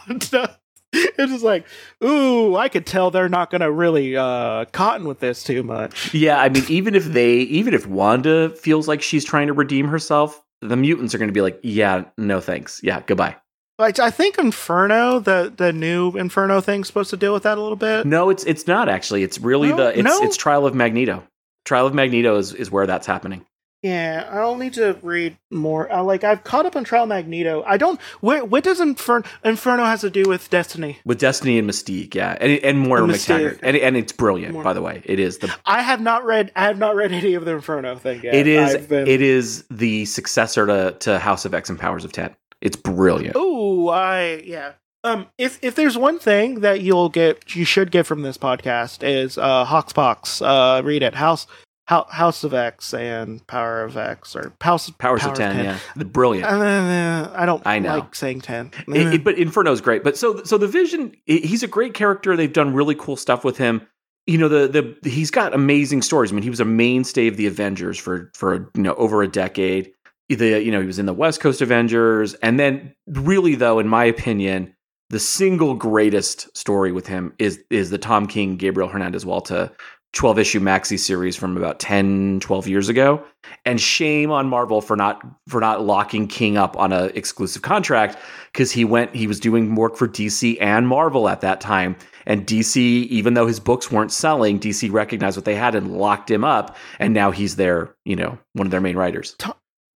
Wanda. 0.09 0.59
It's 0.93 1.33
just 1.33 1.45
like, 1.45 1.67
ooh, 2.03 2.57
I 2.57 2.69
could 2.69 2.87
tell 2.87 3.11
they're 3.11 3.29
not 3.29 3.51
gonna 3.51 3.71
really 3.71 4.17
uh 4.17 4.65
cotton 4.73 5.07
with 5.07 5.21
this 5.21 5.43
too 5.45 5.63
much. 5.63 6.13
Yeah, 6.15 6.41
I 6.41 6.49
mean, 6.49 6.65
even 6.69 6.95
if 6.95 7.05
they, 7.05 7.37
even 7.37 7.75
if 7.75 7.87
Wanda 7.87 8.51
feels 8.51 8.89
like 8.89 9.03
she's 9.03 9.25
trying 9.25 9.47
to 9.49 9.53
redeem 9.53 9.89
herself, 9.89 10.43
the 10.61 10.77
mutants 10.77 11.15
are 11.15 11.19
going 11.19 11.29
to 11.29 11.33
be 11.33 11.41
like, 11.43 11.61
yeah, 11.63 12.05
no 12.17 12.41
thanks. 12.41 12.81
Yeah, 12.83 13.01
goodbye. 13.07 13.37
Like 13.79 13.99
I 14.01 14.11
think 14.11 14.39
Inferno, 14.39 15.21
the 15.21 15.53
the 15.57 15.73
new 15.73 16.11
Inferno 16.17 16.61
thing, 16.61 16.83
supposed 16.85 17.11
to 17.11 17.17
deal 17.17 17.33
with 17.33 17.45
that 17.45 17.59
a 17.59 17.61
little 17.63 17.77
bit. 17.77 18.07
No, 18.07 18.29
it's 18.31 18.45
it's 18.45 18.67
not 18.67 18.89
actually. 18.89 19.23
It's 19.23 19.39
really 19.39 19.69
No? 19.69 19.77
the 19.77 19.89
it's 19.99 20.03
No? 20.05 20.19
it's 20.23 20.37
Trial 20.37 20.67
of 20.67 20.75
Magneto. 20.75 21.23
Trial 21.65 21.87
of 21.87 21.95
Magneto 21.95 22.37
is, 22.39 22.53
is 22.55 22.71
where 22.71 22.87
that's 22.87 23.07
happening. 23.07 23.45
Yeah, 23.83 24.29
I'll 24.33 24.57
need 24.57 24.75
to 24.75 24.99
read 25.03 25.39
more. 25.53 25.91
Uh, 25.91 26.03
like 26.03 26.25
I've 26.25 26.43
caught 26.43 26.67
up 26.67 26.75
on 26.75 26.83
Trial 26.83 27.07
Magneto. 27.07 27.63
I 27.65 27.77
don't. 27.77 28.01
Where 28.21 28.45
what 28.45 28.65
does 28.65 28.81
Inferno 28.81 29.25
Inferno 29.45 29.85
has 29.85 30.01
to 30.01 30.11
do 30.11 30.25
with 30.25 30.51
Destiny? 30.51 30.99
With 31.05 31.19
Destiny 31.21 31.59
and 31.59 31.71
Mystique, 31.71 32.15
yeah. 32.15 32.37
And 32.41 32.53
and 32.65 32.81
Moira 32.81 33.05
And 33.05 33.13
McTaggart. 33.13 33.61
And 33.63 33.77
and 33.77 33.97
it's 33.97 34.11
brilliant, 34.11 34.55
More- 34.55 34.65
by 34.65 34.73
the 34.73 34.83
way. 34.83 35.03
It 35.05 35.21
is 35.21 35.39
the 35.39 35.55
I 35.65 35.83
have 35.83 36.01
not 36.01 36.25
read. 36.25 36.51
I 36.57 36.65
have 36.65 36.79
not 36.79 36.97
read 36.97 37.13
any 37.13 37.35
of 37.35 37.45
the 37.45 37.53
Inferno 37.53 37.95
thing 37.97 38.23
yet. 38.25 38.35
It 38.35 38.49
is. 38.49 38.87
Been... 38.87 39.07
It 39.07 39.23
is 39.23 39.65
the 39.71 40.05
successor 40.07 40.67
to 40.67 40.97
to 40.99 41.19
House 41.21 41.45
of 41.45 41.55
X 41.55 41.71
and 41.71 41.79
Powers 41.79 42.05
of 42.05 42.11
Ten. 42.13 42.35
It's 42.61 42.77
brilliant. 42.77 43.37
Ooh, 43.37 43.89
I 43.89 44.43
yeah. 44.45 44.73
Um, 45.05 45.29
if 45.39 45.61
if 45.63 45.77
there's 45.77 45.97
one 45.97 46.19
thing 46.19 46.61
that 46.61 46.81
you'll 46.81 47.09
get, 47.09 47.55
you 47.55 47.65
should 47.65 47.93
get 47.93 48.07
from 48.07 48.23
this 48.23 48.37
podcast 48.37 49.07
is 49.07 49.39
uh, 49.39 49.65
HoXPoX. 49.65 50.43
Uh, 50.43 50.83
read 50.83 51.05
it. 51.05 51.15
House 51.15 51.47
Hou- 51.47 51.68
House 51.89 52.45
of 52.45 52.53
X 52.53 52.93
and 52.93 53.45
Power 53.47 53.83
of 53.83 53.97
X 53.97 54.37
or 54.37 54.53
House 54.61 54.91
Powers 54.91 55.23
Power 55.23 55.33
of 55.33 55.39
Ten, 55.39 55.65
yeah. 55.65 55.79
The 55.97 56.05
brilliant. 56.05 56.47
Uh, 56.47 57.33
I 57.35 57.47
don't. 57.47 57.67
I 57.67 57.79
know. 57.79 57.95
like 57.99 58.15
saying 58.15 58.43
ten. 58.43 58.71
It- 58.89 59.15
it- 59.15 59.25
but 59.25 59.37
Inferno's 59.39 59.81
great. 59.81 60.05
But 60.05 60.17
so 60.17 60.43
so 60.45 60.59
the 60.59 60.69
Vision, 60.69 61.15
he's 61.25 61.63
a 61.63 61.67
great 61.69 61.95
character. 61.95 62.37
They've 62.37 62.53
done 62.53 62.75
really 62.75 62.95
cool 62.95 63.17
stuff 63.17 63.43
with 63.45 63.57
him. 63.57 63.87
You 64.27 64.37
know 64.37 64.49
the 64.49 64.95
the 65.03 65.09
he's 65.11 65.31
got 65.31 65.55
amazing 65.55 66.03
stories. 66.03 66.31
I 66.31 66.35
mean, 66.35 66.43
he 66.43 66.51
was 66.51 66.61
a 66.61 66.65
mainstay 66.67 67.27
of 67.29 67.39
the 67.39 67.47
Avengers 67.47 67.99
for 67.99 68.31
for 68.35 68.71
you 68.75 68.83
know 68.83 68.95
over 68.95 69.23
a 69.23 69.29
decade. 69.29 69.91
The 70.29 70.63
you 70.63 70.71
know 70.71 70.81
he 70.83 70.87
was 70.87 70.99
in 70.99 71.07
the 71.07 71.15
West 71.15 71.41
Coast 71.41 71.63
Avengers, 71.63 72.35
and 72.35 72.61
then 72.61 72.95
really 73.07 73.55
though, 73.55 73.79
in 73.79 73.89
my 73.89 74.05
opinion, 74.05 74.75
the 75.09 75.19
single 75.19 75.75
greatest 75.75 76.55
story 76.55 76.93
with 76.93 77.07
him 77.07 77.33
is 77.39 77.59
is 77.71 77.89
the 77.89 77.97
Tom 77.97 78.27
King 78.27 78.57
Gabriel 78.59 78.91
Hernandez 78.91 79.25
Walta 79.25 79.71
12 80.15 80.39
issue 80.39 80.61
maxi 80.61 80.99
series 80.99 81.37
from 81.37 81.57
about 81.57 81.79
10 81.79 82.41
12 82.41 82.67
years 82.67 82.89
ago. 82.89 83.23
And 83.65 83.81
shame 83.81 84.31
on 84.31 84.49
Marvel 84.49 84.81
for 84.81 84.97
not 84.97 85.23
for 85.49 85.61
not 85.61 85.85
locking 85.85 86.27
King 86.27 86.57
up 86.57 86.77
on 86.79 86.93
a 86.93 87.05
exclusive 87.07 87.63
contract 87.63 88.17
because 88.53 88.73
he 88.73 88.85
went 88.85 89.15
he 89.15 89.27
was 89.27 89.39
doing 89.39 89.75
work 89.75 89.97
for 89.97 90.09
DC 90.09 90.57
and 90.61 90.89
Marvel 90.89 91.29
at 91.29 91.43
that 91.43 91.61
time. 91.61 91.95
And 92.27 92.47
DC 92.47 92.77
even 92.77 93.35
though 93.35 93.47
his 93.47 93.61
books 93.61 93.91
weren't 93.93 94.13
selling 94.13 94.59
DC 94.59 94.91
recognized 94.91 95.37
what 95.37 95.45
they 95.45 95.55
had 95.55 95.75
and 95.75 95.99
locked 95.99 96.31
him 96.31 96.43
up. 96.43 96.77
And 96.99 97.13
now 97.13 97.31
he's 97.31 97.57
their 97.57 97.95
you 98.05 98.17
know 98.17 98.39
one 98.55 98.67
of 98.67 98.71
their 98.71 98.81
main 98.81 98.97
writers. 98.97 99.37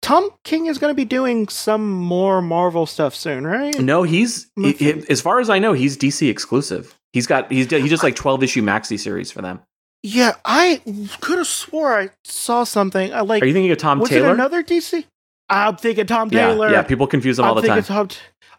Tom 0.03 0.31
King 0.45 0.67
is 0.67 0.79
going 0.79 0.91
to 0.91 0.97
be 0.97 1.05
doing 1.05 1.47
some 1.49 1.89
more 1.93 2.43
Marvel 2.43 2.87
stuff 2.87 3.15
soon, 3.15 3.47
right? 3.47 3.79
no 3.79 4.03
he's 4.03 4.51
he- 4.57 4.73
he- 4.73 5.05
as 5.09 5.21
far 5.21 5.39
as 5.39 5.49
I 5.49 5.61
know 5.61 5.73
he's 5.73 5.97
DC 5.97 6.29
exclusive. 6.29 6.99
He's 7.13 7.27
got 7.29 7.51
he's 7.51 7.71
he 7.71 7.89
just 7.89 8.03
like 8.03 8.17
12 8.17 8.43
issue 8.43 8.63
maxi 8.63 8.99
series 8.99 9.31
for 9.31 9.41
them 9.43 9.61
Yeah, 10.03 10.33
I 10.45 10.81
could 11.21 11.39
have 11.39 11.47
swore 11.47 11.99
I 11.99 12.11
saw 12.25 12.65
something. 12.65 13.13
I 13.13 13.21
like. 13.21 13.43
are 13.43 13.47
you 13.47 13.53
thinking 13.53 13.71
of 13.71 13.79
Tom 13.79 13.99
was 13.99 14.09
Taylor 14.09 14.31
it 14.31 14.35
another 14.35 14.63
DC? 14.63 15.05
I'm 15.51 15.77
thinking 15.77 16.07
Tom 16.07 16.31
yeah 16.33 16.47
Taylor. 16.49 16.71
yeah 16.71 16.83
people 16.83 17.07
confuse 17.07 17.39
him 17.39 17.45
all 17.45 17.57
I'm 17.57 17.63
the 17.63 17.69
time 17.69 17.83
Tom. 17.83 18.09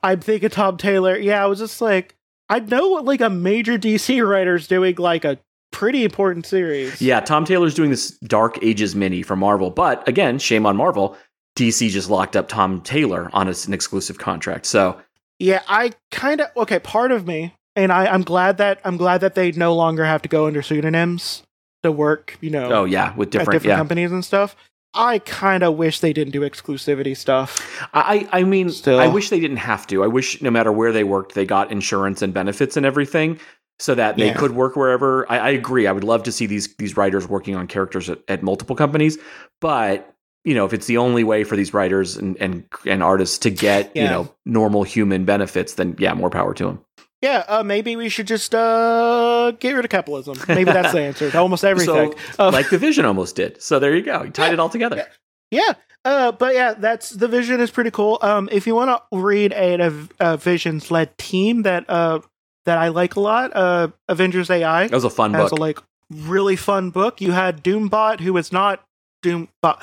I'm 0.04 0.20
thinking 0.20 0.50
Tom 0.50 0.78
Taylor. 0.78 1.18
Yeah, 1.18 1.44
I 1.44 1.48
was 1.48 1.60
just 1.60 1.82
like, 1.82 2.16
I 2.50 2.60
know 2.60 2.90
what 2.90 3.06
like 3.06 3.22
a 3.22 3.30
major 3.30 3.78
DC 3.78 4.28
writer's 4.28 4.68
doing 4.68 4.96
like 4.98 5.26
a 5.26 5.40
pretty 5.72 6.04
important 6.04 6.46
series. 6.46 7.02
Yeah, 7.02 7.22
Tom 7.22 7.46
Taylor's 7.46 7.74
doing 7.74 7.90
this 7.90 8.12
Dark 8.20 8.60
Ages 8.62 8.96
mini 8.96 9.24
for 9.24 9.36
Marvel, 9.36 9.72
but 9.72 10.08
again, 10.08 10.38
shame 10.38 10.66
on 10.66 10.76
Marvel. 10.76 11.18
DC 11.58 11.90
just 11.90 12.10
locked 12.10 12.36
up 12.36 12.48
Tom 12.48 12.82
Taylor 12.82 13.30
on 13.34 13.48
a- 13.48 13.56
an 13.66 13.74
exclusive 13.74 14.18
contract. 14.18 14.66
So 14.66 15.00
yeah. 15.40 15.64
I 15.68 15.92
kind 16.12 16.42
of 16.42 16.48
okay. 16.56 16.80
Part 16.80 17.12
of 17.12 17.26
me, 17.26 17.54
and 17.84 17.92
I, 17.92 18.06
I'm 18.08 18.24
glad 18.24 18.58
that 18.58 18.80
I'm 18.84 18.98
glad 18.98 19.22
that 19.22 19.36
they 19.36 19.52
no 19.52 19.74
longer 19.76 20.06
have 20.06 20.22
to 20.24 20.30
go 20.30 20.48
under 20.48 20.62
pseudonyms 20.62 21.44
to 21.84 21.92
work. 21.92 22.38
You 22.42 22.50
know, 22.50 22.72
oh 22.72 22.86
yeah, 22.86 23.16
with 23.16 23.30
different, 23.30 23.52
different 23.52 23.70
yeah. 23.70 23.78
companies 23.78 24.12
and 24.12 24.24
stuff. 24.24 24.56
I 24.94 25.20
kind 25.20 25.64
of 25.64 25.78
wish 25.78 26.02
they 26.02 26.12
didn't 26.12 26.34
do 26.34 26.42
exclusivity 26.42 27.16
stuff. 27.16 27.88
I 27.94 28.28
I 28.32 28.44
mean, 28.44 28.70
Still. 28.70 29.00
I 29.00 29.08
wish 29.08 29.30
they 29.30 29.40
didn't 29.40 29.58
have 29.58 29.88
to. 29.88 30.04
I 30.04 30.08
wish 30.08 30.42
no 30.42 30.52
matter 30.52 30.72
where 30.72 30.92
they 30.92 31.04
worked, 31.04 31.34
they 31.34 31.46
got 31.46 31.72
insurance 31.72 32.22
and 32.22 32.34
benefits 32.34 32.76
and 32.76 32.86
everything, 32.86 33.40
so 33.80 33.96
that 33.96 34.18
they 34.18 34.28
Yeah. 34.28 34.34
could 34.34 34.52
work 34.52 34.76
wherever. 34.76 35.32
I, 35.32 35.38
I 35.38 35.50
agree. 35.52 35.88
I 35.88 35.92
would 35.94 36.04
love 36.04 36.24
to 36.24 36.32
see 36.32 36.46
these 36.46 36.76
these 36.76 36.98
writers 36.98 37.28
working 37.28 37.56
on 37.56 37.68
characters 37.68 38.10
at, 38.10 38.20
at 38.28 38.44
multiple 38.44 38.76
companies, 38.76 39.18
but 39.62 40.14
you 40.44 40.56
know, 40.56 40.66
if 40.66 40.74
it's 40.74 40.88
the 40.88 40.98
only 40.98 41.24
way 41.24 41.44
for 41.44 41.56
these 41.56 41.74
writers 41.74 42.18
and 42.18 42.36
and, 42.42 42.66
and 42.86 43.02
artists 43.02 43.38
to 43.40 43.50
get 43.50 43.96
you 43.96 44.04
know 44.04 44.30
normal 44.46 44.84
human 44.84 45.24
benefits, 45.24 45.76
then 45.76 45.96
yeah, 46.00 46.14
more 46.14 46.30
power 46.30 46.54
to 46.56 46.66
them. 46.66 46.86
Yeah, 47.22 47.44
uh, 47.48 47.62
maybe 47.64 47.96
we 47.96 48.10
should 48.10 48.26
just 48.28 48.54
uh, 48.56 49.52
get 49.60 49.74
rid 49.74 49.86
of 49.86 49.92
capitalism. 49.92 50.38
Maybe 50.48 50.66
that's 50.72 50.92
the 50.92 51.02
answer 51.10 51.30
to 51.30 51.38
almost 51.38 51.64
everything. 51.64 52.14
So, 52.36 52.48
Uh, 52.48 52.52
like 52.52 52.70
the 52.72 52.78
Vision 52.80 53.06
almost 53.06 53.36
did. 53.36 53.62
So 53.62 53.78
there 53.80 53.96
you 53.96 54.02
go. 54.02 54.24
You 54.24 54.32
tied 54.32 54.48
Yeah. 54.48 54.54
it 54.54 54.60
all 54.60 54.70
together. 54.70 55.08
Yeah. 55.52 55.74
Uh, 56.04 56.32
but 56.32 56.56
yeah, 56.56 56.74
that's 56.74 57.12
the 57.12 57.28
vision 57.28 57.60
is 57.60 57.70
pretty 57.70 57.92
cool. 57.92 58.18
Um, 58.24 58.50
if 58.52 58.66
you 58.66 58.74
want 58.74 58.90
to 58.90 59.18
read 59.20 59.52
a, 59.54 59.80
a, 59.80 59.94
a 60.34 60.38
visions 60.38 60.90
led 60.90 61.16
team 61.20 61.62
that 61.62 61.88
uh 61.90 62.22
that 62.66 62.80
I 62.80 62.88
like 62.88 63.16
a 63.18 63.20
lot, 63.20 63.56
uh, 63.56 63.90
Avengers 64.10 64.50
AI 64.50 64.88
That 64.88 64.96
was 64.96 65.04
a 65.04 65.12
fun 65.12 65.36
has 65.36 65.52
book. 65.52 65.60
a 65.60 65.62
like 65.62 65.80
really 66.10 66.56
fun 66.56 66.90
book. 66.90 67.22
You 67.22 67.34
had 67.34 67.64
Doombot, 67.64 68.20
who 68.22 68.36
is 68.38 68.52
not 68.52 68.84
Doombot. 69.24 69.80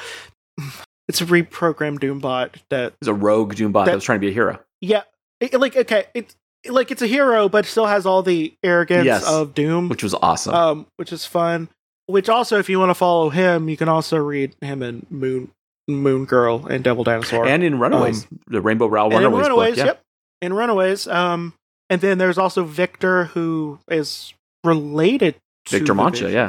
It's 1.08 1.20
a 1.22 1.24
reprogrammed 1.24 2.00
Doombot 2.00 2.56
that 2.68 2.86
It 2.88 2.94
was 3.00 3.08
a 3.08 3.14
rogue 3.14 3.54
Doombot 3.54 3.84
that, 3.84 3.90
That- 3.92 3.94
was 3.94 4.04
trying 4.04 4.18
to 4.18 4.26
be 4.26 4.28
a 4.28 4.34
hero. 4.34 4.58
yeah, 4.80 5.02
it, 5.40 5.54
like 5.54 5.76
okay, 5.76 6.06
it's 6.14 6.34
like 6.68 6.90
it's 6.90 7.02
a 7.02 7.06
hero, 7.06 7.48
but 7.48 7.66
still 7.66 7.86
has 7.86 8.04
all 8.06 8.22
the 8.22 8.54
arrogance 8.62 9.04
Yes. 9.06 9.26
of 9.28 9.54
Doom. 9.54 9.88
which 9.88 10.02
was 10.02 10.14
awesome. 10.14 10.54
um, 10.54 10.86
which 10.96 11.12
is 11.12 11.24
fun. 11.24 11.68
Which 12.06 12.28
also, 12.28 12.58
if 12.58 12.68
you 12.70 12.78
want 12.78 12.90
to 12.90 12.94
follow 12.94 13.28
him, 13.28 13.68
you 13.68 13.76
can 13.76 13.88
also 13.88 14.16
read 14.16 14.54
him 14.62 14.82
in 14.82 15.04
Moon 15.10 15.50
Moon 15.86 16.24
Girl 16.24 16.66
and 16.66 16.82
Devil 16.82 17.04
Dinosaur 17.04 17.46
and 17.46 17.62
in 17.62 17.78
Runaways, 17.78 18.26
the 18.46 18.60
Rainbow 18.60 18.86
Rowell 18.86 19.14
And 19.16 19.24
in 19.24 19.30
Runaways, 19.32 19.48
Runaways. 19.48 19.70
book. 19.76 19.78
Yeah. 19.78 19.84
Yep, 19.86 20.02
in 20.42 20.52
Runaways. 20.54 21.06
Um, 21.06 21.52
and 21.90 22.00
then 22.00 22.18
there's 22.18 22.38
also 22.38 22.64
Victor, 22.64 23.24
who 23.24 23.78
is 23.90 24.32
related 24.64 25.34
to 25.66 25.78
Victor 25.78 25.94
Mancha, 25.94 26.30
yeah. 26.30 26.48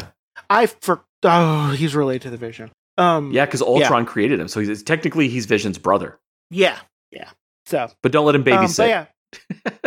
I 0.50 0.66
for 0.68 1.02
oh, 1.24 1.72
he's 1.72 1.96
related 1.96 2.22
to 2.24 2.30
the 2.30 2.38
Vision. 2.38 2.72
Um, 2.98 3.32
Yeah, 3.32 3.46
because 3.46 3.62
Ultron 3.62 4.06
created 4.06 4.40
him. 4.40 4.48
So 4.50 4.60
he's 4.62 4.84
technically 4.84 5.28
he's 5.30 5.46
Vision's 5.46 5.78
brother. 5.78 6.18
yeah, 6.50 6.80
yeah. 7.12 7.30
So, 7.66 7.90
But 8.02 8.12
don't 8.12 8.26
let 8.26 8.36
him 8.36 8.42
um, 8.42 8.48
babysit. 8.48 8.88
yeah, 8.88 9.06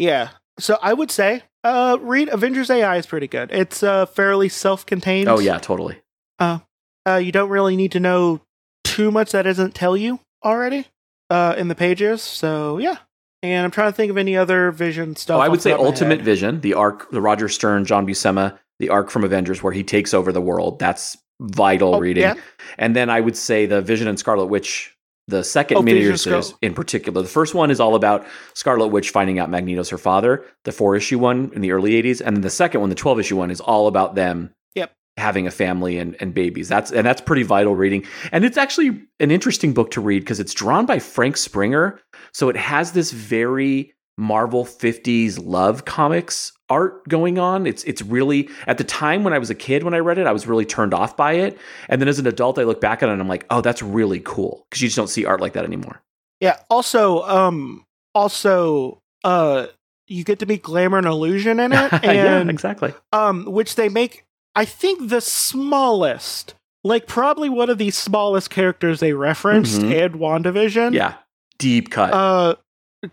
yeah. 0.00 0.30
So 0.58 0.78
I 0.82 0.92
would 0.92 1.10
say, 1.10 1.42
uh, 1.64 1.96
read 2.00 2.28
Avengers 2.28 2.70
AI 2.70 2.96
is 2.96 3.06
pretty 3.06 3.28
good. 3.28 3.50
It's 3.52 3.82
uh 3.82 4.06
fairly 4.06 4.48
self-contained. 4.48 5.28
oh 5.28 5.38
yeah, 5.38 5.58
totally. 5.58 6.00
Uh, 6.38 7.16
you 7.16 7.32
don't 7.32 7.48
really 7.50 7.76
need 7.76 7.92
to 7.92 8.00
know 8.00 8.40
too 8.84 9.10
much 9.10 9.32
that 9.32 9.42
doesn't 9.42 9.74
tell 9.74 9.96
you 9.96 10.20
already. 10.44 10.86
uh, 11.30 11.54
in 11.56 11.68
the 11.68 11.74
pages. 11.74 12.20
So 12.22 12.78
yeah, 12.78 12.96
and 13.42 13.64
I'm 13.64 13.70
trying 13.70 13.90
to 13.90 13.96
think 13.96 14.10
of 14.10 14.16
any 14.18 14.36
other 14.36 14.70
Vision 14.70 15.16
stuff. 15.16 15.38
Oh, 15.38 15.40
I 15.40 15.48
would 15.48 15.62
say 15.62 15.70
top 15.70 15.80
of 15.80 15.84
my 15.84 15.90
Ultimate. 15.90 16.20
Vision, 16.22 16.60
the 16.60 16.74
arc, 16.74 17.10
the 17.10 17.20
Roger 17.20 17.48
Stern, 17.48 17.84
John 17.84 18.06
Buscema, 18.06 18.58
the 18.80 18.88
arc 18.90 19.10
from 19.10 19.24
Avengers 19.24 19.62
where 19.62 19.72
he 19.72 19.82
takes 19.82 20.12
over 20.12 20.30
the 20.32 20.40
world. 20.40 20.78
That's 20.78 21.16
vital 21.40 21.94
Oh, 21.96 22.00
reading. 22.00 22.22
yeah. 22.22 22.34
And 22.78 22.94
then 22.94 23.08
I 23.10 23.20
would 23.20 23.36
say 23.36 23.64
the 23.66 23.80
Vision 23.80 24.08
and 24.08 24.18
Scarlet 24.18 24.46
Witch, 24.46 24.94
the 25.30 25.42
second 25.44 25.78
Oh, 25.78 25.82
mini 25.82 26.16
series 26.16 26.54
in 26.60 26.74
particular. 26.74 27.22
The 27.22 27.28
first 27.28 27.54
one 27.54 27.70
is 27.70 27.80
all 27.80 27.94
about 27.94 28.26
Scarlet 28.54 28.88
Witch 28.88 29.10
finding 29.10 29.38
out 29.38 29.48
Magneto's 29.50 29.88
her 29.90 29.98
father, 29.98 30.44
the 30.64 30.72
four 30.72 30.96
issue 30.96 31.18
one 31.18 31.50
in 31.54 31.62
the 31.62 31.72
early 31.72 31.92
80s. 32.02 32.20
And 32.20 32.36
then 32.36 32.42
the 32.42 32.50
second 32.50 32.80
one, 32.80 32.90
the 32.90 32.96
12 32.96 33.20
issue 33.20 33.36
one, 33.36 33.50
is 33.50 33.60
all 33.60 33.86
about 33.86 34.14
them 34.14 34.52
Yep. 34.74 34.92
having 35.16 35.46
a 35.46 35.50
family 35.50 35.98
and, 35.98 36.16
and 36.20 36.34
babies. 36.34 36.68
That's 36.68 36.90
and 36.92 37.06
that's 37.06 37.20
pretty 37.20 37.42
vital 37.42 37.74
reading. 37.74 38.04
And 38.32 38.44
it's 38.44 38.56
actually 38.58 39.02
an 39.20 39.30
interesting 39.30 39.72
book 39.72 39.90
to 39.92 40.00
read 40.00 40.20
because 40.20 40.40
it's 40.40 40.52
drawn 40.54 40.84
by 40.86 40.98
Frank 40.98 41.36
Springer. 41.36 42.00
So 42.32 42.48
it 42.48 42.56
has 42.56 42.92
this 42.92 43.10
very 43.12 43.94
Marvel 44.20 44.64
50s 44.64 45.38
love 45.42 45.84
comics 45.86 46.52
art 46.68 47.08
going 47.08 47.38
on. 47.38 47.66
It's 47.66 47.82
it's 47.84 48.02
really 48.02 48.48
at 48.66 48.76
the 48.78 48.84
time 48.84 49.24
when 49.24 49.32
I 49.32 49.38
was 49.38 49.48
a 49.50 49.54
kid 49.54 49.82
when 49.82 49.94
I 49.94 49.98
read 49.98 50.18
it, 50.18 50.26
I 50.26 50.32
was 50.32 50.46
really 50.46 50.64
turned 50.66 50.92
off 50.94 51.16
by 51.16 51.32
it. 51.32 51.58
And 51.88 52.00
then 52.00 52.06
as 52.08 52.18
an 52.18 52.26
adult, 52.26 52.58
I 52.58 52.64
look 52.64 52.80
back 52.80 53.02
at 53.02 53.08
it 53.08 53.12
and 53.12 53.20
I'm 53.20 53.28
like, 53.28 53.46
oh, 53.50 53.60
that's 53.62 53.82
really 53.82 54.20
cool 54.20 54.66
because 54.68 54.82
you 54.82 54.88
just 54.88 54.96
don't 54.96 55.08
see 55.08 55.24
art 55.24 55.40
like 55.40 55.54
that 55.54 55.64
anymore. 55.64 56.02
Yeah. 56.40 56.58
Also, 56.68 57.22
um, 57.22 57.84
also, 58.14 59.00
uh, 59.24 59.66
you 60.06 60.22
get 60.24 60.38
to 60.40 60.46
meet 60.46 60.62
Glamour 60.62 60.98
and 60.98 61.06
Illusion 61.06 61.58
in 61.60 61.72
it, 61.74 61.92
yeah, 62.02 62.38
and 62.38 62.50
exactly. 62.50 62.92
um, 63.12 63.44
which 63.46 63.74
they 63.76 63.88
make, 63.88 64.24
I 64.54 64.64
think, 64.64 65.08
the 65.08 65.20
smallest, 65.20 66.54
like 66.84 67.06
probably 67.06 67.48
one 67.48 67.70
of 67.70 67.78
the 67.78 67.90
smallest 67.90 68.50
characters 68.50 69.00
they 69.00 69.12
referenced 69.12 69.80
Mhm. 69.80 69.92
in 69.92 70.12
WandaVision. 70.18 70.94
Yeah, 70.94 71.14
deep 71.58 71.90
cut. 71.90 72.12
Uh, 72.12 72.54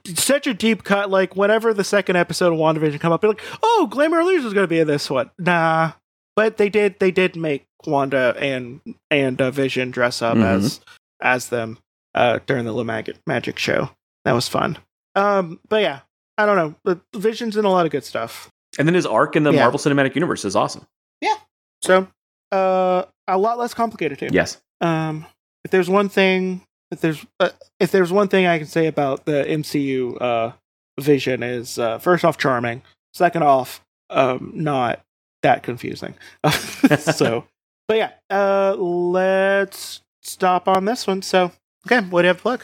such 0.06 0.48
a 0.48 0.54
deep 0.54 0.84
cut. 0.84 1.10
Like 1.10 1.36
whenever 1.36 1.74
the 1.74 1.84
second 1.84 2.16
episode 2.16 2.54
of 2.54 2.60
WandaVision 2.60 3.00
come 3.00 3.12
up, 3.14 3.24
you're 3.24 3.32
like, 3.34 3.44
oh, 3.64 3.88
Glamour 3.90 4.20
Illusion 4.20 4.48
is 4.48 4.54
going 4.54 4.64
to 4.66 4.70
be 4.70 4.80
in 4.80 4.88
this 4.88 5.10
one. 5.10 5.30
Nah, 5.40 5.94
but 6.36 6.58
they 6.58 6.70
did. 6.70 7.00
They 7.00 7.12
did 7.12 7.36
make 7.36 7.66
Wanda 7.86 8.36
and 8.40 8.82
and 9.12 9.42
uh, 9.42 9.52
Vision 9.52 9.92
dress 9.92 10.22
up 10.22 10.38
Mhm. 10.38 10.44
as 10.44 10.80
as 11.22 11.50
them 11.50 11.78
uh, 12.16 12.40
during 12.46 12.66
the 12.66 12.72
little 12.72 12.84
magic 12.86 13.18
magic 13.26 13.58
show. 13.60 13.90
That 14.26 14.34
was 14.34 14.48
fun. 14.48 14.78
Um, 15.16 15.60
but 15.70 15.82
yeah, 15.82 16.02
I 16.38 16.46
don't 16.46 16.56
know. 16.58 16.76
The 17.14 17.20
Vision's 17.20 17.56
in 17.58 17.66
a 17.66 17.70
lot 17.72 17.86
of 17.86 17.92
good 17.92 18.04
stuff. 18.04 18.50
and 18.78 18.88
then 18.88 18.94
his 18.94 19.06
arc 19.08 19.36
in 19.36 19.44
the 19.44 19.52
yeah. 19.52 19.62
Marvel 19.62 19.80
Cinematic 19.80 20.14
Universe 20.14 20.46
is 20.46 20.56
awesome. 20.56 20.86
Yeah. 21.22 21.36
So, 21.82 22.08
uh, 22.52 23.06
a 23.28 23.38
lot 23.38 23.58
less 23.58 23.74
complicated 23.74 24.20
too. 24.20 24.28
Yes. 24.32 24.62
Um, 24.82 25.26
if 25.66 25.72
there's 25.72 25.90
one 25.90 26.10
thing, 26.10 26.62
if 26.92 27.02
there's 27.02 27.26
uh, 27.40 27.50
if 27.80 27.92
there's 27.92 28.12
one 28.12 28.28
thing 28.28 28.46
I 28.46 28.58
can 28.58 28.68
say 28.68 28.88
about 28.88 29.26
the 29.26 29.46
MCU 29.48 30.22
uh 30.22 30.52
Vision 31.00 31.44
is 31.44 31.78
uh, 31.78 32.00
first 32.00 32.26
off 32.26 32.38
charming, 32.38 32.82
second 33.14 33.44
off 33.44 33.86
um 34.10 34.52
not 34.56 35.04
that 35.44 35.64
confusing. 35.64 36.16
so, 37.00 37.46
but 37.88 37.98
yeah, 37.98 38.12
uh, 38.30 38.76
let's 38.76 40.02
stop 40.24 40.68
on 40.68 40.86
this 40.86 41.06
one. 41.06 41.22
So, 41.22 41.52
okay, 41.86 42.06
what 42.08 42.22
do 42.22 42.26
you 42.26 42.30
have 42.30 42.38
to 42.38 42.42
plug? 42.42 42.64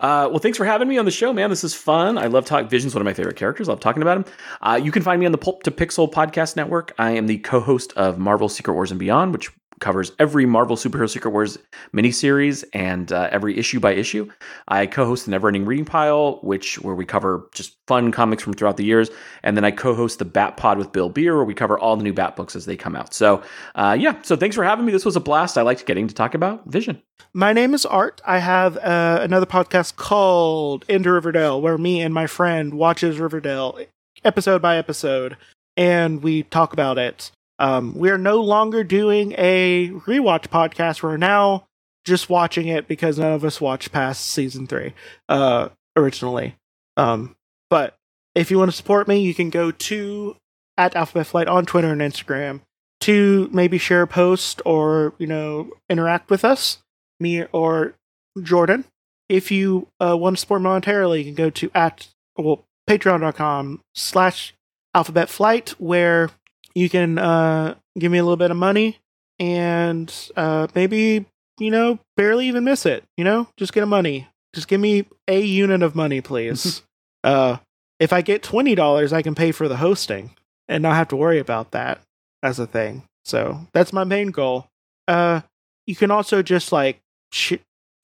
Uh, 0.00 0.26
well, 0.28 0.38
thanks 0.38 0.58
for 0.58 0.64
having 0.64 0.88
me 0.88 0.98
on 0.98 1.04
the 1.04 1.12
show, 1.12 1.32
man. 1.32 1.48
This 1.48 1.62
is 1.62 1.74
fun. 1.74 2.18
I 2.18 2.26
love 2.26 2.44
talk. 2.44 2.68
Vision's 2.68 2.94
one 2.94 3.02
of 3.02 3.04
my 3.04 3.14
favorite 3.14 3.36
characters. 3.36 3.68
I 3.68 3.72
love 3.72 3.80
talking 3.80 4.02
about 4.02 4.16
him. 4.16 4.24
Uh, 4.60 4.80
you 4.82 4.90
can 4.90 5.02
find 5.02 5.20
me 5.20 5.26
on 5.26 5.32
the 5.32 5.38
Pulp 5.38 5.62
to 5.62 5.70
Pixel 5.70 6.10
podcast 6.10 6.56
network. 6.56 6.92
I 6.98 7.12
am 7.12 7.28
the 7.28 7.38
co-host 7.38 7.92
of 7.92 8.18
Marvel 8.18 8.48
Secret 8.48 8.74
Wars 8.74 8.90
and 8.90 8.98
Beyond, 8.98 9.32
which 9.32 9.52
covers 9.82 10.12
every 10.18 10.46
Marvel 10.46 10.76
Superhero 10.76 11.10
Secret 11.10 11.32
Wars 11.32 11.58
miniseries 11.94 12.64
and 12.72 13.12
uh, 13.12 13.28
every 13.30 13.58
issue 13.58 13.80
by 13.80 13.92
issue. 13.92 14.30
I 14.68 14.86
co-host 14.86 15.26
the 15.26 15.32
Neverending 15.32 15.66
Reading 15.66 15.84
Pile, 15.84 16.38
which 16.42 16.80
where 16.80 16.94
we 16.94 17.04
cover 17.04 17.50
just 17.52 17.76
fun 17.86 18.12
comics 18.12 18.42
from 18.42 18.54
throughout 18.54 18.78
the 18.78 18.84
years, 18.84 19.10
and 19.42 19.56
then 19.56 19.64
I 19.64 19.70
co-host 19.72 20.18
the 20.18 20.24
Bat 20.24 20.56
Pod 20.56 20.78
with 20.78 20.92
Bill 20.92 21.10
Beer, 21.10 21.36
where 21.36 21.44
we 21.44 21.52
cover 21.52 21.78
all 21.78 21.96
the 21.96 22.04
new 22.04 22.14
Bat 22.14 22.36
books 22.36 22.56
as 22.56 22.64
they 22.64 22.76
come 22.76 22.96
out. 22.96 23.12
So, 23.12 23.42
uh, 23.74 23.94
yeah. 23.98 24.22
So 24.22 24.36
thanks 24.36 24.56
for 24.56 24.64
having 24.64 24.86
me. 24.86 24.92
This 24.92 25.04
was 25.04 25.16
a 25.16 25.20
blast. 25.20 25.58
I 25.58 25.62
liked 25.62 25.84
getting 25.84 26.08
to 26.08 26.14
talk 26.14 26.34
about 26.34 26.64
Vision. 26.66 27.02
My 27.34 27.52
name 27.52 27.74
is 27.74 27.84
Art. 27.84 28.22
I 28.24 28.38
have 28.38 28.76
uh, 28.78 29.18
another 29.20 29.46
podcast 29.46 29.96
called 29.96 30.84
Into 30.88 31.12
Riverdale, 31.12 31.60
where 31.60 31.76
me 31.76 32.00
and 32.00 32.14
my 32.14 32.26
friend 32.26 32.74
watches 32.74 33.18
Riverdale 33.18 33.78
episode 34.24 34.62
by 34.62 34.76
episode, 34.76 35.36
and 35.76 36.22
we 36.22 36.44
talk 36.44 36.72
about 36.72 36.98
it. 36.98 37.32
Um, 37.62 37.94
we 37.94 38.10
are 38.10 38.18
no 38.18 38.40
longer 38.40 38.82
doing 38.82 39.36
a 39.38 39.88
rewatch 39.90 40.48
podcast. 40.48 41.00
We're 41.00 41.16
now 41.16 41.68
just 42.04 42.28
watching 42.28 42.66
it 42.66 42.88
because 42.88 43.20
none 43.20 43.32
of 43.32 43.44
us 43.44 43.60
watched 43.60 43.92
past 43.92 44.28
season 44.28 44.66
three 44.66 44.94
uh, 45.28 45.68
originally. 45.96 46.56
Um, 46.96 47.36
but 47.70 47.94
if 48.34 48.50
you 48.50 48.58
want 48.58 48.72
to 48.72 48.76
support 48.76 49.06
me, 49.06 49.20
you 49.20 49.32
can 49.32 49.48
go 49.48 49.70
to 49.70 50.36
at 50.76 50.96
Alphabet 50.96 51.28
Flight 51.28 51.46
on 51.46 51.64
Twitter 51.64 51.92
and 51.92 52.00
Instagram 52.00 52.62
to 53.02 53.48
maybe 53.52 53.78
share 53.78 54.02
a 54.02 54.06
post 54.08 54.60
or 54.66 55.14
you 55.18 55.28
know 55.28 55.70
interact 55.88 56.30
with 56.30 56.44
us 56.44 56.78
me 57.20 57.44
or 57.52 57.94
Jordan. 58.42 58.86
If 59.28 59.52
you 59.52 59.86
uh, 60.00 60.16
want 60.16 60.36
to 60.36 60.40
support 60.40 60.62
monetarily, 60.62 61.18
you 61.18 61.24
can 61.26 61.34
go 61.34 61.48
to 61.50 61.70
at 61.76 62.08
well 62.36 62.64
patreon.com 62.90 63.80
slash 63.94 64.52
alphabet 64.94 65.28
flight 65.28 65.70
where 65.78 66.30
you 66.74 66.88
can 66.88 67.18
uh, 67.18 67.74
give 67.98 68.10
me 68.12 68.18
a 68.18 68.22
little 68.22 68.36
bit 68.36 68.50
of 68.50 68.56
money 68.56 68.98
and 69.38 70.12
uh, 70.36 70.66
maybe, 70.74 71.26
you 71.58 71.70
know, 71.70 71.98
barely 72.16 72.48
even 72.48 72.64
miss 72.64 72.86
it. 72.86 73.04
You 73.16 73.24
know, 73.24 73.48
just 73.56 73.72
get 73.72 73.82
a 73.82 73.86
money. 73.86 74.28
Just 74.54 74.68
give 74.68 74.80
me 74.80 75.06
a 75.28 75.40
unit 75.40 75.82
of 75.82 75.94
money, 75.94 76.20
please. 76.20 76.82
uh, 77.24 77.58
if 77.98 78.12
I 78.12 78.20
get 78.20 78.42
$20, 78.42 79.12
I 79.12 79.22
can 79.22 79.34
pay 79.34 79.52
for 79.52 79.68
the 79.68 79.76
hosting 79.76 80.34
and 80.68 80.82
not 80.82 80.94
have 80.96 81.08
to 81.08 81.16
worry 81.16 81.38
about 81.38 81.70
that 81.72 82.00
as 82.42 82.58
a 82.58 82.66
thing. 82.66 83.04
So 83.24 83.66
that's 83.72 83.92
my 83.92 84.04
main 84.04 84.30
goal. 84.30 84.66
Uh, 85.06 85.42
you 85.86 85.96
can 85.96 86.10
also 86.10 86.42
just 86.42 86.72
like 86.72 87.00
sh- 87.32 87.54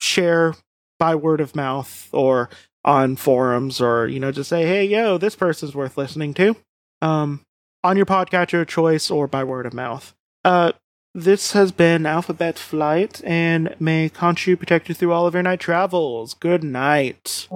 share 0.01 0.55
by 0.99 1.15
word 1.15 1.41
of 1.41 1.55
mouth 1.55 2.09
or 2.11 2.49
on 2.85 3.15
forums 3.15 3.81
or 3.81 4.07
you 4.07 4.19
know 4.19 4.31
just 4.31 4.49
say 4.49 4.65
hey 4.65 4.85
yo 4.85 5.17
this 5.17 5.35
person's 5.35 5.75
worth 5.75 5.97
listening 5.97 6.33
to 6.33 6.55
um 7.01 7.41
on 7.83 7.97
your 7.97 8.05
podcatcher 8.05 8.61
of 8.61 8.67
choice 8.67 9.09
or 9.09 9.27
by 9.27 9.43
word 9.43 9.65
of 9.65 9.73
mouth. 9.73 10.13
Uh 10.43 10.73
this 11.15 11.53
has 11.53 11.71
been 11.71 12.05
alphabet 12.05 12.59
flight 12.59 13.21
and 13.25 13.75
may 13.79 14.09
Khonshu 14.09 14.57
protect 14.57 14.89
you 14.89 14.95
through 14.95 15.11
all 15.11 15.25
of 15.25 15.33
your 15.33 15.43
night 15.43 15.59
travels. 15.59 16.35
Good 16.35 16.63
night 16.63 17.47